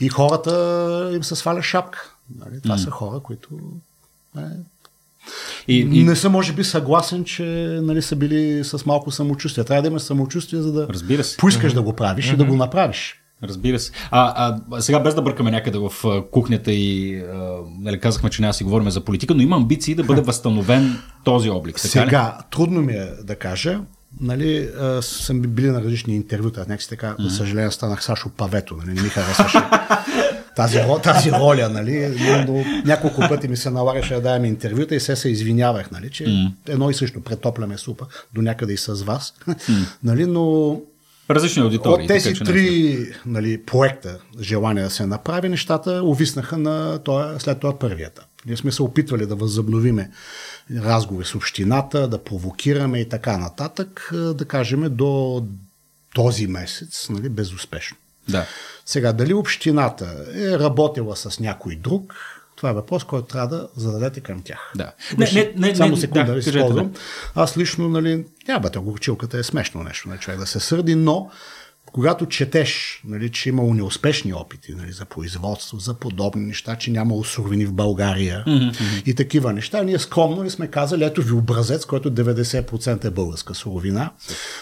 и 0.00 0.08
хората 0.08 1.10
им 1.14 1.24
се 1.24 1.36
сваля 1.36 1.62
шапка. 1.62 2.14
Нали? 2.38 2.60
Това 2.60 2.76
mm-hmm. 2.76 2.84
са 2.84 2.90
хора, 2.90 3.20
които 3.20 3.48
е, 4.38 4.42
и, 5.68 5.78
и... 5.78 6.04
Не 6.04 6.16
съм, 6.16 6.32
може 6.32 6.52
би, 6.52 6.64
съгласен, 6.64 7.24
че 7.24 7.42
нали, 7.82 8.02
са 8.02 8.16
били 8.16 8.64
с 8.64 8.86
малко 8.86 9.10
самочувствие. 9.10 9.64
Трябва 9.64 9.82
да 9.82 9.88
имаш 9.88 10.02
самочувствие, 10.02 10.62
за 10.62 10.72
да 10.72 10.88
Разбира 10.88 11.24
се. 11.24 11.36
поискаш 11.36 11.72
mm-hmm. 11.72 11.74
да 11.74 11.82
го 11.82 11.92
правиш 11.92 12.26
mm-hmm. 12.26 12.34
и 12.34 12.36
да 12.36 12.44
го 12.44 12.56
направиш. 12.56 13.21
Разбира 13.42 13.78
се. 13.78 13.92
А, 14.10 14.54
а 14.70 14.82
сега 14.82 15.00
без 15.00 15.14
да 15.14 15.22
бъркаме 15.22 15.50
някъде 15.50 15.78
в 15.78 15.92
кухнята 16.30 16.72
и 16.72 17.18
а, 17.20 17.58
нали, 17.80 18.00
казахме, 18.00 18.30
че 18.30 18.42
няма 18.42 18.54
си 18.54 18.64
говорим 18.64 18.90
за 18.90 19.00
политика, 19.00 19.34
но 19.34 19.42
има 19.42 19.56
амбиции 19.56 19.94
да 19.94 20.04
бъде 20.04 20.20
възстановен 20.20 20.98
този 21.24 21.50
облик. 21.50 21.76
Така 21.76 21.88
сега, 21.88 22.36
ли? 22.38 22.44
трудно 22.50 22.82
ми 22.82 22.92
е 22.92 23.08
да 23.24 23.36
кажа. 23.36 23.80
Нали, 24.20 24.68
а, 24.80 25.02
съм 25.02 25.40
били 25.40 25.66
на 25.66 25.82
различни 25.82 26.16
интервюта, 26.16 26.60
някакси 26.60 26.88
така, 26.88 27.06
mm-hmm. 27.06 27.22
за 27.22 27.36
съжаление, 27.36 27.70
станах 27.70 28.04
Сашо 28.04 28.28
Павето, 28.36 28.76
нали, 28.76 28.94
не 28.94 29.02
ми 29.02 29.08
харесваше 29.08 29.58
тази, 30.56 30.78
тази 31.02 31.32
роля, 31.32 31.68
нали, 31.68 32.16
но 32.48 32.64
няколко 32.84 33.20
пъти 33.28 33.48
ми 33.48 33.56
се 33.56 33.70
налагаше 33.70 34.14
да 34.14 34.20
давам 34.20 34.44
интервюта 34.44 34.94
и 34.94 35.00
се 35.00 35.16
се 35.16 35.28
извинявах, 35.28 35.90
нали, 35.90 36.10
че 36.10 36.24
mm-hmm. 36.24 36.52
едно 36.68 36.90
и 36.90 36.94
също 36.94 37.20
претопляме 37.20 37.78
супа, 37.78 38.06
до 38.34 38.42
някъде 38.42 38.72
и 38.72 38.76
с 38.76 38.92
вас, 38.94 39.34
mm-hmm. 39.48 39.86
нали, 40.04 40.26
но 40.26 40.76
Различни 41.34 41.62
аудитории. 41.62 42.04
От 42.04 42.08
тези 42.08 42.32
така, 42.32 42.44
три 42.44 42.98
нали, 43.26 43.62
проекта, 43.62 44.18
желания 44.40 44.84
да 44.84 44.90
се 44.90 45.06
направи, 45.06 45.48
нещата 45.48 46.02
увиснаха 46.04 46.58
на 46.58 46.98
това, 46.98 47.38
след 47.38 47.60
това 47.60 47.78
първията. 47.78 48.24
Ние 48.46 48.56
сме 48.56 48.72
се 48.72 48.82
опитвали 48.82 49.26
да 49.26 49.34
възобновиме 49.34 50.10
разговори 50.76 51.26
с 51.26 51.34
общината, 51.34 52.08
да 52.08 52.24
провокираме 52.24 53.00
и 53.00 53.08
така 53.08 53.38
нататък, 53.38 54.10
да 54.12 54.44
кажем 54.44 54.96
до 54.96 55.42
този 56.14 56.46
месец, 56.46 57.08
нали, 57.10 57.28
безуспешно. 57.28 57.96
Да. 58.28 58.46
Сега, 58.86 59.12
дали 59.12 59.34
общината 59.34 60.24
е 60.34 60.58
работила 60.58 61.16
с 61.16 61.40
някой 61.40 61.76
друг, 61.76 62.14
това 62.62 62.70
е 62.70 62.74
въпрос, 62.74 63.04
който 63.04 63.26
трябва 63.26 63.48
да 63.48 63.68
зададете 63.76 64.20
към 64.20 64.42
тях. 64.42 64.72
Да. 64.76 64.92
Не, 65.18 65.30
не, 65.32 65.52
не, 65.56 65.74
Само 65.74 65.96
секунда 65.96 66.34
да. 66.34 66.74
Да. 66.74 66.90
Аз 67.34 67.56
лично, 67.56 67.88
нали, 67.88 68.24
няма 68.48 68.60
бе, 68.60 68.78
горчилката 68.78 69.38
е 69.38 69.42
смешно 69.42 69.82
нещо, 69.82 70.08
не 70.08 70.18
човек 70.18 70.40
да 70.40 70.46
се 70.46 70.60
сърди, 70.60 70.94
но 70.94 71.30
когато 71.92 72.26
четеш, 72.26 73.02
нали, 73.04 73.28
че 73.30 73.48
имало 73.48 73.74
неуспешни 73.74 74.32
опити 74.32 74.74
нали, 74.74 74.92
за 74.92 75.04
производство, 75.04 75.78
за 75.78 75.94
подобни 75.94 76.46
неща, 76.46 76.76
че 76.76 76.90
нямало 76.90 77.24
суровини 77.24 77.66
в 77.66 77.72
България 77.72 78.44
mm-hmm. 78.46 79.02
и 79.06 79.14
такива 79.14 79.52
неща, 79.52 79.82
ние 79.82 79.98
скромно 79.98 80.44
ли 80.44 80.50
сме 80.50 80.68
казали, 80.68 81.04
ето 81.04 81.22
ви 81.22 81.32
образец, 81.32 81.84
който 81.84 82.10
90% 82.10 83.04
е 83.04 83.10
българска 83.10 83.54
суровина, 83.54 84.10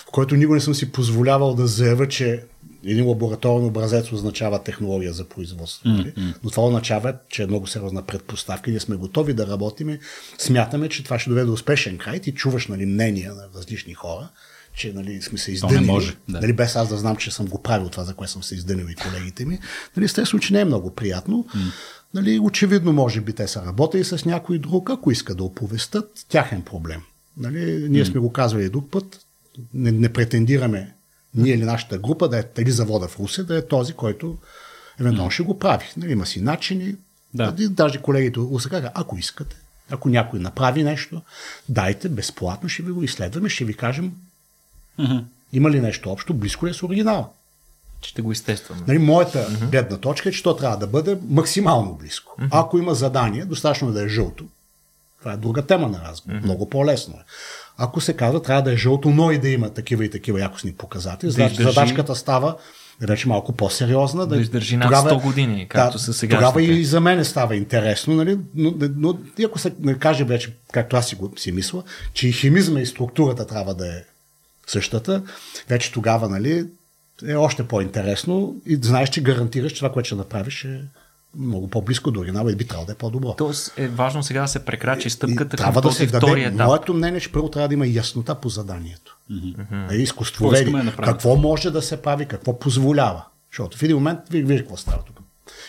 в 0.09 0.11
който 0.13 0.37
никога 0.37 0.55
не 0.55 0.61
съм 0.61 0.75
си 0.75 0.93
позволявал 0.93 1.55
да 1.55 1.67
заявя, 1.67 2.09
че 2.09 2.43
един 2.85 3.07
лабораторен 3.07 3.67
образец 3.67 4.13
означава 4.13 4.63
технология 4.63 5.13
за 5.13 5.25
производство. 5.25 5.89
Mm-hmm. 5.89 6.35
Но 6.45 6.51
това 6.51 6.67
означава, 6.67 7.15
че 7.29 7.43
е 7.43 7.47
много 7.47 7.67
сериозна 7.67 8.03
предпоставка. 8.03 8.71
Ние 8.71 8.81
сме 8.81 8.97
готови 8.97 9.35
да 9.35 9.47
работим. 9.47 9.99
Смятаме, 10.39 10.89
че 10.89 11.05
това 11.05 11.19
ще 11.19 11.31
доведе 11.31 11.47
до 11.47 11.53
успешен 11.53 11.99
край. 11.99 12.21
Ти 12.21 12.33
чуваш 12.33 12.67
нали, 12.67 12.87
мнения 12.87 13.35
на 13.35 13.43
различни 13.55 13.95
хора, 13.95 14.29
че 14.75 14.93
нали, 14.93 15.23
сме 15.23 15.39
се 15.39 15.45
То 15.45 15.51
не 15.51 15.55
издънили, 15.55 15.93
може, 15.93 16.17
да. 16.29 16.41
нали, 16.41 16.53
без 16.53 16.77
аз 16.77 16.89
да 16.89 16.97
знам, 16.97 17.17
че 17.17 17.31
съм 17.31 17.47
го 17.47 17.63
правил 17.63 17.89
това, 17.89 18.05
за 18.05 18.15
което 18.15 18.33
съм 18.33 18.43
се 18.43 18.55
издънил 18.55 18.87
и 18.91 18.95
колегите 18.95 19.45
ми. 19.45 19.59
Нали, 19.97 20.05
естествено, 20.05 20.41
че 20.41 20.53
не 20.53 20.61
е 20.61 20.65
много 20.65 20.95
приятно. 20.95 21.47
Нали, 22.15 22.39
очевидно, 22.39 22.93
може 22.93 23.21
би 23.21 23.33
те 23.33 23.49
са 23.49 23.67
работили 23.67 24.05
с 24.05 24.25
някой 24.25 24.59
друг, 24.59 24.91
ако 24.91 25.11
иска 25.11 25.35
да 25.35 25.45
оповестят, 25.45 26.27
тяхен 26.29 26.63
проблем. 26.63 27.03
Нали, 27.37 27.87
ние 27.89 28.05
сме 28.05 28.21
го 28.21 28.33
казвали 28.33 28.69
друг 28.69 28.91
път, 28.91 29.21
не, 29.75 29.93
не 29.93 30.09
претендираме 30.09 30.95
ние 31.35 31.55
или 31.55 31.65
нашата 31.65 31.99
група 31.99 32.29
да 32.29 32.39
е 32.39 32.45
или 32.59 32.71
завода 32.71 33.09
в 33.09 33.21
Русе, 33.21 33.43
да 33.43 33.59
е 33.59 33.67
този, 33.67 33.93
който 33.93 34.39
евентуално 35.01 35.31
ще 35.31 35.43
го 35.43 35.59
прави. 35.59 35.85
Нали, 35.97 36.13
има 36.13 36.27
си 36.27 36.41
начини. 36.41 36.95
Да. 37.35 37.53
Даже 37.53 38.03
колегите 38.03 38.41
от 38.41 38.53
Русе 38.53 38.69
казаха, 38.69 38.93
ако 38.95 39.19
искате, 39.19 39.57
ако 39.91 40.09
някой 40.09 40.41
направи 40.41 40.83
нещо, 40.83 41.23
дайте 41.69 42.09
безплатно, 42.09 42.69
ще 42.69 42.83
ви 42.83 42.93
го 42.93 43.03
изследваме, 43.03 43.49
ще 43.49 43.65
ви 43.65 43.75
кажем 43.75 44.13
има 45.53 45.71
ли 45.71 45.81
нещо 45.81 46.11
общо, 46.11 46.35
близко 46.35 46.67
ли 46.67 46.71
е 46.71 46.75
с 46.75 46.83
оригинала. 46.83 47.29
Ще 48.03 48.23
го 48.23 48.33
изтестваме. 48.33 48.83
Нали, 48.87 48.99
моята 48.99 49.47
гледна 49.71 49.97
точка 49.97 50.29
е, 50.29 50.33
че 50.33 50.43
то 50.43 50.57
трябва 50.57 50.77
да 50.77 50.87
бъде 50.87 51.19
максимално 51.29 51.95
близко. 51.95 52.37
Ако 52.51 52.79
има 52.79 52.95
задание, 52.95 53.45
достатъчно 53.45 53.93
да 53.93 54.05
е 54.05 54.09
жълто. 54.09 54.45
Това 55.19 55.33
е 55.33 55.37
друга 55.37 55.67
тема 55.67 55.89
на 55.89 56.01
разговор. 56.09 56.41
Много 56.41 56.71
по-лесно 56.71 57.15
е. 57.15 57.25
Ако 57.83 58.01
се 58.01 58.13
казва, 58.17 58.43
трябва 58.43 58.63
да 58.63 58.73
е 58.73 58.77
жълто, 58.77 59.11
но 59.11 59.31
и 59.31 59.39
да 59.39 59.49
има 59.49 59.71
такива 59.71 60.05
и 60.05 60.11
такива 60.11 60.41
якостни 60.41 60.73
показатели, 60.73 61.31
издържи- 61.31 61.63
задачката 61.63 62.15
става 62.15 62.57
вече 63.01 63.29
малко 63.29 63.53
по-сериозна. 63.53 64.27
Да 64.27 64.37
издържи 64.37 64.77
над 64.77 64.93
100 64.93 65.23
години, 65.23 65.67
както 65.69 65.99
са 65.99 66.13
сегашните. 66.13 66.37
Тогава 66.37 66.63
и 66.63 66.85
за 66.85 67.01
мен 67.01 67.25
става 67.25 67.57
интересно, 67.57 68.15
нали? 68.15 68.39
но, 68.55 68.75
но 68.97 69.19
и 69.39 69.45
ако 69.45 69.59
се 69.59 69.73
не 69.81 69.99
каже 69.99 70.25
вече, 70.25 70.53
както 70.73 70.97
аз 70.97 71.09
си, 71.09 71.15
го, 71.15 71.33
си 71.37 71.53
мисля, 71.53 71.83
че 72.13 72.29
и 72.29 72.33
химизма 72.33 72.81
и 72.81 72.87
структурата 72.87 73.47
трябва 73.47 73.75
да 73.75 73.87
е 73.87 74.03
същата, 74.67 75.23
вече 75.69 75.93
тогава 75.93 76.29
нали, 76.29 76.67
е 77.27 77.35
още 77.35 77.69
по-интересно 77.69 78.57
и 78.67 78.79
знаеш, 78.83 79.09
че 79.09 79.23
гарантираш, 79.23 79.73
че 79.73 79.79
това, 79.79 79.93
което 79.93 80.07
ще 80.07 80.15
направиш 80.15 80.65
е 80.65 80.81
много 81.39 81.69
по-близко 81.69 82.11
до 82.11 82.21
оригинала 82.21 82.53
и 82.53 82.57
би 82.57 82.67
трябвало 82.67 82.87
да 82.87 82.93
е 82.93 82.95
по-добро. 82.95 83.35
Тоест 83.39 83.73
е 83.77 83.89
важно 83.89 84.23
сега 84.23 84.43
да 84.43 84.49
се 84.49 84.65
прекрачи 84.65 85.11
стъпката 85.11 85.57
към 85.57 85.75
да 85.75 85.81
този 85.81 85.97
се 85.97 86.07
втори 86.07 86.45
етап. 86.45 86.67
Моето 86.67 86.95
мнение 86.95 87.19
е, 87.19 87.21
че 87.21 87.33
първо 87.33 87.49
трябва 87.49 87.69
да 87.69 87.75
има 87.75 87.87
яснота 87.87 88.35
по 88.35 88.49
заданието. 88.49 89.19
Mm-hmm. 89.31 89.89
Какво 89.89 89.95
Изкуствоведи. 89.95 90.65
искаме 90.65 90.85
да? 90.85 90.97
Какво 90.97 91.37
може 91.37 91.71
да 91.71 91.83
се 91.83 92.03
прави, 92.03 92.27
какво 92.27 92.59
позволява. 92.59 93.25
Защото 93.53 93.79
в 93.79 93.83
един 93.83 93.97
момент, 93.97 94.21
вие 94.31 94.43
виждате 94.43 94.63
какво 94.63 94.77
става 94.77 95.03
тук. 95.03 95.21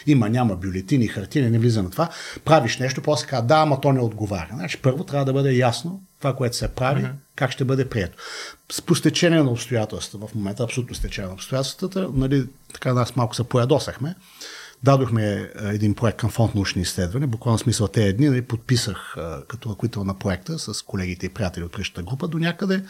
Има, 0.07 0.29
няма 0.29 0.55
бюлетини, 0.55 1.07
хартия, 1.07 1.51
не 1.51 1.59
влиза 1.59 1.83
на 1.83 1.89
това. 1.89 2.09
Правиш 2.45 2.77
нещо, 2.77 3.01
после 3.01 3.27
казва, 3.27 3.47
да, 3.47 3.55
ама 3.55 3.81
то 3.81 3.91
не 3.91 3.99
отговаря. 3.99 4.49
Значи 4.53 4.77
първо 4.77 5.03
трябва 5.03 5.25
да 5.25 5.33
бъде 5.33 5.53
ясно 5.53 6.01
това, 6.19 6.35
което 6.35 6.55
се 6.55 6.67
прави, 6.67 7.03
mm-hmm. 7.03 7.13
как 7.35 7.51
ще 7.51 7.65
бъде 7.65 7.89
прието. 7.89 8.17
С 8.71 8.81
по 8.81 8.95
стечение 8.95 9.43
на 9.43 9.51
обстоятелствата, 9.51 10.27
в 10.27 10.35
момента 10.35 10.63
абсолютно 10.63 10.95
стечение 10.95 11.27
на 11.27 11.33
обстоятелствата, 11.33 12.09
нали, 12.13 12.45
така 12.73 12.93
нас 12.93 13.15
малко 13.15 13.35
се 13.35 13.43
поядосахме. 13.43 14.15
Дадохме 14.83 15.23
е, 15.23 15.49
един 15.67 15.95
проект 15.95 16.17
към 16.17 16.29
фонд 16.29 16.55
научни 16.55 16.81
изследвания. 16.81 17.27
Буквално 17.27 17.57
смисъл 17.57 17.87
те 17.87 18.13
дни 18.13 18.29
нали, 18.29 18.41
подписах 18.41 19.17
а, 19.17 19.43
като 19.47 19.69
ръководител 19.69 20.03
на 20.03 20.19
проекта 20.19 20.59
с 20.59 20.81
колегите 20.81 21.25
и 21.25 21.29
приятели 21.29 21.63
от 21.63 21.71
предишната 21.71 22.03
група 22.03 22.27
до 22.27 22.39
някъде 22.39 22.83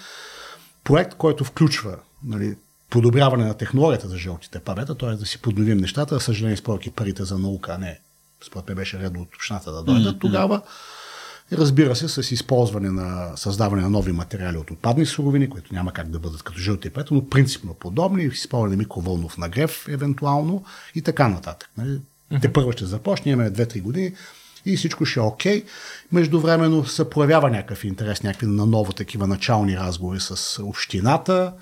проект, 0.83 1.13
който 1.13 1.43
включва 1.43 1.97
нали, 2.23 2.55
подобряване 2.89 3.45
на 3.45 3.53
технологията 3.53 4.07
за 4.07 4.17
жълтите 4.17 4.59
павета, 4.59 4.97
т.е. 4.97 5.09
да 5.09 5.25
си 5.25 5.41
подновим 5.41 5.77
нещата. 5.77 6.15
За 6.15 6.21
съжаление, 6.21 6.57
споръки 6.57 6.91
парите 6.91 7.23
за 7.23 7.37
наука, 7.37 7.73
а 7.73 7.77
не 7.77 7.99
според 8.45 8.67
мен 8.67 8.75
беше 8.75 8.99
редно 8.99 9.21
от 9.21 9.35
общината 9.35 9.71
да 9.71 9.83
дойдат 9.83 10.15
mm-hmm. 10.15 10.21
тогава. 10.21 10.61
И 11.51 11.57
разбира 11.57 11.95
се, 11.95 12.07
с 12.07 12.31
използване 12.31 12.89
на 12.89 13.31
създаване 13.35 13.81
на 13.81 13.89
нови 13.89 14.11
материали 14.11 14.57
от 14.57 14.71
отпадни 14.71 15.05
суровини, 15.05 15.49
които 15.49 15.73
няма 15.73 15.93
как 15.93 16.09
да 16.09 16.19
бъдат 16.19 16.43
като 16.43 16.59
жълти 16.59 16.89
пета, 16.89 17.13
но 17.13 17.29
принципно 17.29 17.73
подобни, 17.73 18.23
използване 18.23 18.75
на 18.75 18.77
микровълнов 18.77 19.37
нагрев, 19.37 19.87
евентуално 19.89 20.63
и 20.95 21.01
така 21.01 21.27
нататък. 21.27 21.69
Нали? 21.77 21.99
Те 22.41 22.53
първо 22.53 22.71
ще 22.71 22.85
започне, 22.85 23.31
имаме 23.31 23.51
2-3 23.51 23.81
години 23.81 24.13
и 24.65 24.77
всичко 24.77 25.05
ще 25.05 25.19
е 25.19 25.23
окей. 25.23 25.63
Междувременно 26.11 26.85
се 26.85 27.09
проявява 27.09 27.49
някакъв 27.49 27.83
интерес, 27.83 28.23
някакви 28.23 28.47
на 28.47 28.65
ново 28.65 28.93
такива 28.93 29.27
начални 29.27 29.77
разговори 29.77 30.19
с 30.19 30.63
общината. 30.63 31.53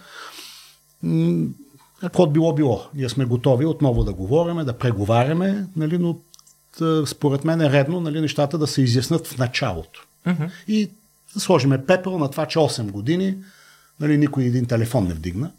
Какво 2.02 2.28
било 2.28 2.54
било. 2.54 2.88
Ние 2.96 3.10
сме 3.10 3.26
готови 3.26 3.66
отново 3.66 4.04
да 4.04 4.14
говорим, 4.14 4.66
да 4.66 4.78
преговаряме, 4.78 5.66
нали, 5.76 5.98
но 5.98 6.18
според 7.06 7.46
мен 7.46 7.62
е 7.62 7.70
редно 7.70 8.02
нали, 8.02 8.22
нещата 8.22 8.58
да 8.58 8.68
се 8.68 8.82
изяснат 8.82 9.28
в 9.28 9.38
началото. 9.38 10.08
Uh-huh. 10.28 10.52
И 10.68 10.90
да 11.34 11.40
сложиме 11.40 11.86
пепел 11.86 12.18
на 12.18 12.32
това, 12.32 12.46
че 12.46 12.60
8 12.60 12.92
години 12.92 13.38
нали, 14.00 14.18
никой 14.18 14.44
един 14.44 14.66
телефон 14.66 15.08
не 15.08 15.14
вдигна. 15.14 15.52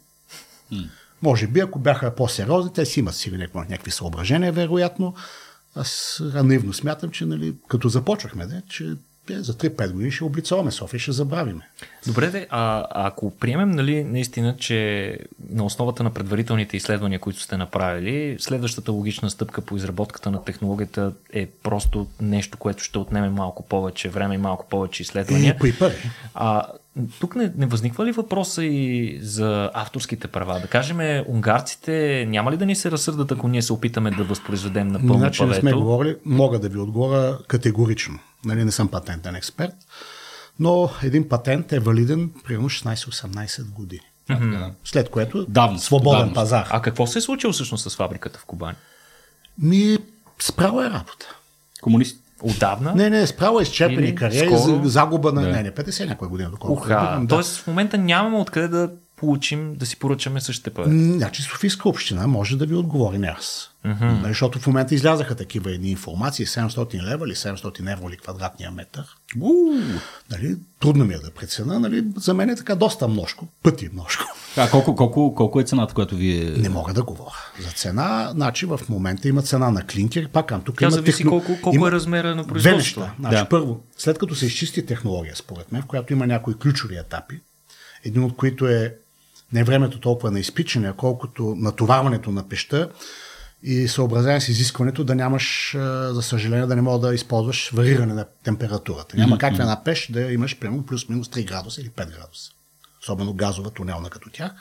Може 1.21 1.47
би, 1.47 1.59
ако 1.59 1.79
бяха 1.79 2.15
по-сериозни, 2.15 2.73
те 2.73 2.85
си 2.85 2.99
имат 2.99 3.15
си 3.15 3.31
някакви, 3.31 3.59
някакви 3.59 3.91
съображения, 3.91 4.51
вероятно. 4.51 5.15
Аз 5.75 6.21
наивно 6.33 6.73
смятам, 6.73 7.11
че 7.11 7.25
нали, 7.25 7.55
като 7.67 7.89
започнахме, 7.89 8.45
де, 8.45 8.61
че 8.69 8.93
е, 9.33 9.43
за 9.43 9.53
3-5 9.53 9.91
години 9.91 10.11
ще 10.11 10.23
облицоваме 10.23 10.71
София, 10.71 10.99
ще 10.99 11.11
забравиме. 11.11 11.69
Добре, 12.07 12.27
де, 12.27 12.47
а, 12.49 12.85
ако 12.89 13.31
приемем 13.31 13.71
нали, 13.71 14.03
наистина, 14.03 14.55
че 14.57 15.17
на 15.49 15.65
основата 15.65 16.03
на 16.03 16.09
предварителните 16.09 16.77
изследвания, 16.77 17.19
които 17.19 17.39
сте 17.39 17.57
направили, 17.57 18.37
следващата 18.39 18.91
логична 18.91 19.29
стъпка 19.29 19.61
по 19.61 19.75
изработката 19.75 20.31
на 20.31 20.43
технологията 20.43 21.13
е 21.33 21.45
просто 21.45 22.07
нещо, 22.21 22.57
което 22.57 22.83
ще 22.83 22.97
отнеме 22.97 23.29
малко 23.29 23.63
повече 23.63 24.09
време 24.09 24.35
и 24.35 24.37
малко 24.37 24.65
повече 24.69 25.03
изследвания. 25.03 25.55
И 25.55 25.59
при 25.59 25.73
първи. 25.73 26.09
А, 26.33 26.65
тук 27.19 27.35
не, 27.35 27.51
не 27.57 27.65
възниква 27.65 28.05
ли 28.05 28.11
въпроса 28.11 28.63
и 28.63 29.19
за 29.21 29.71
авторските 29.73 30.27
права? 30.27 30.59
Да 30.59 30.67
кажем, 30.67 31.23
унгарците 31.27 32.25
няма 32.29 32.51
ли 32.51 32.57
да 32.57 32.65
ни 32.65 32.75
се 32.75 32.91
разсърдат, 32.91 33.31
ако 33.31 33.47
ние 33.47 33.61
се 33.61 33.73
опитаме 33.73 34.11
да 34.11 34.23
възпроизведем 34.23 34.87
напълно 34.87 35.17
Значи 35.17 35.45
не 35.45 35.53
сме 35.53 35.73
говорили, 35.73 36.15
мога 36.25 36.59
да 36.59 36.69
ви 36.69 36.79
отговоря 36.79 37.37
категорично. 37.47 38.19
Нали, 38.45 38.63
не 38.63 38.71
съм 38.71 38.87
патентен 38.87 39.35
експерт, 39.35 39.73
но 40.59 40.89
един 41.03 41.29
патент 41.29 41.71
е 41.71 41.79
валиден 41.79 42.31
примерно 42.43 42.69
16-18 42.69 43.71
години. 43.71 44.01
Mm-hmm. 44.29 44.71
След 44.83 45.09
което 45.09 45.45
Давност, 45.45 45.83
свободен 45.83 46.19
давност. 46.19 46.35
пазар. 46.35 46.67
А 46.69 46.81
какво 46.81 47.07
се 47.07 47.17
е 47.19 47.21
случило 47.21 47.53
всъщност 47.53 47.91
с 47.91 47.95
фабриката 47.95 48.39
в 48.39 48.45
Кубани? 48.45 48.75
Ми, 49.57 49.97
справа 50.39 50.85
е 50.85 50.89
работа. 50.89 51.35
Комунист. 51.81 52.17
Отдавна? 52.43 52.93
Не, 52.95 53.09
не, 53.09 53.27
справа 53.27 53.61
е 53.61 53.63
изчерпани 53.63 54.07
Или 54.07 54.15
кариери, 54.15 54.49
загуба 54.83 55.31
на... 55.31 55.41
Да. 55.41 55.47
Не, 55.47 55.63
не, 55.63 55.71
50 55.71 56.07
някоя 56.07 56.29
година, 56.29 56.49
доколкото. 56.49 57.25
Тоест 57.29 57.57
в 57.57 57.67
момента 57.67 57.97
нямаме 57.97 58.37
откъде 58.37 58.67
да 58.67 58.91
получим, 59.21 59.75
да 59.75 59.85
си 59.85 59.99
поръчаме 59.99 60.41
същите 60.41 60.69
пари. 60.69 60.89
Значи 60.89 61.41
Софийска 61.41 61.89
община 61.89 62.27
може 62.27 62.57
да 62.57 62.65
ви 62.65 62.75
отговори, 62.75 63.17
не 63.17 63.27
аз. 63.27 63.71
Mm-hmm. 63.85 64.27
Защото 64.27 64.59
в 64.59 64.67
момента 64.67 64.95
излязаха 64.95 65.35
такива 65.35 65.71
едни 65.71 65.89
информации, 65.89 66.45
700 66.45 67.03
лева 67.03 67.27
или 67.27 67.35
700 67.35 67.91
евро 67.93 68.09
или 68.09 68.17
квадратния 68.17 68.71
метър. 68.71 69.03
Нали, 70.31 70.55
трудно 70.79 71.05
ми 71.05 71.13
е 71.13 71.17
да 71.17 71.31
прецена, 71.31 71.79
нали, 71.79 72.03
за 72.17 72.33
мен 72.33 72.49
е 72.49 72.55
така 72.55 72.75
доста 72.75 73.07
множко, 73.07 73.47
пъти 73.63 73.89
множко. 73.93 74.23
А 74.57 74.69
колко, 74.69 74.95
колко, 74.95 75.35
колко 75.35 75.59
е 75.59 75.63
цената, 75.63 75.93
която 75.93 76.15
вие... 76.15 76.43
Не 76.43 76.69
мога 76.69 76.93
да 76.93 77.03
говоря. 77.03 77.51
За 77.59 77.71
цена, 77.71 78.29
значи 78.33 78.65
в 78.65 78.79
момента 78.89 79.27
има 79.27 79.41
цена 79.41 79.71
на 79.71 79.87
клинкер, 79.87 80.29
пак 80.29 80.45
към 80.45 80.61
тук 80.61 80.77
Тя 80.77 80.85
има 80.85 80.91
зависи 80.91 81.23
колко, 81.23 81.57
колко 81.61 81.75
има 81.75 81.87
е 81.87 81.91
размера 81.91 82.35
на 82.35 82.47
производството. 82.47 83.11
Значи, 83.19 83.35
да. 83.35 83.49
Първо, 83.49 83.83
след 83.97 84.17
като 84.17 84.35
се 84.35 84.45
изчисти 84.45 84.85
технология, 84.85 85.35
според 85.35 85.71
мен, 85.71 85.81
в 85.81 85.85
която 85.85 86.13
има 86.13 86.27
някои 86.27 86.53
ключови 86.53 86.97
етапи, 86.97 87.39
един 88.05 88.23
от 88.23 88.35
които 88.35 88.67
е 88.67 88.95
не 89.53 89.63
времето 89.63 89.99
толкова 89.99 90.31
на 90.31 90.39
изпичане, 90.39 90.89
а 90.89 90.93
колкото 90.93 91.55
натоварването 91.57 92.31
на 92.31 92.49
пеща 92.49 92.89
и 93.63 93.87
съобразяване 93.87 94.41
с 94.41 94.49
изискването 94.49 95.03
да 95.03 95.15
нямаш, 95.15 95.71
за 96.09 96.21
съжаление, 96.21 96.65
да 96.65 96.75
не 96.75 96.81
мога 96.81 97.07
да 97.07 97.15
използваш 97.15 97.69
вариране 97.73 98.13
на 98.13 98.25
температурата. 98.43 99.17
Няма 99.17 99.37
как 99.37 99.55
в 99.55 99.59
една 99.59 99.83
пещ 99.83 100.13
да 100.13 100.21
имаш 100.21 100.59
примерно 100.59 100.85
плюс-минус 100.85 101.27
3 101.27 101.47
градуса 101.47 101.81
или 101.81 101.89
5 101.89 101.95
градуса. 101.95 102.51
Особено 103.01 103.33
газова 103.33 103.71
тунелна 103.71 104.09
като 104.09 104.29
тях. 104.29 104.51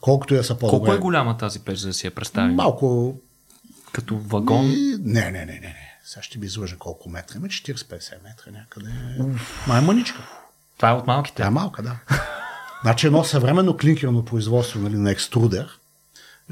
Колкото 0.00 0.34
да 0.34 0.44
са 0.44 0.54
по-добре. 0.54 0.78
Колко 0.78 0.92
е 0.92 0.98
голяма 0.98 1.36
тази 1.36 1.60
пеш, 1.60 1.78
за 1.78 1.88
да 1.88 1.94
си 1.94 2.06
я 2.06 2.10
представим? 2.10 2.54
Малко 2.54 3.16
Като 3.92 4.18
вагон? 4.18 4.66
Не, 5.00 5.20
не, 5.20 5.30
не, 5.30 5.44
не, 5.44 5.60
не. 5.60 5.98
Сега 6.04 6.22
ще 6.22 6.38
ви 6.38 6.46
излъжа 6.46 6.76
колко 6.76 7.10
метра. 7.10 7.36
Има 7.36 7.46
40-50 7.46 8.12
метра 8.22 8.50
някъде. 8.50 8.90
Ма 9.68 9.78
е 9.78 9.80
маничка. 9.80 10.18
Това 10.76 10.90
е 10.90 10.92
от 10.92 11.06
малките. 11.06 11.36
Тя 11.36 11.46
е 11.46 11.50
малка, 11.50 11.82
да. 11.82 11.96
значи 12.82 13.06
едно 13.06 13.24
съвременно 13.24 13.76
клинкерно 13.76 14.24
производство 14.24 14.80
нали, 14.80 14.96
на 14.96 15.10
екструдер 15.10 15.78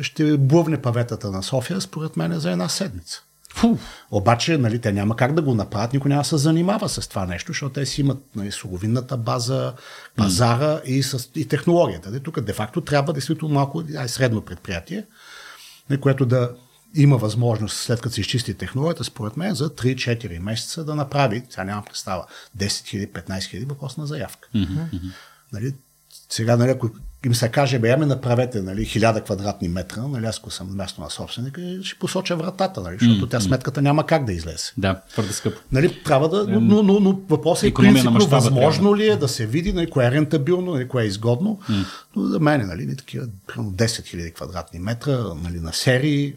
ще 0.01 0.37
блъвне 0.37 0.83
паветата 0.83 1.31
на 1.31 1.43
София, 1.43 1.81
според 1.81 2.17
мен, 2.17 2.41
за 2.41 2.51
една 2.51 2.69
седмица. 2.69 3.23
Фу. 3.55 3.77
Обаче, 4.11 4.59
нали, 4.59 4.81
те 4.81 4.93
няма 4.93 5.17
как 5.17 5.35
да 5.35 5.43
го 5.43 5.55
направят, 5.55 5.93
никой 5.93 6.09
няма 6.09 6.23
да 6.23 6.29
се 6.29 6.37
занимава 6.37 6.89
с 6.89 7.09
това 7.09 7.27
нещо, 7.27 7.53
защото 7.53 7.73
те 7.73 7.87
си 7.87 8.01
имат 8.01 8.19
нали, 8.37 8.53
суровинната 8.53 9.17
база, 9.17 9.75
пазара 10.17 10.81
и, 10.85 11.03
с, 11.03 11.29
и 11.35 11.49
технологията. 11.49 12.11
Де, 12.11 12.21
тук 12.21 12.41
де-факто 12.41 12.81
трябва 12.81 13.13
действително 13.13 13.55
малко 13.55 13.83
ай, 13.99 14.09
средно 14.09 14.41
предприятие, 14.41 15.07
нали, 15.91 16.01
което 16.01 16.27
да 16.27 16.51
има 16.95 17.17
възможност, 17.17 17.77
след 17.77 18.01
като 18.01 18.15
се 18.15 18.21
изчисти 18.21 18.55
технологията, 18.55 19.05
според 19.05 19.37
мен, 19.37 19.55
за 19.55 19.71
3-4 19.71 20.39
месеца 20.39 20.85
да 20.85 20.95
направи, 20.95 21.43
сега 21.51 21.65
нямам 21.65 21.85
представа, 21.85 22.27
10 22.59 22.67
000, 22.67 23.13
15 23.13 23.39
000 23.39 23.69
въпрос 23.69 23.97
на 23.97 24.07
заявка. 24.07 24.49
Нали, 25.53 25.75
Сега, 26.31 26.57
нали, 26.57 26.71
ако 26.71 26.91
им 27.27 27.35
се 27.35 27.49
каже, 27.49 27.79
бе, 27.79 27.97
ме 27.97 28.07
направете 28.07 28.63
нали, 28.63 28.87
1000 28.87 29.25
квадратни 29.25 29.69
метра, 29.69 30.03
нали, 30.03 30.27
аз 30.27 30.39
ако 30.39 30.51
съм 30.51 30.77
място 30.77 31.01
на 31.01 31.11
собственика, 31.11 31.61
ще 31.83 31.99
посоча 31.99 32.37
вратата, 32.37 32.81
нали, 32.81 32.97
защото 33.01 33.27
тя 33.27 33.41
сметката 33.41 33.83
няма 33.83 34.07
как 34.07 34.25
да 34.25 34.33
излезе. 34.33 34.73
Да, 34.79 35.01
твърде 35.11 35.33
скъпо. 35.33 35.61
Нали, 35.73 36.03
трябва 36.05 36.29
да, 36.29 36.47
но, 36.49 36.61
но, 36.61 36.83
но, 36.83 37.01
но 37.01 37.21
въпросът 37.29 37.71
е 37.71 37.75
принципно, 37.75 38.11
мащаба 38.11 38.37
възможно 38.37 38.83
трябва. 38.83 38.97
ли 38.97 39.09
е 39.09 39.17
да 39.17 39.29
се 39.29 39.47
види 39.47 39.73
нали, 39.73 39.91
кое 39.91 40.07
е 40.07 40.11
рентабилно, 40.11 40.75
нали, 40.75 40.89
кое 40.89 41.03
е 41.03 41.07
изгодно. 41.07 41.61
Но 42.17 42.27
за 42.27 42.41
мен 42.41 42.67
нали, 42.67 42.97
такива 42.97 43.27
примерно 43.47 43.73
10 43.73 43.85
000 43.85 44.35
квадратни 44.35 44.81
метра 44.81 45.19
нали, 45.43 45.61
на 45.61 45.73
серии, 45.73 46.35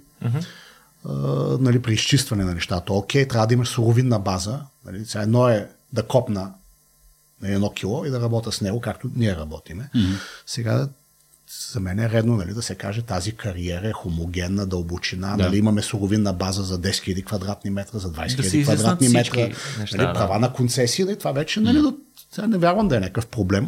а, 1.05 1.11
нали, 1.59 1.81
при 1.81 1.93
изчистване 1.93 2.43
на 2.43 2.53
нещата. 2.53 2.93
Окей, 2.93 3.27
трябва 3.27 3.47
да 3.47 3.53
имаш 3.53 3.67
суровинна 3.67 4.19
база. 4.19 4.59
Нали, 4.85 5.05
сега 5.05 5.23
едно 5.23 5.47
е 5.47 5.67
да 5.93 6.03
копна 6.03 6.51
на 7.43 7.49
едно 7.49 7.69
кило 7.69 8.05
и 8.05 8.09
да 8.09 8.21
работя 8.21 8.51
с 8.51 8.61
него, 8.61 8.81
както 8.81 9.09
ние 9.15 9.35
работиме. 9.35 9.89
Сега 10.45 10.87
за 11.71 11.79
мен 11.79 11.99
е 11.99 12.09
редно 12.09 12.35
нали, 12.35 12.53
да 12.53 12.61
се 12.61 12.75
каже 12.75 13.01
тази 13.01 13.31
кариера 13.31 13.89
е 13.89 13.91
хомогенна, 13.91 14.65
дълбочина, 14.65 15.37
Да. 15.37 15.43
нали, 15.43 15.57
имаме 15.57 15.81
суровинна 15.81 16.33
база 16.33 16.63
за 16.63 16.79
10 16.79 16.89
000 16.89 17.25
квадратни 17.25 17.69
метра, 17.69 17.99
за 17.99 18.11
20 18.11 18.35
Да 18.35 18.43
се 18.43 18.49
000 18.49 18.55
изяснат 18.55 18.79
квадратни 18.79 19.09
метра, 19.09 19.49
неща, 19.79 19.97
нали, 19.97 20.07
да. 20.07 20.13
права 20.13 20.39
на 20.39 20.53
концесии, 20.53 21.05
нали, 21.05 21.17
това 21.17 21.31
вече 21.31 21.59
нали, 21.59 21.77
до, 21.77 21.93
сега 22.31 22.47
не 22.47 22.57
вярвам 22.57 22.87
да 22.87 22.97
е 22.97 22.99
някакъв 22.99 23.27
проблем. 23.27 23.67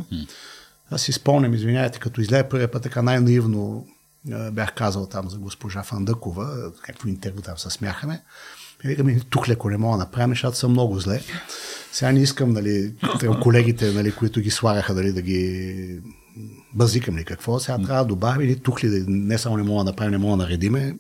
Аз 0.91 1.01
си 1.01 1.11
спомням, 1.11 1.53
извинявайте, 1.53 1.99
като 1.99 2.21
излезе 2.21 2.43
първия 2.43 2.71
път 2.71 2.83
така 2.83 3.01
най-наивно 3.01 3.87
бях 4.51 4.73
казал 4.73 5.05
там 5.05 5.29
за 5.29 5.37
госпожа 5.37 5.83
Фандъкова, 5.83 6.71
както 6.81 7.09
интервю 7.09 7.41
там 7.41 7.57
се 7.57 7.69
смяхаме. 7.69 8.21
И 8.85 8.87
викаме, 8.87 9.19
тук 9.29 9.49
леко 9.49 9.69
не 9.69 9.77
мога 9.77 9.97
да 9.97 10.03
направим, 10.03 10.29
защото 10.29 10.57
съм 10.57 10.71
много 10.71 10.99
зле. 10.99 11.21
Сега 11.91 12.11
не 12.11 12.21
искам, 12.21 12.49
нали, 12.49 12.93
колегите, 13.41 13.91
нали, 13.91 14.11
които 14.11 14.39
ги 14.39 14.51
слагаха, 14.51 14.93
нали, 14.93 15.11
да 15.11 15.21
ги 15.21 15.99
базикам 16.73 17.17
ли 17.17 17.25
какво. 17.25 17.59
Сега 17.59 17.77
трябва 17.77 18.03
да 18.03 18.05
добавим 18.05 18.41
или 18.41 18.59
тук 18.59 18.83
ли, 18.83 19.03
не 19.07 19.37
само 19.37 19.57
не 19.57 19.63
мога 19.63 19.83
да 19.83 19.91
направим, 19.91 20.11
не 20.11 20.17
мога 20.17 20.37
да 20.37 20.43
наредиме. 20.43 20.95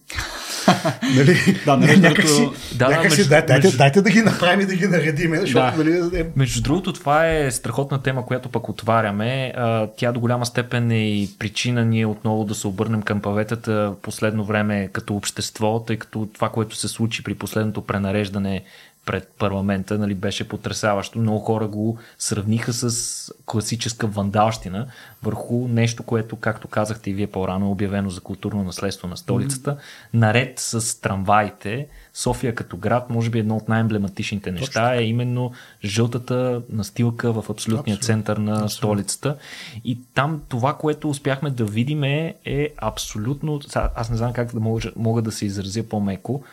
нали, 1.15 1.37
Да, 1.65 1.77
не, 1.77 1.85
нареждането- 1.85 2.09
някакси, 2.09 2.49
Да, 2.75 2.87
някакси, 2.87 3.17
между- 3.17 3.29
дайте, 3.29 3.53
между- 3.55 3.77
дайте 3.77 4.01
да 4.01 4.09
ги 4.09 4.21
направим 4.21 4.59
и 4.59 4.65
да 4.65 4.75
ги 4.75 4.87
наредиме, 4.87 5.37
защото 5.37 5.77
Да. 5.77 5.83
нали, 5.83 6.19
е, 6.19 6.25
Между 6.35 6.61
другото, 6.61 6.93
това 6.93 7.27
е 7.27 7.51
страхотна 7.51 8.01
тема, 8.01 8.25
която 8.25 8.49
пък 8.49 8.69
отваряме. 8.69 9.53
Тя 9.97 10.11
до 10.11 10.19
голяма 10.19 10.45
степен 10.45 10.91
е 10.91 11.07
и 11.07 11.29
причина 11.39 11.85
ние 11.85 12.05
отново 12.05 12.43
да 12.45 12.55
се 12.55 12.67
обърнем 12.67 13.01
към 13.01 13.21
паветата 13.21 13.71
в 13.73 13.95
последно 13.95 14.43
време 14.43 14.89
като 14.89 15.15
общество, 15.15 15.79
тъй 15.79 15.97
като 15.97 16.27
това, 16.27 16.49
което 16.49 16.75
се 16.75 16.87
случи 16.87 17.23
при 17.23 17.35
последното 17.35 17.81
пренареждане 17.81 18.63
пред 19.05 19.27
парламента, 19.39 19.97
нали, 19.97 20.15
беше 20.15 20.47
потрясаващо. 20.47 21.19
Много 21.19 21.39
хора 21.39 21.67
го 21.67 21.97
сравниха 22.17 22.73
с 22.73 23.31
класическа 23.45 24.07
вандалщина 24.07 24.87
върху 25.23 25.67
нещо, 25.67 26.03
което, 26.03 26.35
както 26.35 26.67
казахте 26.67 27.09
и 27.09 27.13
вие 27.13 27.27
по-рано, 27.27 27.65
е 27.65 27.69
обявено 27.69 28.09
за 28.09 28.21
културно 28.21 28.63
наследство 28.63 29.07
на 29.07 29.17
столицата. 29.17 29.77
Наред 30.13 30.59
с 30.59 31.01
трамваите, 31.01 31.87
София 32.13 32.55
като 32.55 32.77
град, 32.77 33.09
може 33.09 33.29
би 33.29 33.39
едно 33.39 33.57
от 33.57 33.69
най-емблематичните 33.69 34.51
неща 34.51 34.95
е 34.95 35.03
именно 35.03 35.51
жълтата 35.83 36.61
настилка 36.69 37.33
в 37.33 37.49
абсолютния 37.49 37.95
Абсолютно. 37.95 38.05
център 38.05 38.37
на 38.37 38.69
столицата. 38.69 39.37
И 39.85 39.99
там 40.13 40.41
това, 40.49 40.73
което 40.73 41.09
успяхме 41.09 41.49
да 41.49 41.65
видим 41.65 42.03
е, 42.03 42.35
е 42.45 42.69
абсолютно, 42.77 43.61
аз 43.75 44.09
не 44.09 44.17
знам 44.17 44.33
как 44.33 44.53
да 44.53 44.59
мога, 44.59 44.91
мога 44.95 45.21
да 45.21 45.31
се 45.31 45.45
изразя 45.45 45.83
по-меко, 45.83 46.43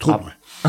Трудно 0.00 0.28
е. 0.28 0.36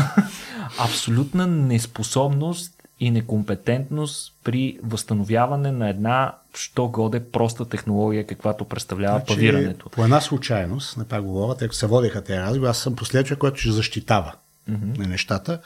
абсолютна 0.78 1.46
неспособност 1.46 2.82
и 3.00 3.10
некомпетентност 3.10 4.34
при 4.44 4.78
възстановяване 4.82 5.72
на 5.72 5.88
една, 5.88 6.34
що 6.54 6.88
годе, 6.88 7.30
проста 7.30 7.64
технология, 7.64 8.26
каквато 8.26 8.64
представлява 8.64 9.18
Значи, 9.18 9.34
павирането. 9.34 9.88
По 9.90 10.04
една 10.04 10.20
случайност, 10.20 10.96
не 10.96 11.04
пак 11.04 11.22
говоря, 11.22 11.56
тъй 11.56 11.68
като 11.68 11.78
се 11.78 11.86
водиха 11.86 12.24
тези 12.24 12.38
разговори, 12.38 12.70
аз 12.70 12.78
съм 12.78 12.96
последния 12.96 13.36
който 13.36 13.60
ще 13.60 13.70
защитава 13.70 14.32
mm-hmm. 14.70 15.06
нещата. 15.06 15.60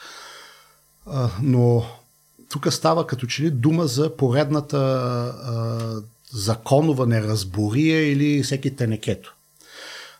А, 1.05 1.29
но 1.41 1.85
тук 2.49 2.73
става 2.73 3.07
като 3.07 3.27
че 3.27 3.43
ли 3.43 3.51
дума 3.51 3.87
за 3.87 4.17
поредната 4.17 4.77
а, 4.77 6.01
законова 6.31 7.07
неразбория 7.07 8.11
или 8.11 8.43
всеки 8.43 8.75
тенекето. 8.75 9.36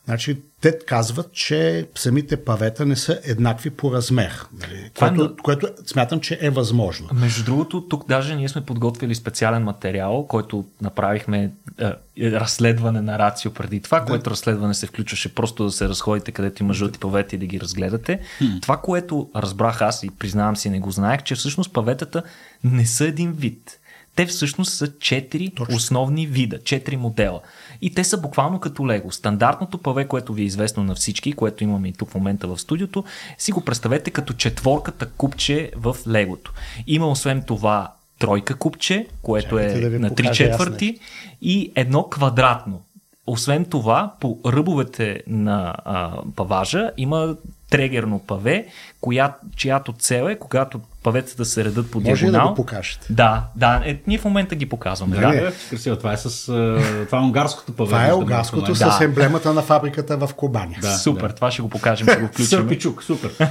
Значи, 0.08 0.38
те 0.62 0.80
казват, 0.88 1.34
че 1.34 1.88
самите 1.95 2.43
павета 2.43 2.86
не 2.86 2.95
са 2.95 3.20
еднакви 3.24 3.70
по 3.70 3.91
размер, 3.91 4.45
нали? 4.53 4.76
Е 4.76 4.91
което, 4.99 5.36
което 5.43 5.68
смятам, 5.86 6.20
че 6.20 6.38
е 6.41 6.49
възможно. 6.49 7.10
Между 7.14 7.43
другото, 7.43 7.88
тук 7.88 8.08
даже 8.08 8.36
ние 8.36 8.49
сме 8.49 8.66
подготвили 8.66 9.16
специален 9.16 9.64
материал, 9.64 10.26
който 10.30 10.66
направихме 10.82 11.51
е, 11.80 11.86
е, 12.18 12.32
разследване 12.32 13.01
на 13.01 13.20
Рацио 13.20 13.53
преди 13.53 13.82
това, 13.82 14.05
което 14.05 14.30
разследване 14.32 14.74
се 14.74 14.88
включваше 14.88 15.36
просто 15.36 15.64
да 15.64 15.72
се 15.72 15.89
разходите 15.89 16.32
където 16.32 16.64
има 16.64 16.74
жълти 16.74 16.99
павети 16.99 17.36
и 17.36 17.39
да 17.39 17.45
ги 17.45 17.60
разгледате. 17.60 18.20
Това, 18.62 18.78
което 18.78 19.30
разбрах 19.36 19.82
аз 19.82 20.03
и 20.03 20.10
признавам 20.10 20.55
си 20.55 20.70
не 20.70 20.80
го 20.80 20.91
знаех, 20.91 21.24
че 21.24 21.36
всъщност 21.36 21.74
паветата 21.74 22.24
не 22.64 22.86
са 22.86 23.05
един 23.05 23.32
вид. 23.32 23.80
Те 24.18 24.26
всъщност 24.26 24.74
са 24.74 24.99
четири 24.99 25.51
Точно. 25.55 25.76
основни 25.76 26.28
вида, 26.28 26.60
четири 26.60 26.97
модела. 26.97 27.41
И 27.82 27.93
те 27.93 28.03
са 28.03 28.17
буквално 28.17 28.59
като 28.59 28.88
лего. 28.88 29.11
Стандартното 29.11 29.78
паве, 29.78 30.05
което 30.05 30.34
ви 30.34 30.41
е 30.41 30.45
известно 30.45 30.84
на 30.84 30.95
всички, 30.95 31.34
което 31.34 31.63
имаме 31.63 31.88
и 31.88 31.93
тук 31.93 32.09
в 32.09 32.15
момента 32.15 32.47
в 32.47 32.57
студиото, 32.57 33.03
си 33.38 33.51
го 33.51 33.61
представете 33.61 34.11
като 34.11 34.34
четворката 34.34 35.09
купче 35.09 35.71
в 35.75 35.97
легото. 36.07 36.53
Има 36.88 37.07
освен 37.07 37.43
това 37.47 37.93
тройка 38.19 38.55
купче, 38.55 39.07
което 39.21 39.49
Чакайте 39.49 39.80
да 39.80 39.88
е 39.88 39.89
ви 39.89 39.99
на 39.99 40.15
три 40.15 40.30
четвърти 40.34 40.99
и 41.41 41.71
едно 41.75 42.03
квадратно. 42.03 42.82
Освен 43.28 43.65
това, 43.65 44.13
по 44.19 44.39
ръбовете 44.45 45.23
на 45.28 45.75
а, 45.86 46.21
паважа 46.36 46.91
има 46.97 47.36
трегерно 47.69 48.19
паве, 48.19 48.67
коя, 49.01 49.36
чиято 49.55 49.93
цел 49.93 50.30
е, 50.30 50.39
когато 50.39 50.82
паветата 51.08 51.45
се 51.45 51.66
редат 51.66 51.91
по 51.91 51.99
Може 51.99 52.12
ли 52.12 52.26
да 52.26 52.32
диагонал. 52.32 52.49
го 52.49 52.55
покажете? 52.55 53.08
Да, 53.10 53.43
да, 53.55 53.82
е, 53.86 53.97
ние 54.08 54.18
в 54.18 54.26
момента 54.26 54.55
ги 54.55 54.66
показваме. 54.66 55.16
Да, 55.16 55.22
Да. 55.22 55.41
Да, 55.41 55.51
красиво. 55.70 55.95
Това 55.95 56.14
е 56.14 56.18
с... 56.18 56.49
а, 56.49 57.05
Това 57.05 57.18
е 57.18 57.22
унгарското 57.22 57.74
паве. 57.74 57.88
Това 57.89 58.08
е 58.08 58.14
огаското 58.14 58.74
в 58.74 58.78
с. 58.78 58.80
Да. 58.80 58.99
емблемата 59.01 59.53
на 59.53 59.62
фабриката 59.62 60.18
в 60.18 60.30
Кобаня. 60.36 60.76
Да. 60.82 60.97
Супер, 60.97 61.30
това 61.30 61.51
ще 61.51 61.62
го 61.62 61.70
покажем, 61.70 62.08
ще 62.08 62.18
го 62.20 62.28
включим. 62.34 62.45
Сърпичук, 62.45 63.03
супер. 63.03 63.32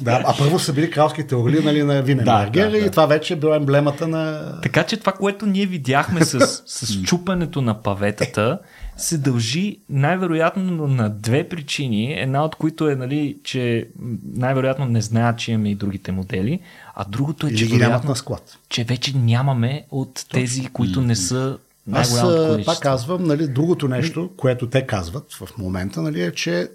Да, 0.00 0.22
а 0.26 0.34
първо 0.38 0.58
са 0.58 0.72
били 0.72 0.90
кралските 0.90 1.34
орли 1.34 1.64
нали, 1.64 1.82
на 1.82 2.02
Виненбергер 2.02 2.64
Да, 2.64 2.70
да, 2.70 2.80
да. 2.80 2.86
и 2.86 2.90
това 2.90 3.06
вече 3.06 3.32
е 3.32 3.36
било 3.36 3.54
емблемата 3.54 4.08
на... 4.08 4.52
Така 4.62 4.82
че 4.82 4.96
това, 4.96 5.12
което 5.12 5.46
ние 5.46 5.66
видяхме 5.66 6.24
с, 6.24 6.62
с 6.66 7.02
чупането 7.02 7.62
на 7.62 7.82
паветата, 7.82 8.58
се 9.02 9.18
дължи 9.18 9.78
най-вероятно 9.90 10.86
на 10.86 11.10
две 11.10 11.48
причини. 11.48 12.20
Една 12.20 12.44
от 12.44 12.54
които 12.54 12.88
е, 12.88 12.94
нали, 12.94 13.36
че 13.44 13.88
най-вероятно 14.34 14.86
не 14.86 15.00
знаят, 15.00 15.38
че 15.38 15.52
имаме 15.52 15.70
и 15.70 15.74
другите 15.74 16.12
модели, 16.12 16.60
а 16.94 17.04
другото 17.04 17.46
е, 17.46 17.54
че, 17.54 17.66
ги 17.66 17.78
вероятно, 17.78 18.10
на 18.10 18.16
склад. 18.16 18.58
че 18.68 18.84
вече 18.84 19.16
нямаме 19.16 19.84
от 19.90 20.26
тези, 20.32 20.66
които 20.66 21.00
не 21.00 21.16
са 21.16 21.58
Аз 21.92 22.20
пак 22.66 22.80
казвам, 22.80 23.24
нали, 23.24 23.48
другото 23.48 23.88
нещо, 23.88 24.30
което 24.36 24.66
те 24.66 24.86
казват 24.86 25.32
в 25.32 25.58
момента, 25.58 26.02
нали, 26.02 26.22
е, 26.22 26.32
че 26.32 26.70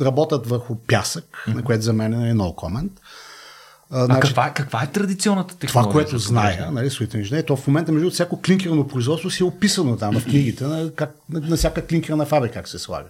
работят 0.00 0.46
върху 0.46 0.74
пясък, 0.74 1.44
на 1.48 1.62
което 1.62 1.82
за 1.82 1.92
мен 1.92 2.12
е 2.12 2.34
no 2.34 2.54
comment. 2.54 2.90
А, 3.92 4.16
А 4.16 4.20
каква, 4.20 4.50
каква 4.50 4.82
е 4.82 4.86
традиционната 4.86 5.56
технология? 5.56 5.92
това, 5.92 6.02
което 6.02 6.18
зная, 6.18 6.70
нали, 6.72 6.90
строителен 6.90 7.20
инженер, 7.20 7.42
то 7.42 7.56
в 7.56 7.66
момента, 7.66 7.92
между 7.92 8.10
всяко 8.10 8.40
клинкерно 8.42 8.88
производство 8.88 9.30
си 9.30 9.42
е 9.42 9.46
описано 9.46 9.96
там 9.96 10.20
в 10.20 10.24
книгите, 10.24 10.64
на, 10.64 10.90
как, 10.90 11.14
на, 11.32 11.40
на 11.40 11.56
всяка 11.56 11.86
клинкерна 11.86 12.26
фабрика 12.26 12.54
как 12.54 12.68
се 12.68 12.78
слага. 12.78 13.08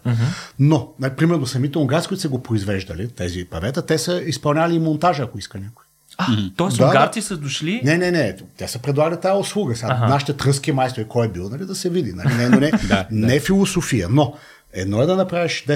Но, 0.59 0.93
нали, 1.01 1.13
примерно, 1.13 1.47
самите 1.47 1.79
унгарски, 1.79 2.09
които 2.09 2.23
са 2.23 2.29
го 2.29 2.43
произвеждали, 2.43 3.09
тези 3.09 3.45
павета, 3.45 3.87
те 3.87 3.99
са 3.99 4.23
изпълняли 4.27 4.75
и 4.75 4.79
монтажа, 4.79 5.23
ако 5.23 5.39
иска 5.39 5.59
някой. 5.59 5.85
А, 6.19 6.27
т.е. 6.57 6.77
Да, 6.77 6.87
унгарци 6.87 7.23
са 7.23 7.37
дошли... 7.37 7.81
Не, 7.85 7.99
не, 7.99 8.11
не. 8.11 8.37
Те 8.57 8.69
са 8.69 8.79
предлагали 8.79 9.21
тази 9.21 9.41
услуга. 9.41 9.77
Сега, 9.77 10.07
нашите 10.09 10.33
тръски 10.33 10.73
майстори, 10.73 11.09
кой 11.09 11.27
е 11.27 11.29
бил, 11.29 11.49
нали, 11.49 11.65
да 11.65 11.75
се 11.75 11.91
види. 11.91 12.13
Нали? 12.13 12.35
Не, 12.35 12.49
но 12.49 12.61
не, 12.61 12.71
Да, 12.89 13.07
не 13.11 13.37
е 13.37 13.41
философия. 13.41 14.09
Но 14.11 14.35
едно 14.73 15.03
е 15.03 15.07
да 15.07 15.17
направиш 15.17 15.65
10 15.69 15.75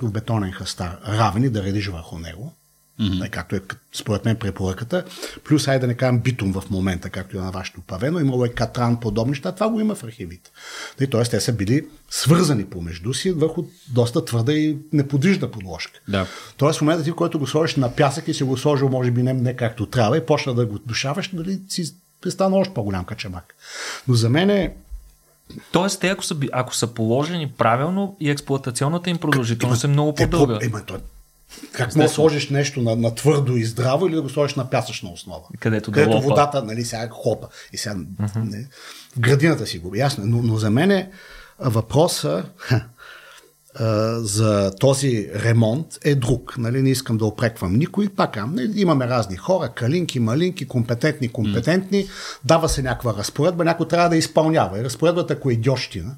см 0.00 0.06
бетонен 0.06 0.52
хастар 0.52 0.98
равен 1.08 1.44
и 1.44 1.48
да 1.48 1.62
редиш 1.62 1.88
върху 1.88 2.18
него. 2.18 2.52
Mm-hmm. 3.00 3.30
Както 3.30 3.56
е 3.56 3.60
според 3.92 4.24
мен 4.24 4.36
препоръката. 4.36 5.04
Плюс, 5.44 5.68
айде 5.68 5.80
да 5.80 5.86
не 5.86 5.94
кажем 5.94 6.18
битум 6.18 6.52
в 6.52 6.70
момента, 6.70 7.10
както 7.10 7.38
е 7.38 7.40
на 7.40 7.50
вашето 7.50 7.80
павено. 7.80 8.20
Имало 8.20 8.44
е 8.44 8.48
катран, 8.48 9.00
подобни 9.00 9.30
неща. 9.30 9.52
Това 9.52 9.68
го 9.68 9.80
има 9.80 9.94
в 9.94 10.04
архивите. 10.04 10.50
Нали, 11.00 11.10
Тоест, 11.10 11.30
те 11.30 11.40
са 11.40 11.52
били 11.52 11.86
свързани 12.10 12.64
помежду 12.64 13.14
си 13.14 13.30
върху 13.30 13.64
доста 13.88 14.24
твърда 14.24 14.52
и 14.52 14.76
неподвижна 14.92 15.50
подложка. 15.50 16.00
Да. 16.08 16.26
Тоест 16.56 16.78
в 16.78 16.82
момента 16.82 17.04
ти, 17.04 17.10
в 17.10 17.16
който 17.16 17.38
го 17.38 17.46
сложиш 17.46 17.76
на 17.76 17.96
пясък 17.96 18.28
и 18.28 18.34
си 18.34 18.42
го 18.44 18.56
сложил, 18.56 18.88
може 18.88 19.10
би 19.10 19.22
не, 19.22 19.32
не 19.32 19.56
както 19.56 19.86
трябва 19.86 20.16
и 20.16 20.26
почна 20.26 20.54
да 20.54 20.66
го 20.66 20.78
душаваш, 20.78 21.30
нали, 21.32 21.60
си 21.68 21.94
стана 22.28 22.56
още 22.56 22.74
по-голям 22.74 23.04
качамак. 23.04 23.54
Но 24.08 24.14
за 24.14 24.28
мен 24.30 24.50
е 24.50 24.74
Тоест, 25.72 26.00
те 26.00 26.08
ако 26.08 26.24
са, 26.24 26.36
ако 26.52 26.74
са 26.74 26.86
положени 26.86 27.52
правилно 27.58 28.16
и 28.20 28.30
експлуатационната 28.30 29.10
им 29.10 29.18
продължителност 29.18 29.84
е 29.84 29.88
много 29.88 30.14
е, 30.18 30.30
по-дълга. 30.30 30.58
по- 30.58 30.64
Ема, 30.64 30.84
то, 30.86 30.98
Как 31.72 31.92
да 31.96 32.08
сложиш 32.08 32.50
нещо 32.50 32.82
на, 32.82 32.96
на 32.96 33.14
твърдо 33.14 33.56
и 33.56 33.64
здраво 33.64 34.06
или 34.06 34.14
да 34.14 34.22
го 34.22 34.28
сложиш 34.28 34.54
на 34.54 34.70
пясъчна 34.70 35.10
основа? 35.10 35.44
Където, 35.60 35.92
Където 35.92 36.10
да 36.10 36.20
водата, 36.20 36.64
нали, 36.64 36.84
сега 36.84 37.08
хлопа. 37.22 37.48
И 37.72 37.78
сега 37.78 37.94
uh-huh. 37.94 38.50
не, 38.50 38.68
в 39.16 39.20
градината 39.20 39.66
си 39.66 39.78
го. 39.78 39.94
Ясно. 39.94 40.24
Но, 40.26 40.42
но 40.42 40.56
за 40.56 40.70
мен 40.70 40.90
е 40.90 41.10
въпроса 41.58 42.44
за 44.16 44.72
този 44.80 45.28
ремонт 45.34 45.86
е 46.04 46.14
друг. 46.14 46.54
Нали, 46.58 46.82
не 46.82 46.90
искам 46.90 47.16
да 47.16 47.24
опреквам 47.24 47.74
никой. 47.74 48.08
Пак 48.08 48.38
имаме 48.74 49.08
разни 49.08 49.36
хора, 49.36 49.68
калинки, 49.68 50.20
малинки, 50.20 50.68
компетентни, 50.68 51.28
компетентни. 51.28 52.08
Дава 52.44 52.68
се 52.68 52.82
някаква 52.82 53.14
разпоредба, 53.14 53.64
някой 53.64 53.88
трябва 53.88 54.08
да 54.08 54.16
изпълнява. 54.16 54.80
И 54.80 54.84
разпоредбата, 54.84 55.34
ако 55.34 55.50
е 55.50 55.52
идиощина, 55.52 56.14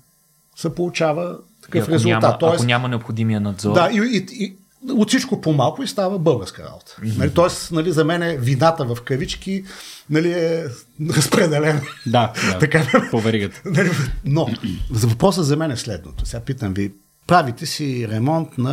се 0.57 0.75
получава 0.75 1.39
такъв 1.63 1.83
ако 1.83 1.93
резултат. 1.93 2.23
Няма, 2.23 2.39
Тоест, 2.39 2.55
ако 2.55 2.65
няма 2.65 2.89
необходимия 2.89 3.41
надзор. 3.41 3.75
да, 3.75 3.91
и, 3.93 3.97
и, 3.97 4.45
и 4.45 4.57
от 4.91 5.09
всичко 5.09 5.41
по-малко 5.41 5.83
и 5.83 5.87
става 5.87 6.19
българска 6.19 6.65
работа. 6.65 6.97
Mm-hmm. 7.01 7.19
Нали, 7.19 7.35
тоест, 7.35 7.73
нали, 7.73 7.93
за 7.93 8.05
мен 8.05 8.23
е 8.23 8.37
вината 8.37 8.85
в 8.85 9.03
кавички 9.05 9.65
нали, 10.11 10.33
е 10.33 10.65
разпределена. 11.11 11.81
Да, 12.07 12.33
да 12.51 12.59
така, 12.61 13.09
по 13.11 13.21
веригата. 13.21 13.63
Нали, 13.65 13.91
но, 14.25 14.49
за 14.91 15.07
въпроса 15.07 15.45
за 15.45 15.57
мен 15.57 15.71
е 15.71 15.77
следното. 15.77 16.27
Сега 16.27 16.41
питам 16.41 16.75
ви, 16.75 16.93
правите 17.27 17.67
си 17.67 18.09
ремонт 18.09 18.59
на 18.59 18.73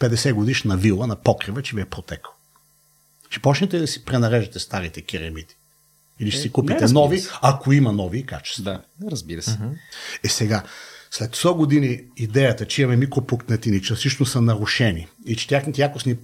50 0.00 0.32
годишна 0.32 0.76
вила 0.76 1.06
на 1.06 1.16
покрива, 1.16 1.62
че 1.62 1.76
ви 1.76 1.82
е 1.82 1.84
протекал. 1.84 2.32
Ще 3.30 3.40
почнете 3.40 3.78
да 3.78 3.86
си 3.86 4.04
пренареждате 4.04 4.58
старите 4.58 5.02
керамити. 5.02 5.56
Или 6.20 6.30
ще 6.30 6.38
Е, 6.38 6.42
си 6.42 6.52
купите 6.52 6.86
нови, 6.86 7.22
ако 7.42 7.72
има 7.72 7.92
нови 7.92 8.26
качества. 8.26 8.62
Да, 8.62 9.10
разбира 9.10 9.42
се. 9.42 9.58
Е 10.24 10.28
сега, 10.28 10.62
след 11.10 11.36
100 11.36 11.56
години 11.56 12.00
идеята, 12.16 12.66
че 12.66 12.82
имаме 12.82 12.96
микропукнатини, 12.96 13.82
че 13.82 13.96
са 14.24 14.40
нарушени 14.40 15.06
и 15.26 15.36
че 15.36 15.48
тяхните 15.48 15.82
якостни 15.82 16.16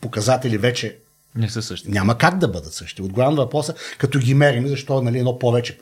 показатели 0.00 0.58
вече 0.58 0.96
Не 1.34 1.50
са 1.50 1.62
същи. 1.62 1.90
няма 1.90 2.18
как 2.18 2.38
да 2.38 2.48
бъдат 2.48 2.74
същи. 2.74 3.02
От 3.02 3.12
главен 3.12 3.36
въпрос 3.36 3.68
е, 3.68 3.74
като 3.98 4.18
ги 4.18 4.34
мерим, 4.34 4.68
защо 4.68 5.02
нали, 5.02 5.18
едно 5.18 5.38
повече, 5.38 5.78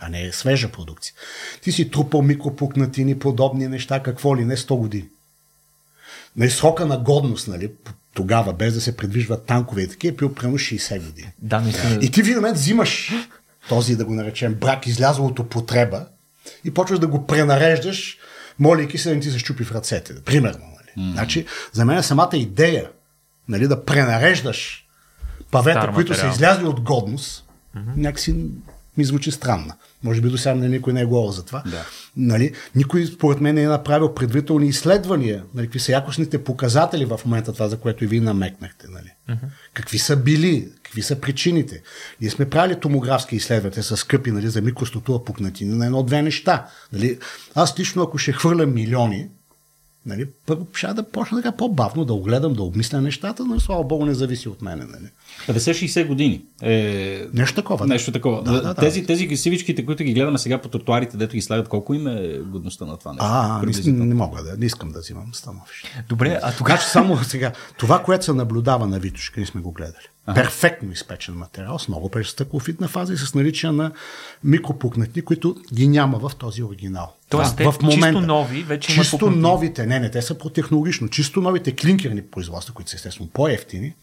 а 0.00 0.08
не 0.08 0.22
е 0.22 0.32
свежа 0.32 0.68
продукция. 0.72 1.14
Ти 1.62 1.72
си 1.72 1.90
трупал 1.90 2.22
микропукнатини, 2.22 3.18
подобни 3.18 3.68
неща, 3.68 4.02
какво 4.02 4.36
ли 4.36 4.44
не 4.44 4.56
100 4.56 4.76
години. 4.76 5.08
Нали, 6.36 6.50
срока 6.50 6.86
на 6.86 6.98
годност, 6.98 7.48
нали, 7.48 7.70
тогава, 8.14 8.52
без 8.52 8.74
да 8.74 8.80
се 8.80 8.96
предвижват 8.96 9.46
танкове 9.46 9.82
и 9.82 9.88
такива, 9.88 10.14
е 10.14 10.16
бил 10.16 10.34
примерно 10.34 10.58
60 10.58 11.06
години. 11.06 11.32
Да, 11.38 11.60
наистина. 11.60 11.98
И 12.02 12.10
ти 12.10 12.22
в 12.22 12.26
един 12.26 12.36
момент 12.36 12.56
взимаш 12.56 13.12
този, 13.68 13.96
да 13.96 14.04
го 14.04 14.14
наречем, 14.14 14.54
брак, 14.54 14.86
излязъл 14.86 15.26
от 15.26 15.38
употреба 15.38 16.06
и 16.64 16.74
почваш 16.74 16.98
да 16.98 17.06
го 17.06 17.26
пренареждаш, 17.26 18.18
молейки 18.58 18.98
се 18.98 19.08
да 19.08 19.14
не 19.14 19.20
ти 19.20 19.30
се 19.30 19.38
щупи 19.38 19.64
в 19.64 19.72
ръцете. 19.72 20.14
Примерно. 20.24 20.64
Нали? 20.66 21.08
Mm. 21.08 21.12
Значи, 21.12 21.46
за 21.72 21.84
мен 21.84 21.98
е 21.98 22.02
самата 22.02 22.30
идея 22.32 22.90
нали, 23.48 23.68
да 23.68 23.84
пренареждаш 23.84 24.86
павета, 25.50 25.80
Стар 25.80 25.94
които 25.94 26.12
материал. 26.12 26.32
са 26.32 26.36
излязли 26.36 26.64
от 26.64 26.80
годност, 26.80 27.44
mm-hmm. 27.76 27.96
някакси 27.96 28.46
ми 28.96 29.04
звучи 29.04 29.30
странно. 29.30 29.72
Може 30.02 30.20
би 30.20 30.28
до 30.28 30.38
сега 30.38 30.54
не, 30.54 30.68
никой 30.68 30.92
не 30.92 31.00
е 31.00 31.04
говорил 31.04 31.32
за 31.32 31.44
това. 31.44 31.62
Да. 31.66 31.84
Нали, 32.16 32.52
никой, 32.74 33.06
според 33.06 33.40
мен, 33.40 33.54
не 33.54 33.62
е 33.62 33.68
направил 33.68 34.14
предварителни 34.14 34.66
изследвания. 34.66 35.44
Нали, 35.54 35.66
какви 35.66 35.80
са 35.80 35.92
якостните 35.92 36.44
показатели 36.44 37.04
в 37.04 37.20
момента, 37.24 37.52
това, 37.52 37.68
за 37.68 37.76
което 37.76 38.04
и 38.04 38.06
вие 38.06 38.20
намекнахте. 38.20 38.86
Нали. 38.88 39.12
Uh-huh. 39.30 39.46
Какви 39.74 39.98
са 39.98 40.16
били, 40.16 40.68
какви 40.92 41.02
са 41.02 41.20
причините. 41.20 41.82
Ние 42.20 42.30
сме 42.30 42.50
правили 42.50 42.80
томографски 42.80 43.36
изследвания, 43.36 43.74
те 43.74 43.82
са 43.82 43.96
скъпи 43.96 44.30
нали, 44.30 44.48
за 44.48 44.62
микроструктура 44.62 45.24
пукнатини 45.24 45.74
на 45.74 45.86
едно-две 45.86 46.22
неща. 46.22 46.66
Нали. 46.92 47.18
Аз 47.54 47.78
лично, 47.78 48.02
ако 48.02 48.18
ще 48.18 48.32
хвърлям 48.32 48.74
милиони, 48.74 49.28
Нали, 50.06 50.28
първо 50.46 50.66
ще 50.74 50.86
да 50.86 51.02
почна 51.02 51.42
така 51.42 51.56
по-бавно 51.56 52.04
да 52.04 52.12
огледам, 52.12 52.54
да 52.54 52.62
обмисля 52.62 53.00
нещата, 53.00 53.44
но 53.44 53.60
слава 53.60 53.84
богу 53.84 54.06
не 54.06 54.14
зависи 54.14 54.48
от 54.48 54.62
мене. 54.62 54.84
Нали. 54.84 55.08
50-60 55.48 56.06
години. 56.06 56.42
Е... 56.62 57.26
Нещо 57.34 57.54
такова. 57.54 57.86
Нещо 57.86 58.12
такова. 58.12 58.42
Да, 58.42 58.52
да, 58.52 58.62
да. 58.62 58.74
тези, 58.74 59.06
тези 59.06 59.36
сивичките, 59.36 59.86
които 59.86 60.04
ги 60.04 60.14
гледаме 60.14 60.38
сега 60.38 60.58
по 60.58 60.68
тротуарите, 60.68 61.16
дето 61.16 61.34
ги 61.34 61.42
слагат, 61.42 61.68
колко 61.68 61.94
им 61.94 62.06
е 62.06 62.38
годността 62.38 62.84
на 62.84 62.96
това 62.96 63.12
нещо? 63.12 63.26
А, 63.28 63.54
не, 63.54 63.60
Приблизително. 63.60 64.04
не 64.04 64.14
мога 64.14 64.42
да, 64.42 64.56
не 64.56 64.66
искам 64.66 64.90
да 64.90 65.00
взимам 65.00 65.34
становище. 65.34 66.04
Добре, 66.08 66.40
а 66.42 66.56
тогава... 66.56 66.78
Така 66.78 66.78
че 66.86 66.88
само 66.88 67.24
сега, 67.24 67.52
това, 67.78 68.02
което 68.02 68.24
се 68.24 68.32
наблюдава 68.32 68.86
на 68.86 68.98
Витушка, 68.98 69.40
ние 69.40 69.46
сме 69.46 69.60
го 69.60 69.72
гледали. 69.72 70.06
Ага. 70.26 70.42
Перфектно 70.42 70.92
изпечен 70.92 71.34
материал 71.34 71.78
с 71.78 71.88
много 71.88 72.08
престъклофитна 72.08 72.88
фаза 72.88 73.12
и 73.12 73.16
с 73.16 73.34
наличие 73.34 73.72
на 73.72 73.92
микропукнатни, 74.44 75.22
които 75.22 75.56
ги 75.74 75.88
няма 75.88 76.18
в 76.18 76.32
този 76.38 76.62
оригинал. 76.62 77.12
Тоест, 77.36 77.56
те 77.56 77.64
чисто 77.90 78.20
нови 78.20 78.62
вече 78.62 78.92
Чисто 78.92 79.18
пукнатини. 79.18 79.42
новите, 79.42 79.86
не, 79.86 80.00
не, 80.00 80.10
те 80.10 80.22
са 80.22 80.38
по-технологично. 80.38 81.08
Чисто 81.08 81.40
новите 81.40 81.76
клинкерни 81.76 82.22
производства, 82.22 82.74
които 82.74 82.90
са 82.90 82.96
естествено 82.96 83.30
по-ефтини, 83.32 83.94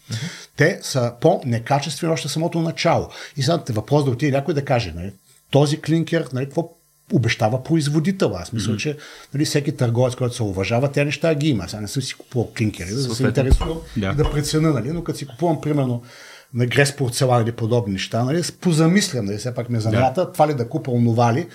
те 0.58 0.80
са 0.82 1.14
по-некачествени 1.22 2.14
още 2.14 2.28
самото 2.28 2.62
начало. 2.62 3.10
И 3.38 3.44
сега 3.44 3.64
те 3.64 3.74
въпрос 3.74 4.06
да 4.06 4.12
отиде 4.12 4.32
някой 4.32 4.54
да 4.54 4.66
каже, 4.66 4.94
нали, 4.96 5.12
този 5.52 5.82
клинкер, 5.82 6.28
нали, 6.34 6.46
какво 6.46 6.70
обещава 7.14 7.64
производител. 7.64 8.34
Аз 8.36 8.54
мисля, 8.54 8.78
че 8.78 8.98
нали, 9.34 9.46
всеки 9.46 9.72
търговец, 9.72 10.16
който 10.16 10.36
се 10.36 10.44
уважава, 10.44 10.92
тези 10.92 11.06
неща 11.06 11.36
ги 11.36 11.50
има. 11.50 11.70
Сега 11.70 11.82
не 11.82 11.88
съм 11.88 12.04
си 12.04 12.14
купувал 12.14 12.52
клинкери, 12.58 12.90
да 12.90 13.16
се 13.16 13.24
интересувам 13.24 13.78
Да. 13.98 14.14
да. 14.14 14.24
да 14.24 14.32
преценя, 14.32 14.70
нали, 14.70 14.92
но 14.92 15.04
като 15.04 15.20
си 15.20 15.28
купувам, 15.28 15.62
примерно, 15.62 16.04
на 16.54 16.66
грес 16.66 16.96
порцелан 16.96 17.44
или 17.44 17.52
подобни 17.52 17.94
неща, 17.94 18.24
нали, 18.24 18.42
позамислям, 18.62 19.26
нали, 19.26 19.38
все 19.38 19.54
пак 19.54 19.70
ме 19.70 19.80
занята, 19.80 20.26
да. 20.26 20.32
това 20.32 20.48
ли 20.48 20.54
да 20.54 20.70
купа, 20.70 20.92
онова 20.92 21.34
ли, 21.34 21.48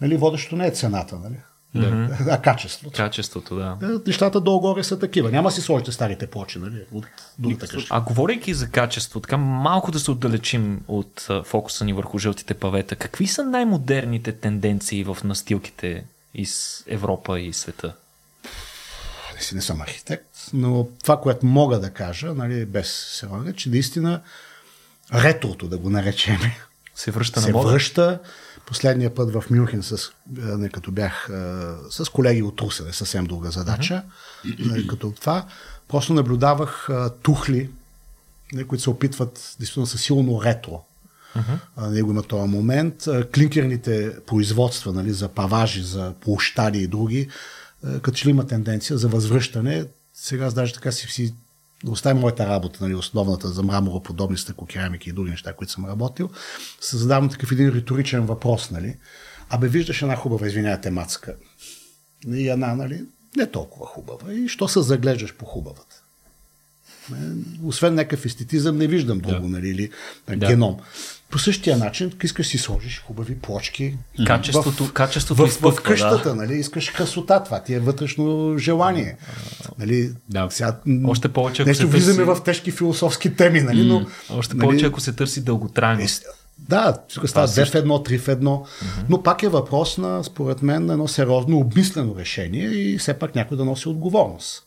нали, 0.00 0.16
водещо 0.16 0.56
не 0.56 0.66
е 0.66 0.70
цената, 0.70 1.18
нали, 1.18 1.36
да. 1.74 2.18
а 2.30 2.42
качеството. 2.42 2.96
Качеството, 2.96 3.56
да. 3.56 3.76
Да, 3.80 4.00
Нещата 4.06 4.40
долу-горе 4.40 4.84
са 4.84 4.98
такива. 4.98 5.30
Няма 5.30 5.50
си 5.50 5.60
сложите 5.60 5.92
старите 5.92 6.26
плочи, 6.26 6.58
нали, 6.58 6.84
от 6.92 7.06
другата 7.38 7.68
къща. 7.68 7.94
А 7.94 8.00
говорейки 8.00 8.54
за 8.54 8.70
качество, 8.70 9.20
така 9.20 9.36
малко 9.36 9.90
да 9.90 10.00
се 10.00 10.10
отдалечим 10.10 10.80
от 10.88 11.28
фокуса 11.44 11.84
ни 11.84 11.92
върху 11.92 12.18
жълтите 12.18 12.54
павета, 12.54 12.96
какви 12.96 13.26
са 13.26 13.44
най-модерните 13.44 14.32
тенденции 14.32 15.04
в 15.04 15.18
настилките 15.24 16.04
из 16.34 16.84
Европа 16.86 17.40
и 17.40 17.52
света? 17.52 17.94
Не 19.34 19.42
си 19.42 19.54
не 19.54 19.62
съм 19.62 19.80
архитект, 19.80 20.26
но 20.52 20.88
това, 21.02 21.20
което 21.20 21.46
мога 21.46 21.80
да 21.80 21.90
кажа, 21.90 22.34
нали, 22.34 22.66
без 22.66 22.88
сериозно, 23.18 23.52
че 23.52 23.70
наистина 23.70 24.20
ретрото, 25.14 25.68
да 25.68 25.78
го 25.78 25.90
наречем, 25.90 26.38
Се 26.94 27.10
връща 27.10 27.40
се 27.40 27.46
на 27.46 27.52
мода? 27.52 27.70
връща. 27.70 28.18
Последния 28.68 29.14
път 29.14 29.32
в 29.32 29.44
Мюнхен, 29.50 29.82
с, 29.82 29.92
а, 29.92 30.58
не, 30.58 30.68
като 30.68 30.90
бях 30.90 31.30
а, 31.30 31.76
с 31.90 32.08
колеги 32.08 32.42
от 32.42 32.60
Русене, 32.60 32.92
съвсем 32.92 33.24
друга 33.24 33.50
задача, 33.50 34.02
нали, 34.58 34.86
като 34.86 35.10
това, 35.10 35.46
просто 35.88 36.14
наблюдавах 36.14 36.88
а, 36.90 37.10
тухли, 37.22 37.70
нали, 38.52 38.66
които 38.66 38.82
се 38.82 38.90
опитват 38.90 39.56
действително 39.58 39.86
са 39.86 39.98
силно 39.98 40.42
ретро. 40.42 40.84
Uh-huh. 41.36 41.90
Него 41.90 42.10
има 42.10 42.22
този 42.22 42.50
момент. 42.50 43.04
Клинкерните 43.34 44.16
производства 44.26 44.92
нали, 44.92 45.12
за 45.12 45.28
паважи, 45.28 45.82
за 45.82 46.14
площади 46.20 46.78
и 46.78 46.86
други, 46.86 47.28
като 47.82 48.10
че 48.10 48.26
ли 48.26 48.30
има 48.30 48.46
тенденция 48.46 48.98
за 48.98 49.08
възвръщане. 49.08 49.84
Сега 50.14 50.50
даже 50.50 50.72
така 50.72 50.92
си, 50.92 51.06
си 51.06 51.34
да 51.84 51.90
оставим 51.90 52.20
моята 52.20 52.46
работа, 52.46 52.78
нали, 52.80 52.94
основната 52.94 53.48
за 53.48 53.62
мрамороподобни 53.62 54.38
стъклокерамики 54.38 55.10
и 55.10 55.12
други 55.12 55.30
неща, 55.30 55.52
които 55.52 55.72
съм 55.72 55.86
работил, 55.86 56.30
се 56.80 56.96
задавам 56.96 57.28
такъв 57.28 57.52
един 57.52 57.68
риторичен 57.68 58.26
въпрос. 58.26 58.70
Нали. 58.70 58.96
Абе, 59.50 59.68
виждаш 59.68 60.02
една 60.02 60.16
хубава, 60.16 60.46
извинявайте, 60.46 60.90
мацка. 60.90 61.36
И 62.28 62.48
една, 62.48 62.74
нали, 62.74 63.04
не 63.36 63.46
толкова 63.50 63.86
хубава. 63.86 64.32
И 64.32 64.48
що 64.48 64.68
се 64.68 64.82
заглеждаш 64.82 65.34
по 65.34 65.44
хубавата? 65.44 66.02
Е, 67.12 67.16
Освен 67.64 67.94
някакъв 67.94 68.26
естетизъм, 68.26 68.78
не 68.78 68.86
виждам 68.86 69.18
друго, 69.18 69.48
да. 69.48 69.48
нали, 69.48 69.68
или 69.68 69.90
да. 70.28 70.36
геном. 70.36 70.80
По 71.30 71.38
същия 71.38 71.76
начин, 71.76 72.12
искаш 72.22 72.46
си 72.46 72.58
сложиш 72.58 73.02
хубави 73.06 73.38
плочки. 73.38 73.94
Качеството, 74.26 74.92
качеството 74.92 75.42
в, 75.42 75.46
в, 75.46 75.48
изпъква, 75.48 75.80
в 75.80 75.82
къщата, 75.82 76.28
да. 76.28 76.34
нали, 76.34 76.54
искаш 76.54 76.90
красота, 76.90 77.44
това 77.44 77.62
ти 77.62 77.74
е 77.74 77.80
вътрешно 77.80 78.54
желание. 78.58 79.16
Нали, 79.78 80.12
Да. 80.28 80.46
сега, 80.50 80.76
Още 81.04 81.28
повече, 81.28 81.62
ако 81.62 81.68
нещо 81.68 81.80
се 81.80 81.86
влизаме 81.86 82.24
търси- 82.24 82.34
в 82.40 82.42
тежки 82.44 82.70
философски 82.70 83.34
теми, 83.36 83.60
нали, 83.60 83.84
но... 83.84 84.06
Още 84.30 84.54
нали, 84.56 84.66
повече, 84.66 84.86
ако 84.86 85.00
се 85.00 85.12
търси 85.12 85.44
дълготрайност. 85.44 86.24
да, 86.58 86.96
тук 87.14 87.28
става 87.28 87.48
2 87.48 87.66
в 87.66 87.72
1, 87.72 87.86
3 87.86 88.18
в 88.18 88.26
1, 88.26 88.64
но 89.08 89.22
пак 89.22 89.42
е 89.42 89.48
въпрос 89.48 89.98
на, 89.98 90.24
според 90.24 90.62
мен, 90.62 90.86
на 90.86 90.92
едно 90.92 91.08
сериозно 91.08 91.58
обмислено 91.58 92.16
решение 92.18 92.66
и 92.66 92.98
все 92.98 93.14
пак 93.14 93.34
някой 93.34 93.56
да 93.56 93.64
носи 93.64 93.88
отговорност. 93.88 94.64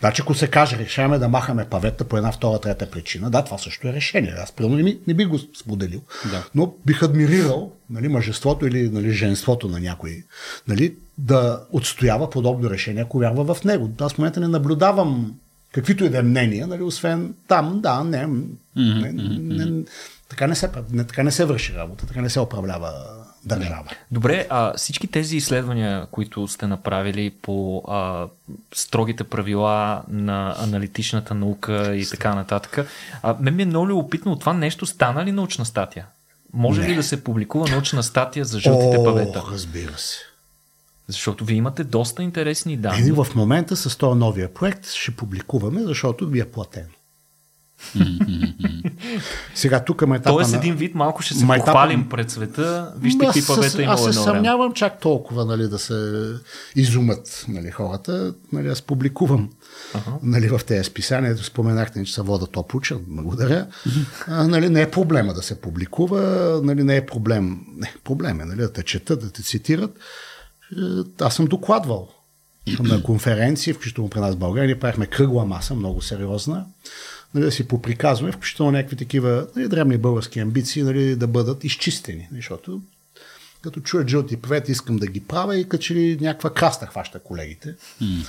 Значи, 0.00 0.22
ако 0.22 0.34
се 0.34 0.46
каже, 0.46 0.78
решаваме 0.78 1.18
да 1.18 1.28
махаме 1.28 1.64
павета 1.64 2.04
по 2.04 2.16
една, 2.16 2.32
втора, 2.32 2.58
трета 2.58 2.90
причина, 2.90 3.30
да, 3.30 3.44
това 3.44 3.58
също 3.58 3.88
е 3.88 3.92
решение. 3.92 4.34
Аз 4.38 4.52
примерно 4.52 4.76
не, 4.76 4.96
не 5.06 5.14
бих 5.14 5.28
го 5.28 5.38
споделил, 5.38 6.00
Да. 6.30 6.44
но 6.54 6.74
бих 6.86 7.02
адмирирал 7.02 7.72
нали, 7.90 8.08
мъжеството 8.08 8.66
или 8.66 8.90
нали, 8.90 9.10
женството 9.10 9.68
на 9.68 9.80
някой 9.80 10.24
нали, 10.68 10.94
да 11.18 11.60
отстоява 11.72 12.30
подобно 12.30 12.70
решение, 12.70 13.02
ако 13.02 13.18
вярва 13.18 13.54
в 13.54 13.64
него. 13.64 13.90
Аз 14.00 14.12
в 14.12 14.18
момента 14.18 14.40
не 14.40 14.48
наблюдавам 14.48 15.34
каквито 15.72 16.04
и 16.04 16.08
да 16.08 16.18
е 16.18 16.22
мнения, 16.22 16.66
нали, 16.66 16.82
освен 16.82 17.34
там, 17.48 17.80
да, 17.80 18.04
не, 18.04 18.26
не, 18.76 19.12
не, 19.12 19.64
не 19.64 19.84
Така 20.28 20.46
не 20.46 20.54
се, 20.54 20.70
не, 20.90 21.04
така 21.04 21.22
не 21.22 21.30
се 21.30 21.44
върши 21.44 21.74
работа, 21.74 22.06
така 22.06 22.20
не 22.20 22.30
се 22.30 22.40
управлява 22.40 22.92
държава. 23.46 23.90
Добре, 24.10 24.46
а 24.50 24.72
всички 24.76 25.06
тези 25.06 25.36
изследвания, 25.36 26.06
които 26.10 26.48
сте 26.48 26.66
направили 26.66 27.30
по 27.30 27.82
а, 27.88 28.26
строгите 28.74 29.24
правила 29.24 30.02
на 30.08 30.54
аналитичната 30.58 31.34
наука 31.34 31.96
и 31.96 32.06
така 32.06 32.34
нататък, 32.34 32.86
а, 33.22 33.36
мен 33.40 33.56
ми 33.56 33.62
е 33.62 33.66
много 33.66 33.88
любопитно 33.88 34.38
това 34.38 34.52
нещо 34.52 34.86
стана 34.86 35.24
ли 35.24 35.32
научна 35.32 35.64
статия? 35.64 36.06
Може 36.52 36.80
не. 36.80 36.88
ли 36.88 36.94
да 36.94 37.02
се 37.02 37.24
публикува 37.24 37.68
научна 37.70 38.02
статия 38.02 38.44
за 38.44 38.60
жълтите 38.60 38.96
О, 38.98 39.04
павета? 39.04 39.42
разбира 39.52 39.98
се. 39.98 40.18
Защото 41.08 41.44
вие 41.44 41.56
имате 41.56 41.84
доста 41.84 42.22
интересни 42.22 42.76
данни. 42.76 43.00
Еми, 43.00 43.12
в 43.12 43.26
момента 43.34 43.76
с 43.76 43.96
този 43.96 44.18
новия 44.18 44.54
проект 44.54 44.90
ще 44.90 45.16
публикуваме, 45.16 45.82
защото 45.82 46.26
ви 46.28 46.40
е 46.40 46.50
платено. 46.50 46.88
Сега 49.54 49.84
тук 49.84 50.06
ме 50.06 50.22
Тоест 50.22 50.52
на... 50.52 50.58
един 50.58 50.76
вид 50.76 50.94
малко 50.94 51.22
ще 51.22 51.34
се 51.34 51.44
майтапа... 51.44 51.72
похвалим 51.72 52.08
пред 52.08 52.30
света. 52.30 52.92
Вижте 52.98 53.24
какви 53.24 53.46
павета 53.46 53.82
има 53.82 53.92
Аз 53.92 54.04
се 54.04 54.12
съмнявам 54.12 54.60
време. 54.60 54.74
чак 54.74 55.00
толкова 55.00 55.44
нали, 55.44 55.68
да 55.68 55.78
се 55.78 56.32
изумат 56.76 57.44
нали, 57.48 57.70
хората. 57.70 58.34
Нали, 58.52 58.68
аз 58.68 58.82
публикувам 58.82 59.50
uh-huh. 59.94 60.18
нали, 60.22 60.48
в 60.48 60.60
тези 60.66 60.84
списания. 60.84 61.36
Споменахте, 61.36 62.04
че 62.04 62.14
се 62.14 62.22
вода 62.22 62.46
топ 62.46 62.74
учен. 62.74 63.04
Благодаря. 63.08 63.66
А, 64.26 64.48
нали, 64.48 64.68
не 64.68 64.82
е 64.82 64.90
проблема 64.90 65.34
да 65.34 65.42
се 65.42 65.60
публикува. 65.60 66.20
Нали, 66.64 66.82
не 66.82 66.96
е 66.96 67.06
проблем. 67.06 67.60
Не, 67.76 67.94
проблем 68.04 68.40
е 68.40 68.44
нали, 68.44 68.60
да 68.60 68.72
те 68.72 68.82
четат, 68.82 69.20
да 69.20 69.30
те 69.30 69.42
цитират. 69.42 69.90
Е, 69.92 71.24
аз 71.24 71.34
съм 71.34 71.46
докладвал 71.46 72.08
на 72.80 73.02
конференции, 73.02 73.72
включително 73.72 74.10
при 74.10 74.20
нас 74.20 74.34
в 74.34 74.38
България. 74.38 74.66
Ние 74.66 74.78
правихме 74.78 75.06
кръгла 75.06 75.44
маса, 75.44 75.74
много 75.74 76.02
сериозна 76.02 76.64
нали, 77.34 77.44
да 77.44 77.52
си 77.52 77.68
поприказваме, 77.68 78.32
включително 78.32 78.72
някакви 78.72 78.96
такива 78.96 79.46
нали, 79.56 79.68
древни 79.68 79.98
български 79.98 80.40
амбиции 80.40 80.82
нали, 80.82 81.16
да 81.16 81.26
бъдат 81.26 81.64
изчистени. 81.64 82.28
Защото 82.32 82.82
като 83.62 83.80
чуя 83.80 84.08
жълти 84.08 84.36
привет, 84.36 84.68
искам 84.68 84.96
да 84.96 85.06
ги 85.06 85.20
правя 85.20 85.56
и 85.56 85.68
като 85.68 85.82
че 85.82 85.94
ли 85.94 86.18
някаква 86.20 86.54
краста 86.54 86.86
хваща 86.86 87.18
колегите. 87.18 87.74
Mm. 88.02 88.26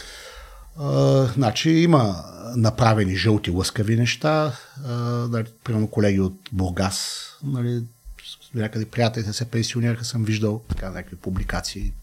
А, 0.78 1.26
значи 1.34 1.70
има 1.70 2.24
направени 2.56 3.16
жълти 3.16 3.52
лъскави 3.52 3.96
неща. 3.96 4.58
А, 4.86 4.94
нали, 5.32 5.46
примерно 5.64 5.88
колеги 5.88 6.20
от 6.20 6.40
Бургас, 6.52 7.30
нали, 7.44 7.84
някъде 8.56 8.86
приятелите 8.86 9.34
се 9.34 9.46
пенсионираха, 9.46 10.06
съм 10.06 10.26
виждал 10.26 10.62
така 10.70 10.90
някакви 10.90 11.16
публикации 11.16 11.94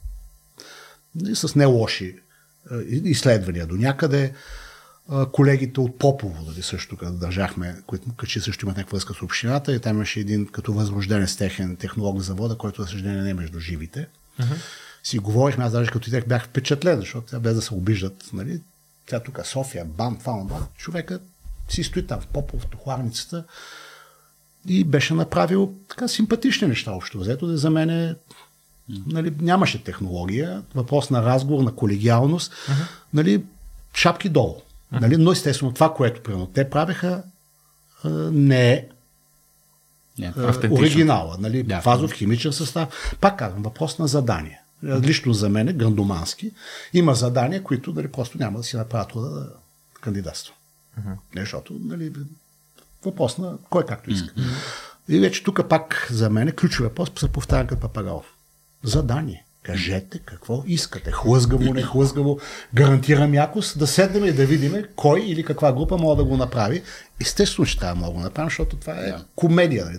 нали, 1.14 1.36
с 1.36 1.54
не 1.54 1.64
лоши 1.64 2.16
изследвания 2.88 3.66
до 3.66 3.74
някъде 3.74 4.32
колегите 5.32 5.80
от 5.80 5.98
Попово, 5.98 6.44
дали 6.44 6.62
също 6.62 6.96
като 6.96 7.12
държахме, 7.12 7.76
които 7.86 8.12
качи 8.16 8.40
също 8.40 8.66
имат 8.66 8.76
някаква 8.76 8.96
връзка 8.96 9.14
с 9.14 9.22
общината 9.22 9.74
и 9.74 9.80
там 9.80 9.96
имаше 9.96 10.20
един 10.20 10.46
като 10.46 10.72
възрожденец 10.72 11.36
техен 11.36 11.76
технолог 11.76 12.20
за 12.20 12.34
вода, 12.34 12.54
който 12.54 12.82
за 12.82 12.88
съжаление 12.88 13.22
не 13.22 13.30
е 13.30 13.34
между 13.34 13.60
живите. 13.60 14.08
Uh-huh. 14.40 14.56
Си 15.02 15.18
говорихме, 15.18 15.64
аз 15.64 15.72
даже 15.72 15.90
като 15.90 16.10
тях 16.10 16.26
бях 16.26 16.44
впечатлен, 16.44 17.00
защото 17.00 17.26
тя 17.26 17.40
без 17.40 17.54
да 17.54 17.62
се 17.62 17.74
обиждат, 17.74 18.30
нали, 18.32 18.60
тя 19.06 19.20
тук 19.20 19.40
София, 19.44 19.84
бам, 19.84 20.18
това, 20.18 20.46
това. 20.48 20.66
Човека 20.76 21.20
си 21.68 21.84
стои 21.84 22.06
там 22.06 22.20
в 22.20 22.26
Попово, 22.26 22.62
в 22.62 22.66
тухларницата 22.66 23.44
и 24.66 24.84
беше 24.84 25.14
направил 25.14 25.74
така 25.88 26.08
симпатични 26.08 26.68
неща 26.68 26.92
общо 26.92 27.18
взето, 27.18 27.46
да 27.46 27.58
за 27.58 27.70
мен 27.70 27.90
е 27.90 28.14
нали, 29.06 29.34
нямаше 29.40 29.84
технология, 29.84 30.62
въпрос 30.74 31.10
на 31.10 31.22
разговор, 31.22 31.64
на 31.64 31.74
колегиалност, 31.74 32.52
uh-huh. 32.52 32.86
нали, 33.14 33.44
шапки 33.94 34.28
долу. 34.28 34.62
Нали? 34.92 35.16
Но 35.16 35.32
естествено 35.32 35.72
това, 35.74 35.94
което 35.94 36.22
примерно 36.22 36.46
те 36.46 36.70
правеха, 36.70 37.22
не 38.32 38.72
е 38.72 38.88
оригинала. 40.70 41.36
Нали? 41.38 41.62
Да. 41.62 41.80
Фазов 41.80 42.12
химичен 42.12 42.52
състав. 42.52 43.16
Пак 43.20 43.38
казвам, 43.38 43.62
въпрос 43.62 43.98
на 43.98 44.06
задание. 44.06 44.60
Лично 44.84 45.32
за 45.32 45.48
мен, 45.48 45.78
грандомански, 45.78 46.52
има 46.92 47.14
задания, 47.14 47.62
които 47.62 47.92
нали, 47.92 48.08
просто 48.08 48.38
няма 48.38 48.58
да 48.58 48.64
си 48.64 48.76
направят 48.76 49.08
труда 49.08 49.28
да 49.28 49.48
кандидатства. 50.00 50.54
Uh-huh. 51.00 51.16
Защото 51.36 51.76
нали, 51.80 52.12
въпрос 53.04 53.38
на 53.38 53.58
кой 53.70 53.86
както 53.86 54.10
иска. 54.10 54.34
Uh-huh. 54.34 54.54
И 55.08 55.18
вече 55.18 55.44
тук 55.44 55.68
пак 55.68 56.08
за 56.10 56.30
мен 56.30 56.52
ключовия 56.52 56.88
въпрос 56.88 57.12
се 57.16 57.28
повтаря 57.28 57.66
като 57.66 57.80
папагалов. 57.80 58.34
Задание. 58.82 59.44
Кажете 59.62 60.18
какво 60.18 60.62
искате. 60.66 61.10
Хлъзгаво, 61.10 61.74
не 61.74 61.82
хлъзгаво. 61.82 62.38
Гарантирам 62.74 63.34
якост 63.34 63.78
да 63.78 63.86
седнем 63.86 64.24
и 64.24 64.32
да 64.32 64.46
видим 64.46 64.84
кой 64.96 65.20
или 65.20 65.44
каква 65.44 65.72
група 65.72 65.98
може 65.98 66.16
да 66.16 66.24
го 66.24 66.36
направи. 66.36 66.82
Естествено, 67.20 67.66
ще 67.66 67.80
трябва 67.80 68.12
да 68.12 68.20
направим, 68.20 68.50
защото 68.50 68.76
това 68.76 68.92
е 68.92 69.14
комедия. 69.36 69.84
Нали? 69.84 69.98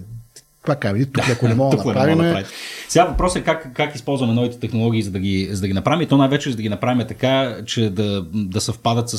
Това 0.61 0.76
казва, 0.76 1.05
тук 1.05 1.30
ако 1.30 1.47
не 1.47 1.55
мога 1.55 1.78
да 1.78 1.86
направим. 1.86 2.18
Да 2.18 2.43
Сега 2.89 3.05
въпросът 3.05 3.41
е 3.41 3.43
как, 3.43 3.74
как 3.74 3.95
използваме 3.95 4.34
новите 4.34 4.59
технологии, 4.59 5.03
за 5.03 5.11
да 5.11 5.20
ги, 5.20 5.49
за 5.51 5.61
да 5.61 5.68
ги 5.68 5.74
направим. 5.74 6.01
И 6.01 6.07
то 6.07 6.18
най-вече 6.18 6.49
за 6.49 6.55
да 6.55 6.61
ги 6.61 6.70
направим 6.70 7.07
така, 7.07 7.57
че 7.66 7.89
да, 7.89 8.26
да 8.34 8.61
съвпадат 8.61 9.09
с, 9.09 9.18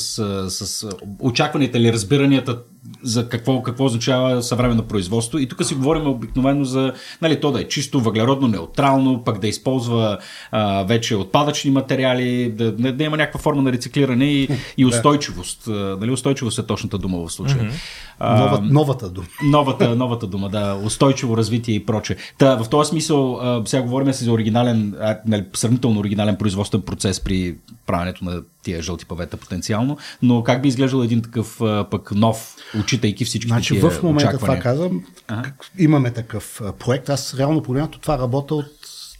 с 0.51 0.89
очакванията 1.21 1.79
или 1.79 1.93
разбиранията 1.93 2.59
за 3.03 3.29
какво, 3.29 3.63
какво 3.63 3.85
означава 3.85 4.43
съвременно 4.43 4.83
производство. 4.83 5.39
И 5.39 5.49
тук 5.49 5.65
си 5.65 5.75
говорим 5.75 6.07
обикновено 6.07 6.65
за 6.65 6.93
нали, 7.23 7.41
то 7.41 7.53
да 7.53 7.61
е 7.61 7.69
чисто 7.69 8.01
въглеродно 8.01 8.49
неутрално, 8.49 9.25
пък 9.25 9.39
да 9.41 9.49
използва 9.49 10.19
а, 10.51 10.83
вече 10.83 11.17
отпадъчни 11.17 11.71
материали, 11.71 12.51
да, 12.51 12.73
да 12.93 13.05
има 13.05 13.17
някаква 13.17 13.41
форма 13.41 13.63
на 13.63 13.73
рециклиране 13.73 14.25
и, 14.25 14.49
и 14.77 14.87
устойчивост. 14.87 15.67
нали, 15.67 16.11
устойчивост 16.11 16.59
е 16.59 16.67
точната 16.67 16.99
дума 16.99 17.27
в 17.27 17.33
случая. 17.33 17.65
Mm-hmm. 17.65 18.05
А, 18.19 18.39
Нова, 18.39 18.61
новата 18.61 19.11
дума. 19.11 19.27
Новата, 19.45 19.97
новата 19.97 20.27
дума, 20.27 20.49
да. 20.49 20.81
Устойчиво 20.85 21.37
развитие 21.37 21.75
и 21.75 21.87
проче. 21.87 22.17
Та, 22.39 22.57
в 22.57 22.69
този 22.69 22.89
смисъл, 22.89 23.37
а, 23.37 23.63
сега 23.67 23.83
говорим 23.83 24.13
си 24.13 24.25
за 24.25 24.33
оригинален, 24.33 24.95
а, 25.01 25.19
нали, 25.27 25.45
сравнително 25.55 26.01
оригинален 26.01 26.37
производствен 26.37 26.83
процес 26.83 27.21
при 27.21 27.57
правенето 27.87 28.25
на 28.25 28.43
тия 28.65 28.83
жълти 28.83 29.07
павета 29.07 29.37
потенциално, 29.37 29.99
но 30.23 30.45
как 30.45 30.63
би 30.63 30.69
изглеждал 30.69 31.03
един 31.03 31.23
такъв 31.23 31.61
пък 31.91 32.13
нов, 32.13 32.57
учитайки 32.81 33.25
всички 33.25 33.49
значи, 33.49 33.81
тия 33.81 33.91
в 33.91 34.03
момента 34.03 34.29
очаквания? 34.29 34.61
това 34.61 34.71
казвам, 34.71 35.05
ага. 35.29 35.53
имаме 35.79 36.11
такъв 36.11 36.61
проект. 36.79 37.09
Аз 37.09 37.35
реално 37.35 37.63
погледнато 37.63 37.99
това 37.99 38.19
работа 38.19 38.55
от 38.55 38.67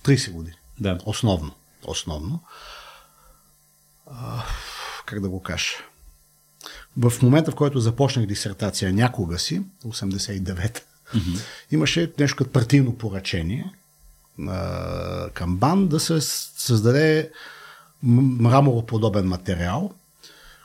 30 0.05 0.31
години. 0.31 0.57
Да. 0.81 0.99
Основно. 1.07 1.51
Основно. 1.87 2.41
А, 4.11 4.45
как 5.07 5.21
да 5.21 5.29
го 5.29 5.43
кажа? 5.43 5.67
В 6.97 7.13
момента, 7.23 7.51
в 7.51 7.55
който 7.55 7.81
започнах 7.81 8.27
дисертация 8.27 8.93
някога 8.93 9.39
си, 9.39 9.63
89-та, 9.85 10.81
mm-hmm. 11.15 11.41
имаше 11.71 12.13
нещо 12.19 12.37
като 12.37 12.51
партийно 12.51 12.99
поръчение 12.99 13.73
а, 14.49 15.31
към 15.31 15.57
БАН 15.57 15.89
да 15.89 16.01
се 16.01 16.21
създаде 16.21 17.31
мрамороподобен 18.05 19.27
материал, 19.27 19.93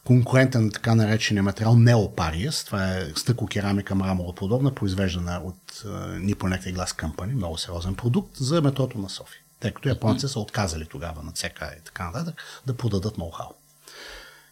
конкурентен 0.05 0.65
на 0.65 0.71
така 0.71 0.95
наречения 0.95 1.43
материал 1.43 1.75
Неопариас. 1.75 2.63
Това 2.63 2.97
е 2.97 3.11
стъклокерамика 3.15 3.95
мрамороподобна, 3.95 4.75
произвеждана 4.75 5.41
от 5.43 5.83
Nippon 6.19 6.73
Glass 6.75 7.01
Company, 7.03 7.33
много 7.33 7.57
сериозен 7.57 7.95
продукт, 7.95 8.37
за 8.37 8.61
метрото 8.61 8.97
на 8.97 9.09
София. 9.09 9.41
Тъй 9.59 9.71
като 9.71 9.89
японците 9.89 10.27
са 10.27 10.39
отказали 10.39 10.85
тогава 10.85 11.23
на 11.23 11.31
ЦК 11.31 11.63
и 11.79 11.83
така 11.85 12.05
нататък 12.05 12.43
да 12.65 12.77
продадат 12.77 13.17
ноу-хау. 13.17 13.51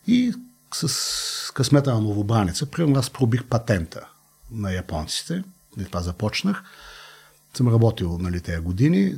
И 0.07 0.33
с 0.73 1.51
късмета 1.53 1.93
на 1.93 2.01
новобраница, 2.01 2.65
примерно 2.65 2.99
аз 2.99 3.09
пробих 3.09 3.43
патента 3.43 4.07
на 4.51 4.71
японците, 4.71 5.43
и 5.79 5.85
това 5.85 6.01
започнах. 6.01 6.63
Съм 7.53 7.67
работил 7.67 8.17
нали, 8.17 8.41
тези 8.41 8.61
години. 8.61 9.15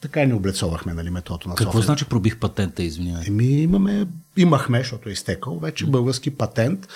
Така 0.00 0.22
и 0.22 0.26
не 0.26 0.34
облецовахме 0.34 0.94
нали, 0.94 1.10
метрото 1.10 1.48
на 1.48 1.54
Какво 1.54 1.72
София. 1.72 1.86
значи 1.86 2.04
пробих 2.04 2.38
патента, 2.38 2.82
извинявай? 2.82 3.24
Еми, 3.26 3.44
имаме, 3.44 4.06
имахме, 4.36 4.78
защото 4.78 5.08
е 5.08 5.12
изтекал 5.12 5.58
вече 5.58 5.86
български 5.86 6.30
патент 6.30 6.88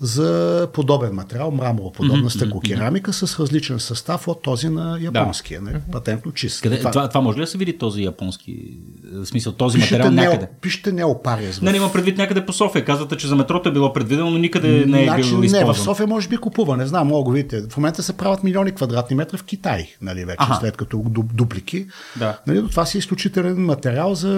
за 0.00 0.68
подобен 0.72 1.14
материал, 1.14 1.50
мрамороподобна 1.50 2.30
mm-hmm, 2.30 2.36
стъклокерамика 2.36 3.12
с 3.12 3.40
различен 3.40 3.80
състав 3.80 4.28
от 4.28 4.42
този 4.42 4.68
на 4.68 4.98
японския. 5.00 5.60
Да. 5.60 5.70
Не, 5.70 5.80
патентно 5.92 6.32
чист. 6.32 6.62
Къде, 6.62 6.78
това, 6.78 6.90
това, 6.90 7.08
това 7.08 7.20
може 7.20 7.38
ли 7.38 7.42
да 7.42 7.46
се 7.46 7.58
види 7.58 7.78
този 7.78 8.02
японски 8.02 8.78
в 9.12 9.26
смисъл, 9.26 9.52
този 9.52 9.78
пишете 9.78 9.98
материал 9.98 10.30
някъде? 10.30 10.48
Пишете 10.60 10.92
неопария. 10.92 11.50
Не, 11.62 11.70
не 11.70 11.76
има 11.76 11.92
предвид 11.92 12.18
някъде 12.18 12.46
по 12.46 12.52
София. 12.52 12.84
Казвате, 12.84 13.16
че 13.16 13.26
за 13.26 13.36
метрото 13.36 13.68
е 13.68 13.72
било 13.72 13.92
предвидено, 13.92 14.30
но 14.30 14.38
никъде 14.38 14.86
не 14.86 15.02
е 15.02 15.04
значи, 15.04 15.30
било 15.30 15.42
използвано. 15.42 15.72
Не, 15.72 15.74
в 15.74 15.78
София 15.78 16.06
може 16.06 16.28
би 16.28 16.36
купува, 16.36 16.76
не 16.76 16.86
знам, 16.86 17.06
много 17.06 17.24
го 17.24 17.30
видите. 17.30 17.62
В 17.70 17.76
момента 17.76 18.02
се 18.02 18.12
правят 18.12 18.44
милиони 18.44 18.72
квадратни 18.72 19.16
метра 19.16 19.38
в 19.38 19.44
Китай, 19.44 19.88
нали, 20.02 20.24
вече, 20.24 20.36
ага. 20.40 20.58
след 20.60 20.76
като 20.76 21.02
дуплики. 21.34 21.86
Да. 22.16 22.38
Нали, 22.46 22.68
това 22.70 22.86
си 22.86 22.98
е 22.98 23.00
изключителен 23.00 23.64
материал 23.64 24.14
за 24.14 24.30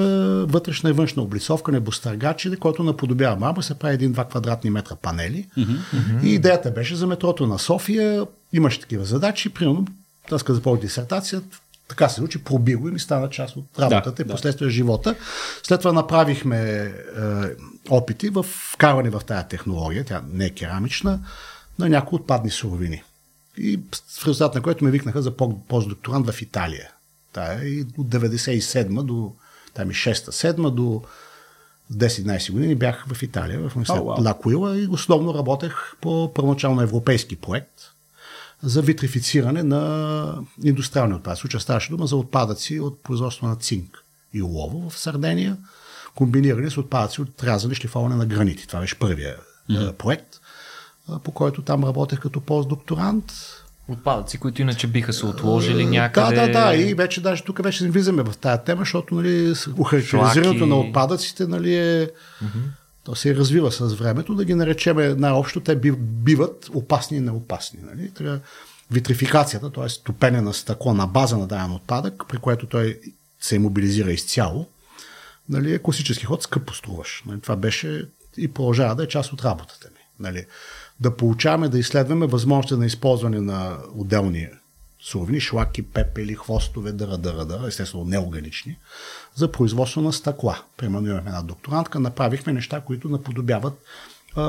вътрешна 0.49 0.91
и 0.91 0.93
външна 0.93 1.23
облицовка, 1.23 1.73
небостъргачи, 1.73 2.57
който 2.57 2.83
наподобява 2.83 3.37
мрамор, 3.37 3.63
се 3.63 3.75
прави 3.75 3.95
един-два 3.95 4.25
квадратни 4.25 4.71
метра 4.71 4.97
панели. 4.97 5.44
Mm-hmm. 5.59 6.23
И 6.23 6.35
идеята 6.35 6.71
беше 6.71 6.97
за 6.97 7.07
метрото 7.07 7.47
на 7.47 7.59
София. 7.59 8.27
Имаше 8.53 8.81
такива 8.81 9.05
задачи. 9.05 9.49
Примерно, 9.49 9.87
аз 10.31 10.43
като 10.43 10.55
започнах 10.55 10.81
дисертация, 10.81 11.43
така 11.89 12.09
се 12.09 12.15
случи, 12.15 12.45
проби 12.45 12.75
го 12.75 12.89
и 12.89 12.93
ми 12.93 12.99
стана 12.99 13.31
част 13.31 13.57
от 13.57 13.79
работата 13.79 14.25
да, 14.25 14.29
и 14.29 14.33
последствие 14.33 14.67
да. 14.67 14.73
живота. 14.73 15.15
След 15.63 15.81
това 15.81 15.93
направихме 15.93 16.61
е, 16.61 16.93
опити 17.89 18.29
в 18.29 18.43
вкарване 18.73 19.11
в 19.11 19.23
тази 19.27 19.49
технология, 19.49 20.05
тя 20.05 20.23
не 20.33 20.45
е 20.45 20.51
керамична, 20.51 21.21
на 21.79 21.89
някои 21.89 22.17
отпадни 22.17 22.51
суровини. 22.51 23.03
И 23.59 23.81
в 24.21 24.27
резултат 24.27 24.55
на 24.55 24.63
което 24.63 24.85
ме 24.85 24.91
викнаха 24.91 25.23
за 25.23 25.37
постдокторант 25.69 26.31
в 26.31 26.43
Италия. 26.43 26.91
Та, 27.33 27.65
и 27.65 27.85
от 27.99 28.07
97 28.07 29.03
до 29.03 29.33
там 29.75 29.91
и 29.91 29.95
6-7 29.95 30.71
до 30.71 31.03
10-11 31.93 32.53
години 32.53 32.75
бях 32.75 33.07
в 33.09 33.23
Италия, 33.23 33.59
в 33.59 33.77
университет 33.77 34.03
oh, 34.03 34.19
wow. 34.19 34.25
Лакуила 34.25 34.79
и 34.79 34.87
основно 34.91 35.35
работех 35.35 35.97
по 36.01 36.35
първоначално 36.35 36.83
европейски 36.83 37.37
проект 37.37 37.95
за 38.63 38.83
витрифициране 38.83 39.63
на 39.63 40.35
индустриални 40.65 41.15
отпадъци. 41.15 41.41
Случай 41.41 41.61
ставаше 41.61 41.91
дума 41.91 42.07
за 42.07 42.17
отпадъци 42.17 42.81
от 42.81 43.03
производство 43.03 43.47
на 43.47 43.57
цинк 43.57 44.05
и 44.35 44.43
олово 44.43 44.91
в 44.91 44.99
Сардения, 44.99 45.57
комбинирани 46.15 46.71
с 46.71 46.79
отпадъци 46.79 47.21
от 47.21 47.45
рязане 47.45 47.75
шлифоване 47.75 48.15
на 48.15 48.27
гранити. 48.27 48.69
Това 48.69 48.81
беше 48.81 48.99
първия 48.99 49.37
mm-hmm. 49.71 49.93
проект, 49.93 50.41
по 51.25 51.33
който 51.33 51.63
там 51.63 51.85
работех 51.85 52.21
като 52.21 52.41
постдокторант. 52.41 53.33
Отпадъци, 53.89 54.39
които 54.39 54.63
иначе 54.63 54.87
биха 54.87 55.13
се 55.13 55.27
отложили 55.27 55.87
някъде. 55.87 56.35
Да, 56.35 56.47
да, 56.47 56.53
да. 56.53 56.77
И 56.77 56.95
вече 56.95 57.21
даже 57.21 57.45
тук 57.45 57.63
вече 57.63 57.85
не 57.85 57.91
влизаме 57.91 58.23
в 58.23 58.37
тази 58.37 58.63
тема, 58.63 58.81
защото 58.81 59.15
нали, 59.15 59.55
охарактеризирането 59.79 60.67
на 60.67 60.77
отпадъците 60.77 61.47
нали, 61.47 61.77
е, 61.77 62.07
mm-hmm. 62.07 62.63
то 63.05 63.15
се 63.15 63.37
развива 63.37 63.73
с 63.73 63.95
времето. 63.95 64.35
Да 64.35 64.45
ги 64.45 64.55
наречем 64.55 65.21
най-общо, 65.21 65.61
те 65.61 65.77
биват 65.97 66.71
опасни 66.75 67.17
и 67.17 67.21
неопасни. 67.21 67.81
Нали. 67.83 68.11
Трябва 68.11 68.41
витрификацията, 68.91 69.73
т.е. 69.73 69.87
топене 70.05 70.41
на 70.41 70.55
стъкло 70.55 70.95
на 70.95 71.07
база 71.07 71.39
на 71.39 71.47
даден 71.47 71.73
отпадък, 71.73 72.23
при 72.29 72.39
което 72.39 72.67
той 72.67 73.01
се 73.41 73.59
мобилизира 73.59 74.13
изцяло, 74.13 74.67
нали, 75.49 75.75
е 75.75 75.79
класически 75.79 76.25
ход, 76.25 76.43
скъпо 76.43 76.75
струваш. 76.75 77.23
Нали, 77.27 77.41
това 77.41 77.57
беше 77.57 78.09
и 78.37 78.49
продължава 78.49 78.95
да 78.95 79.05
е 79.05 79.09
част 79.09 79.33
от 79.33 79.45
работата 79.45 79.89
ми. 79.89 80.01
Нали. 80.21 80.47
Да 81.05 81.17
получаваме, 81.17 81.69
да 81.69 81.79
изследваме 81.79 82.27
възможности 82.27 82.75
на 82.75 82.87
използване 82.87 83.41
на 83.41 83.77
отделни 83.95 84.49
суровини, 85.03 85.41
шлаки, 85.41 85.83
пепели, 85.83 86.35
хвостове, 86.35 86.93
дъра, 86.93 87.19
дъра, 87.19 87.45
дъра, 87.45 87.67
естествено 87.67 88.05
неорганични, 88.05 88.79
за 89.35 89.53
производство 89.53 90.01
на 90.01 90.13
стъкла. 90.13 90.59
Примерно 90.77 91.09
имахме 91.09 91.31
една 91.31 91.43
докторантка, 91.43 92.01
направихме 92.01 92.53
неща, 92.53 92.81
които 92.81 93.09
наподобяват 93.09 93.75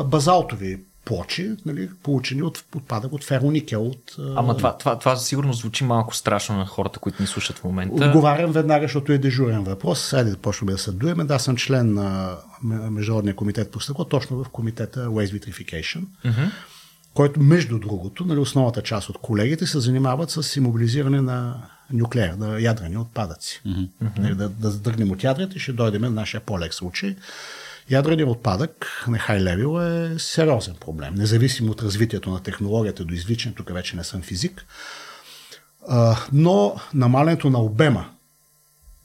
базалтови 0.06 0.84
плочи, 1.06 1.56
нали, 1.66 1.90
получени 2.04 2.42
от 2.42 2.64
отпадък 2.76 3.14
от 3.14 3.24
фероникел. 3.24 3.88
От, 3.88 4.16
Ама 4.36 4.58
това, 4.58 4.78
това, 4.78 5.00
това 5.00 5.16
сигурно 5.16 5.54
звучи 5.54 5.84
малко 5.84 6.16
страшно 6.16 6.58
на 6.58 6.66
хората, 6.66 7.00
които 7.00 7.22
ни 7.22 7.28
слушат 7.28 7.58
в 7.58 7.64
момента. 7.64 8.06
Отговарям 8.06 8.52
веднага, 8.52 8.84
защото 8.84 9.12
е 9.12 9.18
дежурен 9.18 9.64
въпрос. 9.64 10.02
Сега 10.02 10.24
да 10.24 10.38
почваме 10.38 10.72
да 10.72 10.78
съдуеме. 10.78 11.24
Да, 11.24 11.40
съм 11.40 11.58
член 11.58 11.94
на 11.94 12.38
Международния 12.64 13.36
комитет 13.36 13.72
по 13.72 13.80
стъкло, 13.80 14.06
точно 14.06 14.44
в 14.44 14.50
комитета 14.50 15.08
Waste 15.08 15.40
Vitrification, 15.40 16.04
uh-huh. 16.26 16.52
който 17.14 17.40
между 17.40 17.80
другото, 17.80 18.26
нали, 18.26 18.40
основната 18.40 18.82
част 18.82 19.10
от 19.10 19.18
колегите 19.18 19.68
се 19.68 19.80
занимават 19.80 20.32
с 20.32 20.56
иммобилизиране 20.56 21.22
на 21.22 21.64
нуклеер, 21.94 22.34
на 22.34 22.62
ядрени 22.62 22.98
отпадъци. 22.98 23.62
Uh-huh. 23.68 24.20
Нали, 24.20 24.36
да, 24.36 24.50
да 24.50 24.72
задръгнем 24.72 25.12
от 25.12 25.24
ядрите, 25.24 25.60
ще 25.60 25.74
дойдем 25.74 26.02
на 26.02 26.10
нашия 26.10 26.42
по-лек 26.42 26.74
случай. 26.74 27.16
Ядреният 27.90 28.30
отпадък 28.30 29.04
на 29.08 29.20
хай 29.20 29.40
левел 29.40 29.82
е 29.82 30.20
сериозен 30.20 30.76
проблем, 30.76 31.16
независимо 31.16 31.72
от 31.72 31.82
развитието 31.82 32.30
на 32.30 32.44
технологията 32.44 33.06
до 33.06 33.14
извличане, 33.14 33.56
тук 33.56 33.74
вече 33.74 33.96
не 33.96 34.04
съм 34.04 34.22
физик, 34.22 34.66
но 36.34 36.76
намалянето 36.94 37.50
на 37.50 37.62
обема 37.62 38.12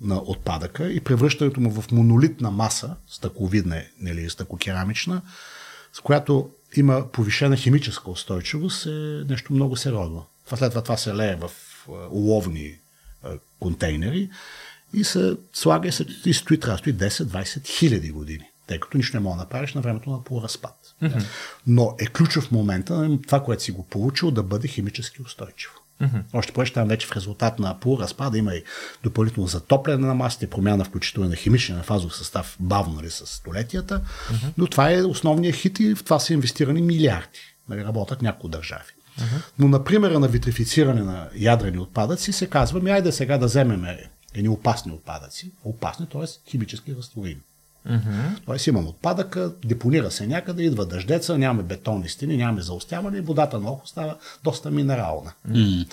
на 0.00 0.16
отпадъка 0.16 0.92
и 0.92 1.00
превръщането 1.00 1.60
му 1.60 1.70
в 1.70 1.92
монолитна 1.92 2.50
маса, 2.50 2.96
стъкловидна 3.06 3.82
или 4.06 4.30
стъклокерамична, 4.30 5.22
с 5.92 6.00
която 6.00 6.50
има 6.76 7.08
повишена 7.12 7.56
химическа 7.56 8.10
устойчивост, 8.10 8.86
е 8.86 9.24
нещо 9.28 9.52
много 9.52 9.76
сериозно. 9.76 10.26
След 10.46 10.70
това 10.70 10.82
това 10.82 10.96
се 10.96 11.14
лее 11.14 11.36
в 11.36 11.50
уловни 12.10 12.78
контейнери 13.60 14.30
и 14.92 15.04
се 15.04 15.36
слага 15.52 15.88
и, 15.88 15.92
се, 15.92 16.06
и 16.24 16.34
стои, 16.34 16.60
трябва 16.60 16.78
стои 16.78 16.94
10-20 16.94 17.66
хиляди 17.66 18.10
години 18.10 18.49
тъй 18.70 18.80
като 18.80 18.96
нищо 18.96 19.16
не 19.16 19.20
мога 19.20 19.36
да 19.36 19.42
направиш 19.42 19.74
на 19.74 19.80
времето 19.80 20.10
на 20.10 20.24
полуразпад. 20.24 20.94
Mm-hmm. 21.02 21.24
Но 21.66 21.94
е 21.98 22.06
ключов 22.06 22.50
момента 22.50 23.18
това, 23.26 23.42
което 23.42 23.62
си 23.62 23.72
го 23.72 23.86
получил, 23.86 24.30
да 24.30 24.42
бъде 24.42 24.68
химически 24.68 25.22
устойчиво. 25.22 25.74
Mm-hmm. 26.02 26.22
Още 26.32 26.52
повече 26.52 26.72
там 26.72 26.88
вече 26.88 27.06
в 27.06 27.16
резултат 27.16 27.58
на 27.58 27.80
полуразпада 27.80 28.38
има 28.38 28.54
и 28.54 28.64
допълнително 29.02 29.48
затопляне 29.48 30.06
на 30.06 30.14
масите, 30.14 30.50
промяна 30.50 30.84
включително 30.84 31.28
на 31.28 31.36
химичен 31.36 31.76
на 31.76 31.82
фазов 31.82 32.16
състав, 32.16 32.56
бавно 32.60 32.94
нали, 32.94 33.10
с 33.10 33.26
столетията. 33.26 34.00
Mm-hmm. 34.00 34.52
Но 34.58 34.66
това 34.66 34.92
е 34.92 35.02
основният 35.02 35.56
хит 35.56 35.80
и 35.80 35.94
в 35.94 36.04
това 36.04 36.18
са 36.18 36.32
инвестирани 36.32 36.82
милиарди. 36.82 37.40
Нали, 37.68 37.84
работят 37.84 38.22
няколко 38.22 38.48
държави. 38.48 38.92
Uh-huh. 39.20 39.42
Но 39.58 39.68
на 39.68 39.84
примера 39.84 40.20
на 40.20 40.28
витрифициране 40.28 41.02
на 41.02 41.28
ядрени 41.36 41.78
отпадъци 41.78 42.32
се 42.32 42.46
казва, 42.46 42.80
ми 42.80 42.90
айде 42.90 43.12
сега 43.12 43.38
да 43.38 43.46
вземем 43.46 43.86
едни 44.34 44.48
опасни 44.48 44.92
отпадъци, 44.92 45.52
опасни, 45.64 46.06
т.е. 46.06 46.50
химически 46.50 46.94
разтворими. 46.96 47.40
Mm-hmm. 47.88 48.44
Тоест 48.46 48.66
имам 48.66 48.86
отпадъка, 48.88 49.52
депонира 49.64 50.10
се 50.10 50.26
някъде, 50.26 50.62
идва 50.62 50.86
дъждеца, 50.86 51.38
нямаме 51.38 51.62
бетонни 51.62 52.08
стени, 52.08 52.36
нямаме 52.36 52.62
заостяване 52.62 53.18
и 53.18 53.20
водата 53.20 53.60
на 53.60 53.70
охо 53.70 53.86
става 53.86 54.16
доста 54.44 54.70
минерална. 54.70 55.32
Mm-hmm. 55.48 55.86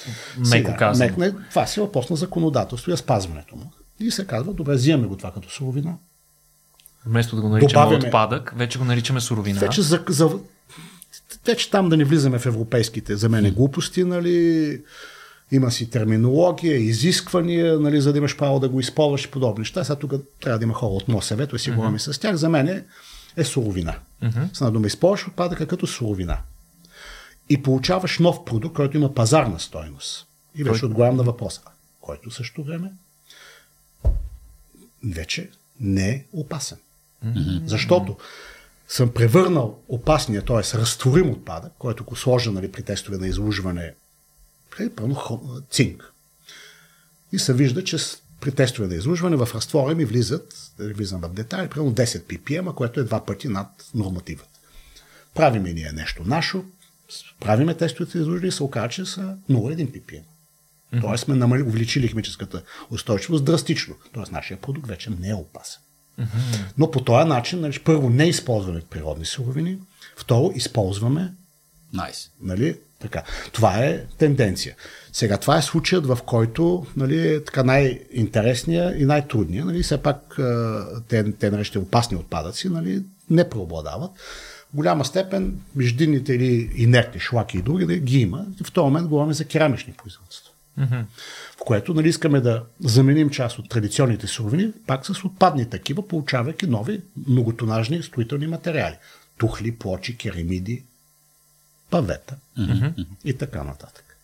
Сега, 0.44 0.70
Меко 0.70 0.80
казвам. 0.80 1.08
Мекне, 1.08 1.34
това 1.50 1.68
си 1.68 1.80
въпрос 1.80 2.10
на 2.10 2.16
законодателство 2.16 2.92
и 2.92 2.98
спазването 2.98 3.56
му. 3.56 3.72
И 4.00 4.12
се 4.12 4.28
казва, 4.28 4.54
добре, 4.54 4.74
взимаме 4.74 5.08
го 5.08 5.18
това 5.18 5.32
като 5.32 5.50
суровина. 5.50 5.96
Вместо 7.06 7.36
да 7.36 7.42
го 7.42 7.50
наричаме 7.50 7.84
Добавяме, 7.84 8.08
отпадък, 8.08 8.54
вече 8.56 8.80
го 8.80 8.86
наричаме 8.86 9.22
суровина. 9.22 9.60
Вече, 9.60 9.82
за, 9.82 10.04
за, 10.10 10.30
вече 11.46 11.72
там 11.72 11.90
да 11.90 11.98
не 11.98 12.04
влизаме 12.04 12.40
в 12.40 12.46
европейските, 12.46 13.16
за 13.16 13.30
мен 13.30 13.46
е 13.46 13.52
глупости, 13.52 14.04
нали, 14.04 14.82
има 15.52 15.72
си 15.72 15.89
терминология, 15.89 16.78
изисквания, 16.78 17.80
нали, 17.80 18.02
за 18.02 18.12
да 18.12 18.18
имаш 18.18 18.38
право 18.38 18.60
да 18.60 18.70
го 18.70 18.80
използваш 18.80 19.26
и 19.26 19.32
подобни 19.32 19.60
неща. 19.60 19.84
Сега 19.84 20.00
тук 20.00 20.14
трябва 20.41 20.60
да 20.60 20.64
има 20.64 20.74
хора 20.74 20.93
от 20.93 21.08
МОСВ, 21.08 21.48
и 21.56 21.60
си 21.60 21.72
говорим 21.72 21.98
uh-huh. 21.98 22.12
с 22.12 22.20
тях. 22.20 22.36
За 22.36 22.50
мен 22.50 22.68
е, 22.68 22.84
е 23.38 23.43
суровина. 23.43 23.95
Uh-huh. 24.24 24.54
С 24.54 24.72
дума 24.72 24.88
използваш 24.88 25.28
отпадъка 25.28 25.68
като 25.68 25.88
суровина. 25.88 26.38
И 27.50 27.62
получаваш 27.64 28.20
нов 28.20 28.45
продукт, 28.45 28.76
който 28.76 28.98
има 28.98 29.14
пазарна 29.14 29.60
стойност. 29.60 30.28
И 30.56 30.64
вече 30.64 30.80
Той... 30.80 30.88
отговарям 30.88 31.16
на 31.16 31.24
въпроса. 31.24 31.62
Който 32.02 32.32
също 32.32 32.64
време 32.64 32.91
вече 35.04 35.50
не 35.80 36.10
е 36.10 36.26
опасен. 36.34 36.78
Uh-huh. 37.26 37.62
Защото 37.66 38.18
съм 38.88 39.10
превърнал 39.10 39.80
опасния, 39.88 40.41
т.е. 40.41 40.78
разтворим 40.78 41.30
отпадък, 41.30 41.72
който 41.80 42.04
го 42.04 42.16
сложа 42.16 42.52
нали, 42.52 42.72
при 42.72 42.84
тестове 42.84 43.18
на 43.18 43.28
излужване 43.28 43.93
е, 44.80 44.90
пълно 44.90 45.42
цинк. 45.72 46.14
И 47.32 47.40
се 47.40 47.54
вижда, 47.54 47.84
че 47.84 47.98
при 48.42 48.52
тестове 48.52 48.88
на 48.88 48.96
излъжване 48.96 49.36
в 49.36 49.50
разтвора 49.56 49.96
ми 49.96 50.06
влизат, 50.06 50.72
да 50.78 50.94
влизам 50.94 51.22
в 51.22 51.34
детайли, 51.34 51.70
примерно 51.70 51.94
10 51.94 52.24
ppm, 52.24 52.74
което 52.74 53.00
е 53.00 53.04
два 53.04 53.26
пъти 53.26 53.48
над 53.48 53.68
нормативата. 53.94 54.60
Правиме 55.36 55.74
ние 55.74 55.92
нещо 55.92 56.24
нашо, 56.26 56.66
правиме 57.40 57.74
тестовете 57.74 58.18
за 58.18 58.22
излъжване 58.22 58.48
и 58.48 58.52
се 58.52 58.64
оказа, 58.64 58.90
че 58.90 59.06
са 59.06 59.38
0,1 59.50 59.92
ppm. 59.92 60.22
Mm-hmm. 60.94 61.02
Тоест 61.02 61.24
сме 61.24 61.36
намали, 61.36 61.62
увеличили 61.62 62.08
химическата 62.08 62.64
устойчивост 62.92 63.46
драстично. 63.46 63.96
Тоест 64.14 64.32
нашия 64.32 64.62
продукт 64.62 64.88
вече 64.88 65.10
не 65.10 65.30
е 65.30 65.34
опасен. 65.34 65.82
Mm-hmm. 66.20 66.64
Но 66.78 66.92
по 66.92 67.04
този 67.04 67.28
начин, 67.30 67.60
нали, 67.60 67.80
първо, 67.80 68.10
не 68.10 68.26
използваме 68.26 68.82
природни 68.90 69.26
суровини, 69.26 69.80
второ, 70.18 70.52
използваме 70.56 71.34
nice. 71.96 72.30
нали, 72.42 72.78
така. 73.00 73.24
Това 73.52 73.78
е 73.78 74.04
тенденция. 74.18 74.76
Сега, 75.14 75.38
това 75.38 75.58
е 75.58 75.62
случаят, 75.62 76.06
в 76.06 76.18
който 76.26 76.86
нали, 76.98 77.28
е 77.28 77.43
така 77.43 77.64
най-интересния 77.64 79.02
и 79.02 79.06
най-трудния. 79.06 79.66
Нали, 79.66 79.84
все 79.84 79.98
пак 79.98 80.39
те, 81.08 81.32
те 81.32 81.52
наречете 81.52 81.80
опасни 81.80 82.18
отпадъци 82.18 82.70
нали, 82.70 83.04
не 83.30 83.50
преобладават. 83.50 84.12
В 84.74 84.76
голяма 84.76 85.06
степен 85.06 85.60
междинните 85.76 86.34
или 86.34 86.72
инертни 86.76 87.20
шлаки 87.20 87.58
и 87.58 87.62
други 87.62 87.86
да 87.86 87.95
ги 87.95 88.20
има. 88.20 88.45
В 88.64 88.72
този 88.72 88.86
момент 88.86 89.08
говорим 89.08 89.34
за 89.34 89.45
керамични 89.45 89.93
производства. 89.93 90.52
Mm-hmm. 90.80 91.04
В 91.62 91.66
което 91.66 91.93
нали, 91.93 92.10
искаме 92.10 92.41
да 92.41 92.64
заменим 92.80 93.30
част 93.30 93.60
от 93.60 93.70
традиционните 93.70 94.28
суровини, 94.28 94.72
пак 94.88 95.06
с 95.06 95.24
отпадни 95.24 95.70
такива, 95.70 96.08
получавайки 96.08 96.68
нови 96.68 97.02
многотонажни 97.28 98.04
строителни 98.04 98.48
материали. 98.48 98.95
Тухли, 99.38 99.76
плочи, 99.76 100.18
керамиди, 100.18 100.84
павета 101.90 102.36
mm-hmm. 102.60 103.06
и 103.26 103.34
така 103.34 103.64
нататък. 103.64 104.18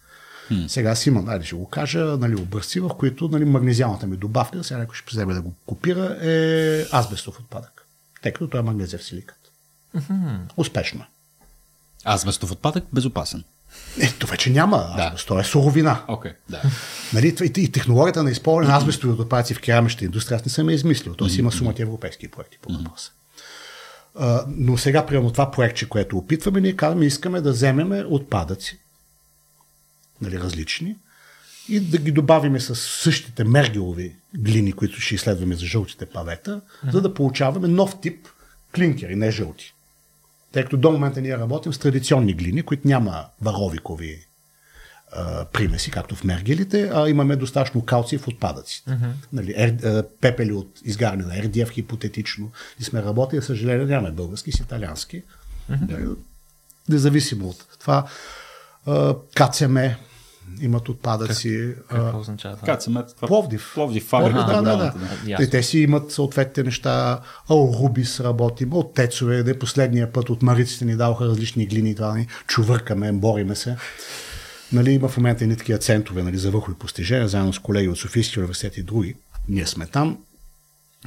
Mm. 0.51 0.67
Сега 0.67 0.95
си 0.95 1.09
имам, 1.09 1.29
айде 1.29 1.45
ще 1.45 1.55
го 1.55 1.69
кажа, 1.69 1.99
нали, 1.99 2.35
образци, 2.35 2.79
в 2.79 2.89
които 2.89 3.27
нали, 3.27 3.45
магнезиалната 3.45 4.07
ми 4.07 4.17
добавка, 4.17 4.63
сега 4.63 4.77
някой 4.77 4.95
ще 4.95 5.11
вземе 5.11 5.33
да 5.33 5.41
го 5.41 5.53
копира, 5.65 6.17
е 6.21 6.85
азбестов 6.91 7.39
отпадък. 7.39 7.87
Тъй 8.21 8.31
като 8.31 8.47
той 8.47 8.59
е 8.59 8.63
магнезев 8.63 9.03
силикат. 9.03 9.51
Mm-hmm. 9.97 10.37
Успешно 10.57 11.01
е. 11.01 11.07
Азбестов 12.05 12.51
отпадък 12.51 12.83
безопасен. 12.93 13.43
Ето 13.99 14.27
вече 14.27 14.49
няма 14.49 14.77
да. 14.77 15.03
азбест, 15.03 15.27
то 15.27 15.39
е 15.39 15.43
суровина. 15.43 16.03
Okay, 16.07 16.35
да. 16.49 16.61
Нали, 17.13 17.35
и, 17.41 17.61
и 17.61 17.71
технологията 17.71 18.23
на 18.23 18.31
използване 18.31 18.67
на 18.67 18.77
азбестови 18.77 19.21
отпадъци 19.21 19.53
в 19.53 19.61
керамичната 19.61 20.05
индустрия, 20.05 20.35
аз 20.35 20.45
не 20.45 20.51
съм 20.51 20.69
я 20.69 20.75
измислил. 20.75 21.13
Тоест 21.13 21.35
mm-hmm. 21.35 21.39
има 21.39 21.51
сумата 21.51 21.75
европейски 21.79 22.27
проекти 22.27 22.57
по 22.61 22.73
въпроса. 22.73 23.11
Mm-hmm 23.11 23.22
но 24.47 24.77
сега, 24.77 25.05
примерно 25.05 25.31
това 25.31 25.51
проектче, 25.51 25.89
което 25.89 26.17
опитваме, 26.17 26.61
ние 26.61 26.75
казваме, 26.75 27.05
искаме 27.05 27.41
да 27.41 27.51
вземем 27.51 28.05
отпадъци, 28.09 28.79
нали, 30.21 30.39
различни, 30.39 30.95
и 31.69 31.79
да 31.79 31.97
ги 31.97 32.11
добавиме 32.11 32.59
с 32.59 32.75
същите 32.75 33.43
мергелови 33.43 34.15
глини, 34.37 34.73
които 34.73 35.01
ще 35.01 35.15
изследваме 35.15 35.55
за 35.55 35.65
жълтите 35.65 36.05
павета, 36.05 36.61
mm-hmm. 36.61 36.91
за 36.91 37.01
да 37.01 37.13
получаваме 37.13 37.67
нов 37.67 38.01
тип 38.01 38.27
клинкери, 38.75 39.15
не 39.15 39.31
жълти. 39.31 39.73
Тъй 40.51 40.63
като 40.63 40.77
до 40.77 40.91
момента 40.91 41.21
ние 41.21 41.37
работим 41.37 41.73
с 41.73 41.79
традиционни 41.79 42.33
глини, 42.33 42.63
които 42.63 42.87
няма 42.87 43.25
варовикови 43.41 44.25
а, 45.15 45.45
примеси, 45.45 45.91
както 45.91 46.15
в 46.15 46.23
мергелите, 46.23 46.91
а 46.93 47.09
имаме 47.09 47.35
достатъчно 47.35 47.85
калци 47.85 48.17
в 48.17 48.27
отпадъците. 48.27 48.91
Mm-hmm. 48.91 49.11
Нали, 49.33 49.53
ер, 49.57 49.69
а, 49.69 50.03
пепели 50.21 50.53
от 50.53 50.79
изгаряне 50.85 51.23
на 51.23 51.33
RDF 51.33 51.69
хипотетично. 51.69 52.51
И 52.79 52.83
сме 52.83 53.03
работили, 53.03 53.41
съжаление, 53.41 53.85
нямаме 53.85 54.11
български, 54.11 54.51
с 54.51 54.59
италиански. 54.59 55.23
Mm-hmm. 55.71 56.15
Независимо 56.89 57.47
от 57.47 57.65
това. 57.79 58.07
А, 58.85 59.15
КЦМ, 59.35 59.77
имат 60.61 60.89
отпадъци. 60.89 61.75
Как, 61.89 61.99
какво 61.99 62.19
означава 62.19 62.55
това? 62.55 62.65
Пловдив. 63.27 63.71
Пловдив, 63.73 63.73
Пловдив, 63.73 64.07
фабрика. 64.07 64.45
да, 64.45 64.61
да, 64.61 64.77
да. 64.77 64.93
да. 65.27 65.37
Те, 65.37 65.49
те 65.49 65.63
си 65.63 65.79
имат 65.79 66.11
съответните 66.11 66.63
неща. 66.63 67.21
Рубис 67.49 68.19
работим, 68.19 68.73
от 68.73 68.93
тецове, 68.93 69.43
де 69.43 69.59
последния 69.59 70.11
път 70.11 70.29
от 70.29 70.41
мариците 70.41 70.85
ни 70.85 70.95
даваха 70.95 71.25
различни 71.25 71.65
глини, 71.65 71.95
това 71.95 72.15
ни 72.15 72.27
чувъркаме, 72.47 73.11
бориме 73.11 73.55
се. 73.55 73.77
Нали, 74.73 74.91
има 74.91 75.07
в 75.07 75.17
момента 75.17 75.43
едни 75.43 75.55
такива 75.55 75.79
центрове 75.79 76.23
нали, 76.23 76.37
за 76.37 76.51
върхови 76.51 76.77
постижения, 76.77 77.27
заедно 77.27 77.53
с 77.53 77.59
колеги 77.59 77.89
от 77.89 77.97
Софийския 77.97 78.41
университет 78.41 78.77
и 78.77 78.83
други. 78.83 79.15
Ние 79.49 79.67
сме 79.67 79.85
там. 79.85 80.17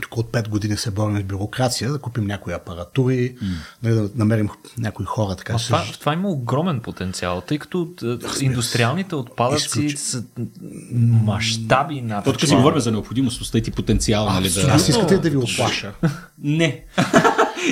Тук 0.00 0.16
от 0.16 0.32
5 0.32 0.48
години 0.48 0.76
се 0.76 0.90
борим 0.90 1.18
с 1.20 1.22
бюрокрация, 1.22 1.92
да 1.92 1.98
купим 1.98 2.24
някои 2.24 2.52
апаратури, 2.52 3.34
mm. 3.42 3.46
нали, 3.82 3.94
да 3.94 4.10
намерим 4.14 4.48
някои 4.78 5.06
хора. 5.06 5.36
Така, 5.36 5.52
А 5.52 5.58
това, 5.58 5.84
това 6.00 6.12
има 6.12 6.28
огромен 6.28 6.80
потенциал, 6.80 7.40
тъй 7.40 7.58
като 7.58 7.88
е, 8.02 8.44
индустриалните 8.44 9.14
отпадъци 9.14 9.80
Изключ- 9.80 9.96
са 9.96 10.24
мащаби 10.92 12.00
над 12.00 12.24
То 12.24 12.32
тук 12.32 12.48
си 12.48 12.54
говорим 12.54 12.80
за 12.80 12.92
необходимостта 12.92 13.58
и 13.58 13.62
ти 13.62 13.70
потенциал, 13.70 14.26
нали? 14.26 14.50
Да... 14.50 14.60
Аз 14.60 14.88
искате 14.88 15.18
да 15.18 15.30
ви 15.30 15.36
оплаша. 15.36 15.92
Не. 16.38 16.84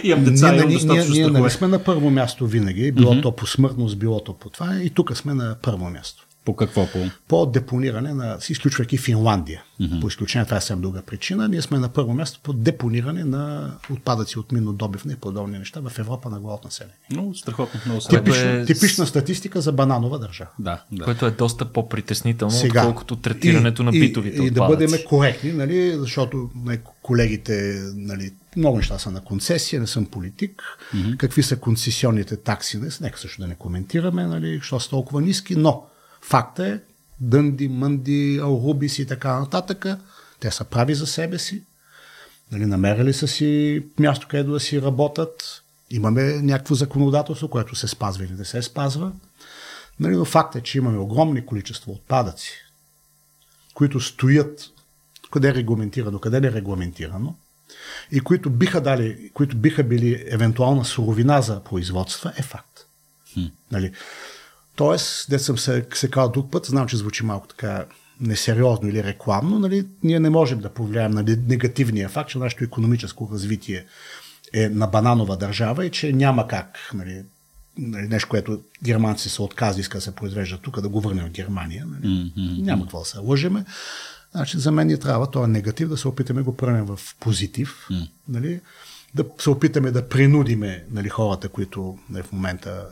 имам 0.03 0.25
деца, 0.25 0.53
ние, 0.53 0.61
имам 0.61 0.69
ние, 0.69 0.79
ние, 0.87 1.05
ние 1.09 1.27
нали 1.27 1.51
сме 1.51 1.69
на 1.69 1.79
първо 1.79 2.11
място 2.11 2.47
винаги, 2.47 2.93
било 2.93 3.15
mm-hmm. 3.15 3.23
то 3.23 3.37
по 3.37 3.47
смъртност, 3.47 3.99
било 3.99 4.21
то 4.21 4.35
по 4.35 4.51
това, 4.51 4.81
и 4.83 4.91
тук 4.91 5.17
сме 5.17 5.35
на 5.35 5.57
първо 5.63 5.91
място. 5.91 6.24
По 6.45 6.57
какво? 6.57 6.87
По... 6.87 6.99
По 7.29 7.47
депониране 7.47 8.15
на, 8.15 8.39
изключвайки 8.49 8.99
Финландия, 8.99 9.63
mm-hmm. 9.81 10.01
по 10.01 10.09
изключение, 10.09 10.45
това 10.45 10.57
е 10.57 10.61
съвсем 10.61 10.81
друга 10.81 11.03
причина, 11.03 11.49
ние 11.49 11.63
сме 11.63 11.79
на 11.79 11.89
първо 11.89 12.15
място 12.15 12.41
по 12.43 12.53
депониране 12.53 13.25
на 13.25 13.75
отпадъци 13.91 14.39
от 14.39 14.53
миннодобивна 14.53 15.13
и 15.13 15.17
подобни 15.17 15.59
неща 15.59 15.81
в 15.81 15.99
Европа 15.99 16.31
на 16.31 16.41
глава 16.41 16.55
от 16.55 16.65
население. 16.65 16.97
Много 17.11 17.35
страхотно, 17.35 17.81
много 17.87 18.01
Типична, 18.01 18.51
е- 18.51 18.65
типична 18.65 19.07
статистика 19.07 19.61
за 19.61 19.73
бананова 19.73 20.19
държава. 20.19 20.51
Да, 20.59 20.83
да. 20.93 21.05
Което 21.05 21.27
е 21.27 21.31
доста 21.31 21.73
по-притеснително, 21.73 22.53
Сега. 22.55 22.81
отколкото 22.81 23.17
третирането 23.17 23.83
и, 23.83 23.85
на 23.85 23.91
битовите 23.91 24.43
и, 24.43 24.47
и 24.47 24.51
да 24.51 24.63
отпадъци. 24.63 24.93
бъдем 24.93 25.07
коректни, 25.07 25.53
нали, 25.53 25.97
защото 25.99 26.51
нали, 26.55 26.81
колегите, 27.03 27.83
нали, 27.95 28.33
много 28.57 28.77
неща 28.77 28.99
са 28.99 29.11
на 29.11 29.21
концесия, 29.21 29.81
не 29.81 29.87
съм 29.87 30.07
политик. 30.07 30.63
Mm-hmm. 30.95 31.17
Какви 31.17 31.43
са 31.43 31.57
концесионните 31.57 32.37
такси? 32.37 32.79
Не, 32.79 32.89
нека 33.01 33.19
също 33.19 33.43
да 33.43 33.49
не 33.49 33.55
коментираме, 33.55 34.27
нали, 34.27 34.61
що 34.63 34.81
са 34.81 34.91
толкова 34.91 35.21
ниски, 35.21 35.57
но 35.57 35.85
факта 36.29 36.67
е, 36.67 36.81
Дънди, 37.21 37.69
Мънди, 37.69 38.39
Алрубис 38.43 38.99
и 38.99 39.07
така 39.07 39.41
нататък, 39.41 39.87
те 40.41 40.51
са 40.51 40.65
прави 40.65 40.95
за 40.95 41.07
себе 41.07 41.39
си, 41.39 41.63
нали, 42.53 42.67
намерили 42.67 43.13
са 43.13 43.29
си 43.29 43.83
място, 43.99 44.27
където 44.31 44.53
да 44.53 44.61
си 44.61 44.83
работят, 44.83 45.63
имаме 45.91 46.23
някакво 46.23 46.75
законодателство, 46.75 47.49
което 47.49 47.77
се 47.77 47.89
спазва 47.89 48.25
или 48.25 48.33
не 48.33 48.45
се 48.45 48.63
спазва. 48.63 49.13
Нали, 50.01 50.17
но 50.17 50.25
факт 50.25 50.57
е, 50.57 50.61
че 50.61 50.79
имаме 50.79 50.99
огромни 50.99 51.47
количества 51.47 51.93
отпадъци, 51.93 52.53
които 53.75 54.01
стоят 54.01 54.71
къде 55.31 55.49
е 55.49 55.55
регламентирано, 55.55 56.19
къде 56.19 56.41
не 56.41 56.47
е 56.47 56.53
регламентирано 56.53 57.35
и 58.13 58.21
които 58.21 58.51
биха, 58.51 58.81
дали, 58.81 59.31
които 59.35 59.57
биха 59.57 59.85
били 59.85 60.25
евентуална 60.27 60.85
суровина 60.85 61.43
за 61.43 61.61
производства, 61.65 62.33
е 62.37 62.43
факт. 62.43 62.87
Хм. 63.35 63.45
Нали? 63.73 63.93
Тоест, 64.77 65.31
де 65.31 65.39
съм 65.39 65.59
се, 65.59 65.87
се 65.95 66.11
казал 66.11 66.33
друг 66.33 66.51
път, 66.51 66.67
знам, 66.67 66.87
че 66.87 66.97
звучи 66.97 67.25
малко 67.25 67.49
така 67.49 67.85
несериозно 68.21 68.89
или 68.89 69.05
рекламно, 69.05 69.59
нали, 69.59 69.87
ние 70.03 70.21
не 70.21 70.31
можем 70.31 70.61
да 70.61 70.69
повлияем 70.69 71.13
на 71.13 71.23
негативния 71.23 72.09
факт, 72.09 72.31
че 72.31 72.39
нашето 72.39 72.65
економическо 72.65 73.31
развитие 73.33 73.85
е 74.53 74.69
на 74.69 74.87
бананова 74.87 75.37
държава 75.37 75.87
и 75.87 75.91
че 75.91 76.13
няма 76.13 76.49
как 76.49 76.91
нали, 76.95 77.23
нали, 77.79 78.09
нещо, 78.09 78.29
което 78.29 78.61
германци 78.85 79.29
са 79.29 79.43
отказали, 79.43 79.81
иска 79.81 79.99
да 79.99 80.03
се 80.03 80.15
произвежда 80.15 80.59
тук, 80.59 80.81
да 80.81 80.89
го 80.89 81.01
върнем 81.01 81.27
в 81.27 81.31
Германия. 81.31 81.87
Нали. 81.87 82.33
Мгм. 82.37 82.65
Няма 82.65 82.83
какво 82.83 82.99
да 82.99 83.05
се 83.05 83.19
лъжеме. 83.19 83.65
Значи, 84.33 84.59
за 84.59 84.73
мен 84.73 84.87
ни 84.87 85.01
трябва 85.01 85.31
този 85.31 85.51
негатив 85.51 85.89
да 85.89 85.97
се 85.97 86.09
опитаме 86.09 86.41
да 86.41 86.45
го 86.45 86.57
пренем 86.57 86.85
в 86.85 87.01
позитив. 87.21 87.89
Нали, 88.29 88.61
да 89.15 89.25
се 89.39 89.51
опитаме 89.51 89.91
да 89.91 90.09
принудиме 90.09 90.85
нали, 90.91 91.09
хората, 91.09 91.49
които 91.49 91.99
нали, 92.11 92.23
в 92.23 92.33
момента 92.33 92.87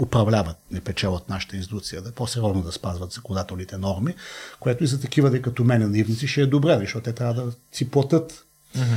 управляват, 0.00 0.56
не 0.70 0.80
печелят 0.80 1.28
нашата 1.28 1.56
институция, 1.56 2.02
да 2.02 2.12
по-сериозно 2.12 2.62
да 2.62 2.72
спазват 2.72 3.12
законодателните 3.12 3.78
норми, 3.78 4.14
което 4.60 4.84
и 4.84 4.86
за 4.86 5.00
такива, 5.00 5.42
като 5.42 5.64
мен 5.64 5.90
наивници, 5.90 6.26
ще 6.26 6.40
е 6.40 6.46
добре, 6.46 6.78
защото 6.80 7.04
те 7.04 7.12
трябва 7.12 7.34
да 7.34 7.52
си 7.72 7.90
платят 7.90 8.46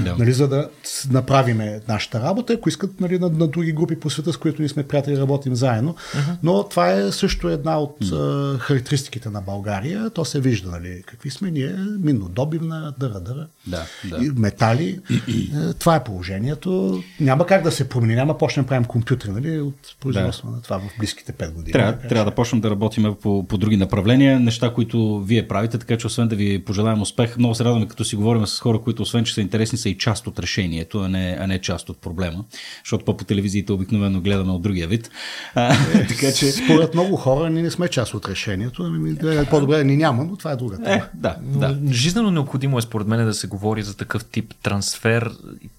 Да. 0.04 0.16
нали, 0.20 0.34
за 0.34 0.48
да 0.48 0.70
направиме 1.12 1.82
нашата 1.88 2.20
работа, 2.22 2.54
ако 2.54 2.70
искат 2.70 3.02
нали, 3.02 3.20
на, 3.20 3.30
на 3.30 3.48
други 3.48 3.72
групи 3.72 4.00
по 4.00 4.10
света, 4.10 4.34
с 4.34 4.38
които 4.38 4.62
ние 4.62 4.70
сме 4.70 4.84
приятели, 4.84 5.18
работим 5.18 5.56
заедно. 5.56 5.96
Но 6.44 6.64
това 6.64 6.92
е 6.92 7.12
също 7.12 7.50
една 7.50 7.80
от 7.80 7.98
а, 8.14 8.58
характеристиките 8.60 9.30
на 9.30 9.42
България. 9.42 10.10
То 10.10 10.26
се 10.26 10.40
вижда, 10.40 10.70
нали, 10.70 11.04
какви 11.06 11.30
сме 11.30 11.52
ние, 11.52 11.76
миннодобивна, 12.00 12.94
дъра, 13.00 13.20
дъра, 13.20 13.48
Да, 13.68 13.86
да. 14.10 14.26
и 14.26 14.30
метали. 14.30 15.00
Е, 15.12 15.74
това 15.74 15.96
е 15.96 16.04
положението. 16.04 17.04
Няма 17.20 17.46
как 17.46 17.64
да 17.64 17.72
се 17.72 17.90
промени, 17.90 18.16
няма 18.16 18.34
да 18.34 18.38
почнем 18.38 18.66
да 18.66 18.68
правим 18.68 18.86
компютри 18.86 19.32
нали, 19.32 19.60
от 19.60 19.96
производство 20.00 20.50
на 20.52 20.62
това 20.62 20.80
в 20.80 20.90
близките 21.00 21.34
5 21.34 21.52
години. 21.52 21.72
Трябва, 21.72 21.92
Така 21.94 22.08
трябва 22.08 22.32
да 22.32 22.36
почнем 22.36 22.62
да 22.62 22.70
работим 22.70 23.16
по, 23.22 23.48
по 23.48 23.58
други 23.58 23.78
направления, 23.78 24.40
неща, 24.40 24.74
които 24.74 25.20
вие 25.20 25.48
правите, 25.48 25.78
така 25.78 25.98
че 25.98 26.08
освен 26.08 26.28
да 26.28 26.36
ви 26.36 26.64
пожелаем 26.64 27.02
успех, 27.02 27.38
много 27.38 27.56
се 27.56 27.64
радваме, 27.64 27.88
като 27.88 28.06
си 28.06 28.16
говорим 28.16 28.48
с 28.48 28.60
хора, 28.60 28.80
които 28.80 29.04
освен, 29.04 29.24
че 29.24 29.34
са 29.34 29.42
интересни, 29.42 29.65
са 29.66 29.90
и 29.90 29.98
част 29.98 30.28
от 30.28 30.40
решението, 30.40 31.00
а 31.00 31.10
не, 31.10 31.38
а 31.40 31.48
не 31.48 31.62
част 31.62 31.90
от 31.90 32.02
проблема, 32.02 32.46
защото 32.84 33.06
по, 33.06 33.14
телевизиите 33.14 33.74
обикновено 33.74 34.22
гледаме 34.22 34.52
от 34.52 34.62
другия 34.62 34.88
вид. 34.88 35.10
А, 35.56 35.76
така 36.08 36.32
че... 36.32 36.52
Според 36.52 36.94
много 36.94 37.16
хора 37.16 37.50
ние 37.50 37.64
не 37.64 37.72
сме 37.72 37.88
част 37.88 38.14
от 38.14 38.30
решението. 38.30 38.84
Ами, 38.84 39.18
е 39.24 39.46
по-добре 39.46 39.84
ни 39.84 39.98
няма, 39.98 40.24
но 40.24 40.38
това 40.38 40.52
е 40.52 40.56
друга 40.56 40.78
тема. 40.78 40.96
Е, 40.96 41.02
да, 41.14 41.36
да. 41.42 41.78
Но 41.82 41.94
Жизнено 41.94 42.32
необходимо 42.32 42.78
е 42.78 42.82
според 42.82 43.08
мен 43.08 43.26
да 43.26 43.34
се 43.34 43.48
говори 43.48 43.84
за 43.84 43.98
такъв 43.98 44.26
тип 44.26 44.54
трансфер, 44.64 45.32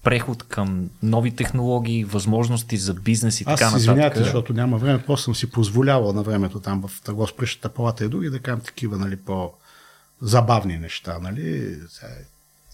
преход 0.03 0.43
към 0.43 0.89
нови 1.03 1.31
технологии, 1.31 2.03
възможности 2.03 2.77
за 2.77 2.93
бизнес 2.93 3.41
и 3.41 3.43
Аз 3.47 3.59
така 3.59 3.71
се 3.71 3.77
извинявайте, 3.77 4.03
нататък. 4.03 4.23
защото 4.23 4.53
няма 4.53 4.77
време, 4.77 5.03
просто 5.03 5.23
съм 5.23 5.35
си 5.35 5.51
позволявал 5.51 6.13
на 6.13 6.23
времето 6.23 6.59
там 6.59 6.81
в 6.87 7.01
Търговско-прешната 7.01 7.69
палата 7.69 8.05
и 8.05 8.09
други 8.09 8.29
да 8.29 8.39
кажем 8.39 8.59
такива 8.65 8.97
нали, 8.97 9.15
по-забавни 9.15 10.77
неща. 10.77 11.19
Нали. 11.21 11.75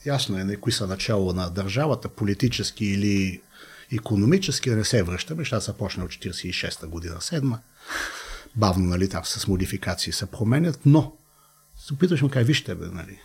Ясно 0.05 0.39
е 0.39 0.43
нали, 0.43 0.57
кои 0.57 0.71
са 0.71 0.87
начало 0.87 1.33
на 1.33 1.49
държавата, 1.49 2.09
политически 2.09 2.85
или 2.85 3.41
економически, 3.93 4.69
да 4.69 4.75
не 4.75 4.85
се 4.85 5.03
връщаме. 5.03 5.39
Нещата 5.39 5.61
са 5.61 5.73
почнали 5.73 6.05
от 6.05 6.11
46-та 6.11 6.87
година, 6.87 7.15
7 7.15 7.57
Бавно, 8.55 8.85
нали, 8.85 9.09
там 9.09 9.25
с 9.25 9.47
модификации 9.47 10.13
се 10.13 10.25
променят, 10.25 10.79
но 10.85 11.13
се 11.75 11.93
опитваш 11.93 12.21
му 12.21 12.29
кажа, 12.29 12.45
вижте, 12.45 12.75
бе, 12.75 12.85
нали, 12.85 13.19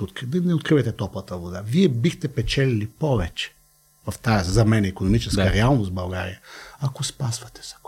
откри... 0.00 0.26
не 0.40 0.54
откривате 0.54 0.92
топлата 0.92 1.36
вода. 1.36 1.62
Вие 1.66 1.88
бихте 1.88 2.28
печелили 2.28 2.86
повече 2.86 3.54
в 4.06 4.18
тази, 4.18 4.50
за 4.50 4.64
мен, 4.64 4.84
економическа 4.84 5.42
Да. 5.42 5.52
реалност 5.52 5.90
в 5.90 5.94
България, 5.94 6.40
ако 6.80 7.04
спазвате 7.04 7.60
закон. 7.62 7.79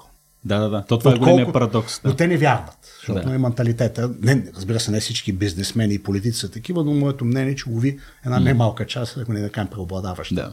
Да, 0.45 0.59
да, 0.59 0.69
да. 0.69 0.85
То 0.89 0.99
това 0.99 1.13
е 1.13 1.19
големия 1.19 1.53
парадокс. 1.53 2.01
Но 2.05 2.11
Да. 2.11 2.17
те 2.17 2.27
не 2.27 2.37
вярват, 2.37 2.79
защото 2.99 3.29
Да. 3.29 3.35
е 3.35 3.39
менталитета. 3.39 4.11
Не, 4.21 4.47
разбира 4.57 4.81
се, 4.81 4.91
не 4.91 5.01
всички 5.01 5.33
бизнесмени 5.33 5.95
и 5.95 6.03
политици 6.03 6.39
са 6.39 6.51
такива, 6.51 6.85
но 6.85 6.95
моето 6.95 7.25
мнение 7.25 7.53
е, 7.53 7.57
че 7.57 7.71
лови 7.71 7.99
една 8.27 8.41
немалка 8.41 8.87
част, 8.87 9.17
ако 9.17 9.33
не 9.33 9.41
да 9.41 9.51
кажем 9.51 9.71
преобладаваща. 9.71 10.35
Да. 10.35 10.53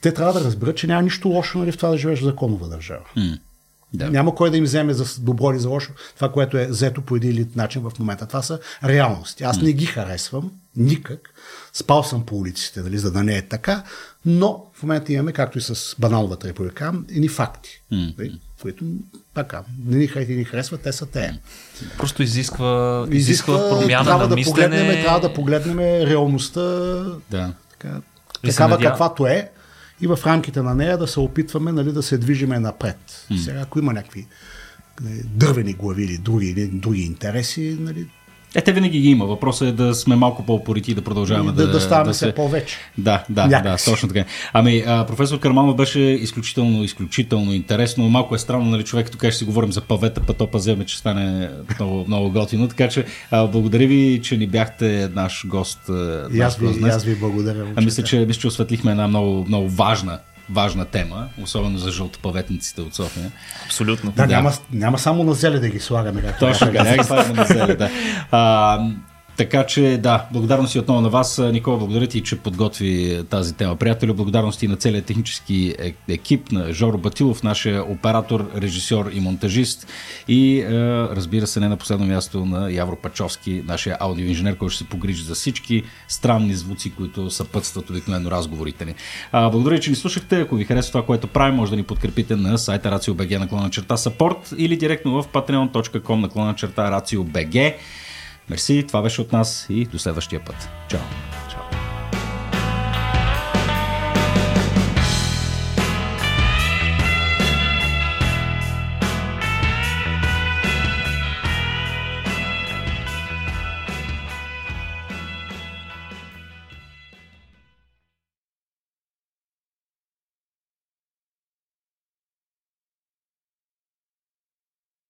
Те 0.00 0.14
трябва 0.14 0.32
да 0.32 0.44
разберат, 0.44 0.76
че 0.76 0.86
няма 0.86 1.02
нищо 1.02 1.28
лошо 1.28 1.58
нали, 1.58 1.72
в 1.72 1.76
това 1.76 1.88
да 1.88 1.98
живееш 1.98 2.20
в 2.20 2.24
законова 2.24 2.68
държава. 2.68 3.04
М. 3.16 3.38
Да. 3.94 4.10
Няма 4.10 4.34
кой 4.34 4.50
да 4.50 4.56
им 4.56 4.64
вземе 4.64 4.94
за 4.94 5.20
добро 5.22 5.52
или 5.52 5.58
за 5.58 5.68
лошо 5.68 5.92
това, 6.14 6.32
което 6.32 6.58
е 6.58 6.66
взето 6.66 7.02
по 7.02 7.16
един 7.16 7.30
или 7.30 7.48
начин 7.56 7.82
в 7.82 7.92
момента. 7.98 8.26
Това 8.26 8.42
са 8.42 8.58
реалности. 8.84 9.44
Аз 9.44 9.60
не 9.60 9.72
ги 9.72 9.86
харесвам 9.86 10.50
никак. 10.76 11.34
Спал 11.72 12.02
съм 12.02 12.26
по 12.26 12.36
улиците, 12.36 12.80
нали, 12.80 12.98
за 12.98 13.12
да 13.12 13.22
не 13.22 13.36
е 13.36 13.42
така, 13.42 13.82
но 14.26 14.64
в 14.74 14.82
момента 14.82 15.12
имаме, 15.12 15.32
както 15.32 15.58
и 15.58 15.60
с 15.60 15.96
баналната 15.98 16.48
република, 16.48 16.92
едни 17.10 17.28
факти, 17.28 17.82
нали, 17.90 18.40
които 18.62 18.84
така, 19.34 19.62
не 19.84 19.96
ни, 19.96 20.08
не 20.18 20.34
ни 20.34 20.44
харесват, 20.44 20.80
те 20.80 20.92
са 20.92 21.06
те. 21.06 21.40
Просто 21.98 22.22
изисква, 22.22 23.06
изисква, 23.10 23.68
промяна 23.70 24.04
трябва 24.04 24.22
на 24.22 24.28
да 24.28 24.34
мислене. 24.34 24.54
погледнем, 24.70 25.02
трябва 25.02 25.20
да 25.20 25.34
погледнем 25.34 25.78
реалността 25.78 26.60
Да. 27.30 27.52
така, 27.70 28.00
такава 28.42 28.70
надя- 28.70 28.84
каквато 28.84 29.26
е 29.26 29.50
и 30.00 30.06
в 30.06 30.18
рамките 30.26 30.62
на 30.62 30.74
нея 30.74 30.98
да 30.98 31.06
се 31.06 31.20
опитваме 31.20 31.72
нали, 31.72 31.92
да 31.92 32.02
се 32.02 32.18
движиме 32.18 32.58
напред. 32.58 33.26
Сега, 33.44 33.60
ако 33.60 33.78
има 33.78 33.92
някакви 33.92 34.26
нали, 35.00 35.22
дървени 35.24 35.72
глави 35.72 36.04
или 36.04 36.18
други, 36.18 36.70
други 36.72 37.02
интереси, 37.02 37.76
нали, 37.80 38.08
е, 38.54 38.60
те 38.60 38.72
винаги 38.72 39.00
ги 39.00 39.10
има. 39.10 39.26
Въпросът 39.26 39.68
е 39.68 39.72
да 39.72 39.94
сме 39.94 40.16
малко 40.16 40.46
по-порити 40.46 40.90
и 40.90 40.94
да 40.94 41.02
продължаваме 41.02 41.52
да, 41.52 41.66
да, 41.66 41.72
да 41.72 41.80
ставаме 41.80 42.08
да 42.08 42.14
се 42.14 42.32
повече. 42.32 42.76
Да, 42.98 43.24
да, 43.28 43.46
Някакси. 43.46 43.84
да, 43.84 43.92
точно 43.92 44.08
така. 44.08 44.24
Ами, 44.52 44.84
а, 44.86 45.06
професор 45.06 45.38
Карманов 45.38 45.76
беше 45.76 46.00
изключително, 46.00 46.84
изключително 46.84 47.52
интересно. 47.52 48.08
Малко 48.08 48.34
е 48.34 48.38
странно, 48.38 48.64
нали, 48.64 48.84
човек, 48.84 49.06
като 49.06 49.18
каже, 49.18 49.36
си 49.36 49.44
говорим 49.44 49.72
за 49.72 49.80
павета, 49.80 50.20
па 50.26 50.32
то 50.32 50.46
паземе, 50.46 50.84
че 50.84 50.98
стане 50.98 51.50
много, 51.78 52.04
много 52.08 52.30
готино. 52.30 52.68
Така 52.68 52.88
че, 52.88 53.04
а, 53.30 53.46
благодаря 53.46 53.86
ви, 53.86 54.20
че 54.22 54.36
ни 54.36 54.46
бяхте 54.46 55.10
наш 55.14 55.46
гост. 55.46 55.80
И 56.34 56.40
аз 56.40 56.56
ви, 56.56 56.66
и 56.66 56.88
аз 56.88 57.04
ви 57.04 57.14
благодаря. 57.14 57.66
А, 57.76 57.80
мисля, 57.80 58.02
че, 58.02 58.18
мисля, 58.18 58.40
че 58.40 58.46
осветлихме 58.46 58.90
една 58.90 59.08
много, 59.08 59.44
много 59.48 59.68
важна 59.68 60.18
важна 60.50 60.84
тема, 60.84 61.28
особено 61.42 61.78
за 61.78 61.90
жълтопаветниците 61.90 62.80
от 62.80 62.94
София. 62.94 63.30
Абсолютно. 63.66 64.10
Да, 64.10 64.26
да. 64.26 64.34
Няма, 64.34 64.52
няма 64.72 64.98
само 64.98 65.24
на 65.24 65.34
зеле 65.34 65.58
да 65.58 65.68
ги 65.68 65.80
слагаме. 65.80 66.22
Както 66.22 66.46
Точно 66.46 66.72
няма 66.72 66.96
ги 66.96 67.04
слагаме 67.04 67.34
на 67.34 67.44
зеле, 67.44 67.76
да. 67.76 67.90
А, 68.30 68.80
така 69.36 69.66
че 69.66 69.98
да, 70.02 70.26
благодарности 70.32 70.78
отново 70.78 71.00
на 71.00 71.08
вас. 71.08 71.38
Никола, 71.38 71.78
благодаря 71.78 72.06
ти, 72.06 72.22
че 72.22 72.38
подготви 72.38 73.22
тази 73.30 73.54
тема. 73.54 73.76
Приятели, 73.76 74.12
благодарности 74.12 74.68
на 74.68 74.76
целият 74.76 75.06
технически 75.06 75.74
е, 75.78 75.94
екип, 76.08 76.52
на 76.52 76.72
Жоро 76.72 76.98
Батилов, 76.98 77.42
нашия 77.42 77.84
оператор, 77.84 78.50
режисьор 78.56 79.10
и 79.12 79.20
монтажист 79.20 79.86
и 80.28 80.60
е, 80.60 80.70
разбира 81.08 81.46
се 81.46 81.60
не 81.60 81.68
на 81.68 81.76
последно 81.76 82.06
място 82.06 82.44
на 82.44 82.72
Явро 82.72 82.96
Пачовски, 82.96 83.62
нашия 83.66 83.96
аудиоинженер, 84.00 84.56
който 84.56 84.74
ще 84.74 84.84
се 84.84 84.90
погрижи 84.90 85.22
за 85.22 85.34
всички 85.34 85.82
странни 86.08 86.54
звуци, 86.54 86.92
които 86.94 87.30
съпътстват 87.30 87.90
обикновено 87.90 88.30
разговорите 88.30 88.84
ни. 88.84 88.94
Благодаря, 89.32 89.80
че 89.80 89.90
ни 89.90 89.96
слушахте. 89.96 90.40
Ако 90.40 90.56
ви 90.56 90.64
харесва 90.64 90.92
това, 90.92 91.06
което 91.06 91.26
правим, 91.26 91.54
може 91.54 91.70
да 91.70 91.76
ни 91.76 91.82
подкрепите 91.82 92.36
на 92.36 92.58
сайта 92.58 92.90
RACIO.BG 92.90 93.38
наклона 93.38 93.70
черта 93.70 93.96
support 93.96 94.56
или 94.56 94.76
директно 94.76 95.22
в 95.22 95.28
patreon.com 95.28 96.14
наклона 96.14 96.54
черта 96.54 96.90
RACIO.BG. 96.90 97.74
Мерси, 98.52 98.84
това 98.88 99.02
беше 99.02 99.20
от 99.20 99.32
нас 99.32 99.66
и 99.70 99.84
до 99.84 99.98
следващия 99.98 100.44
път. 100.44 100.68
Чао! 100.88 101.00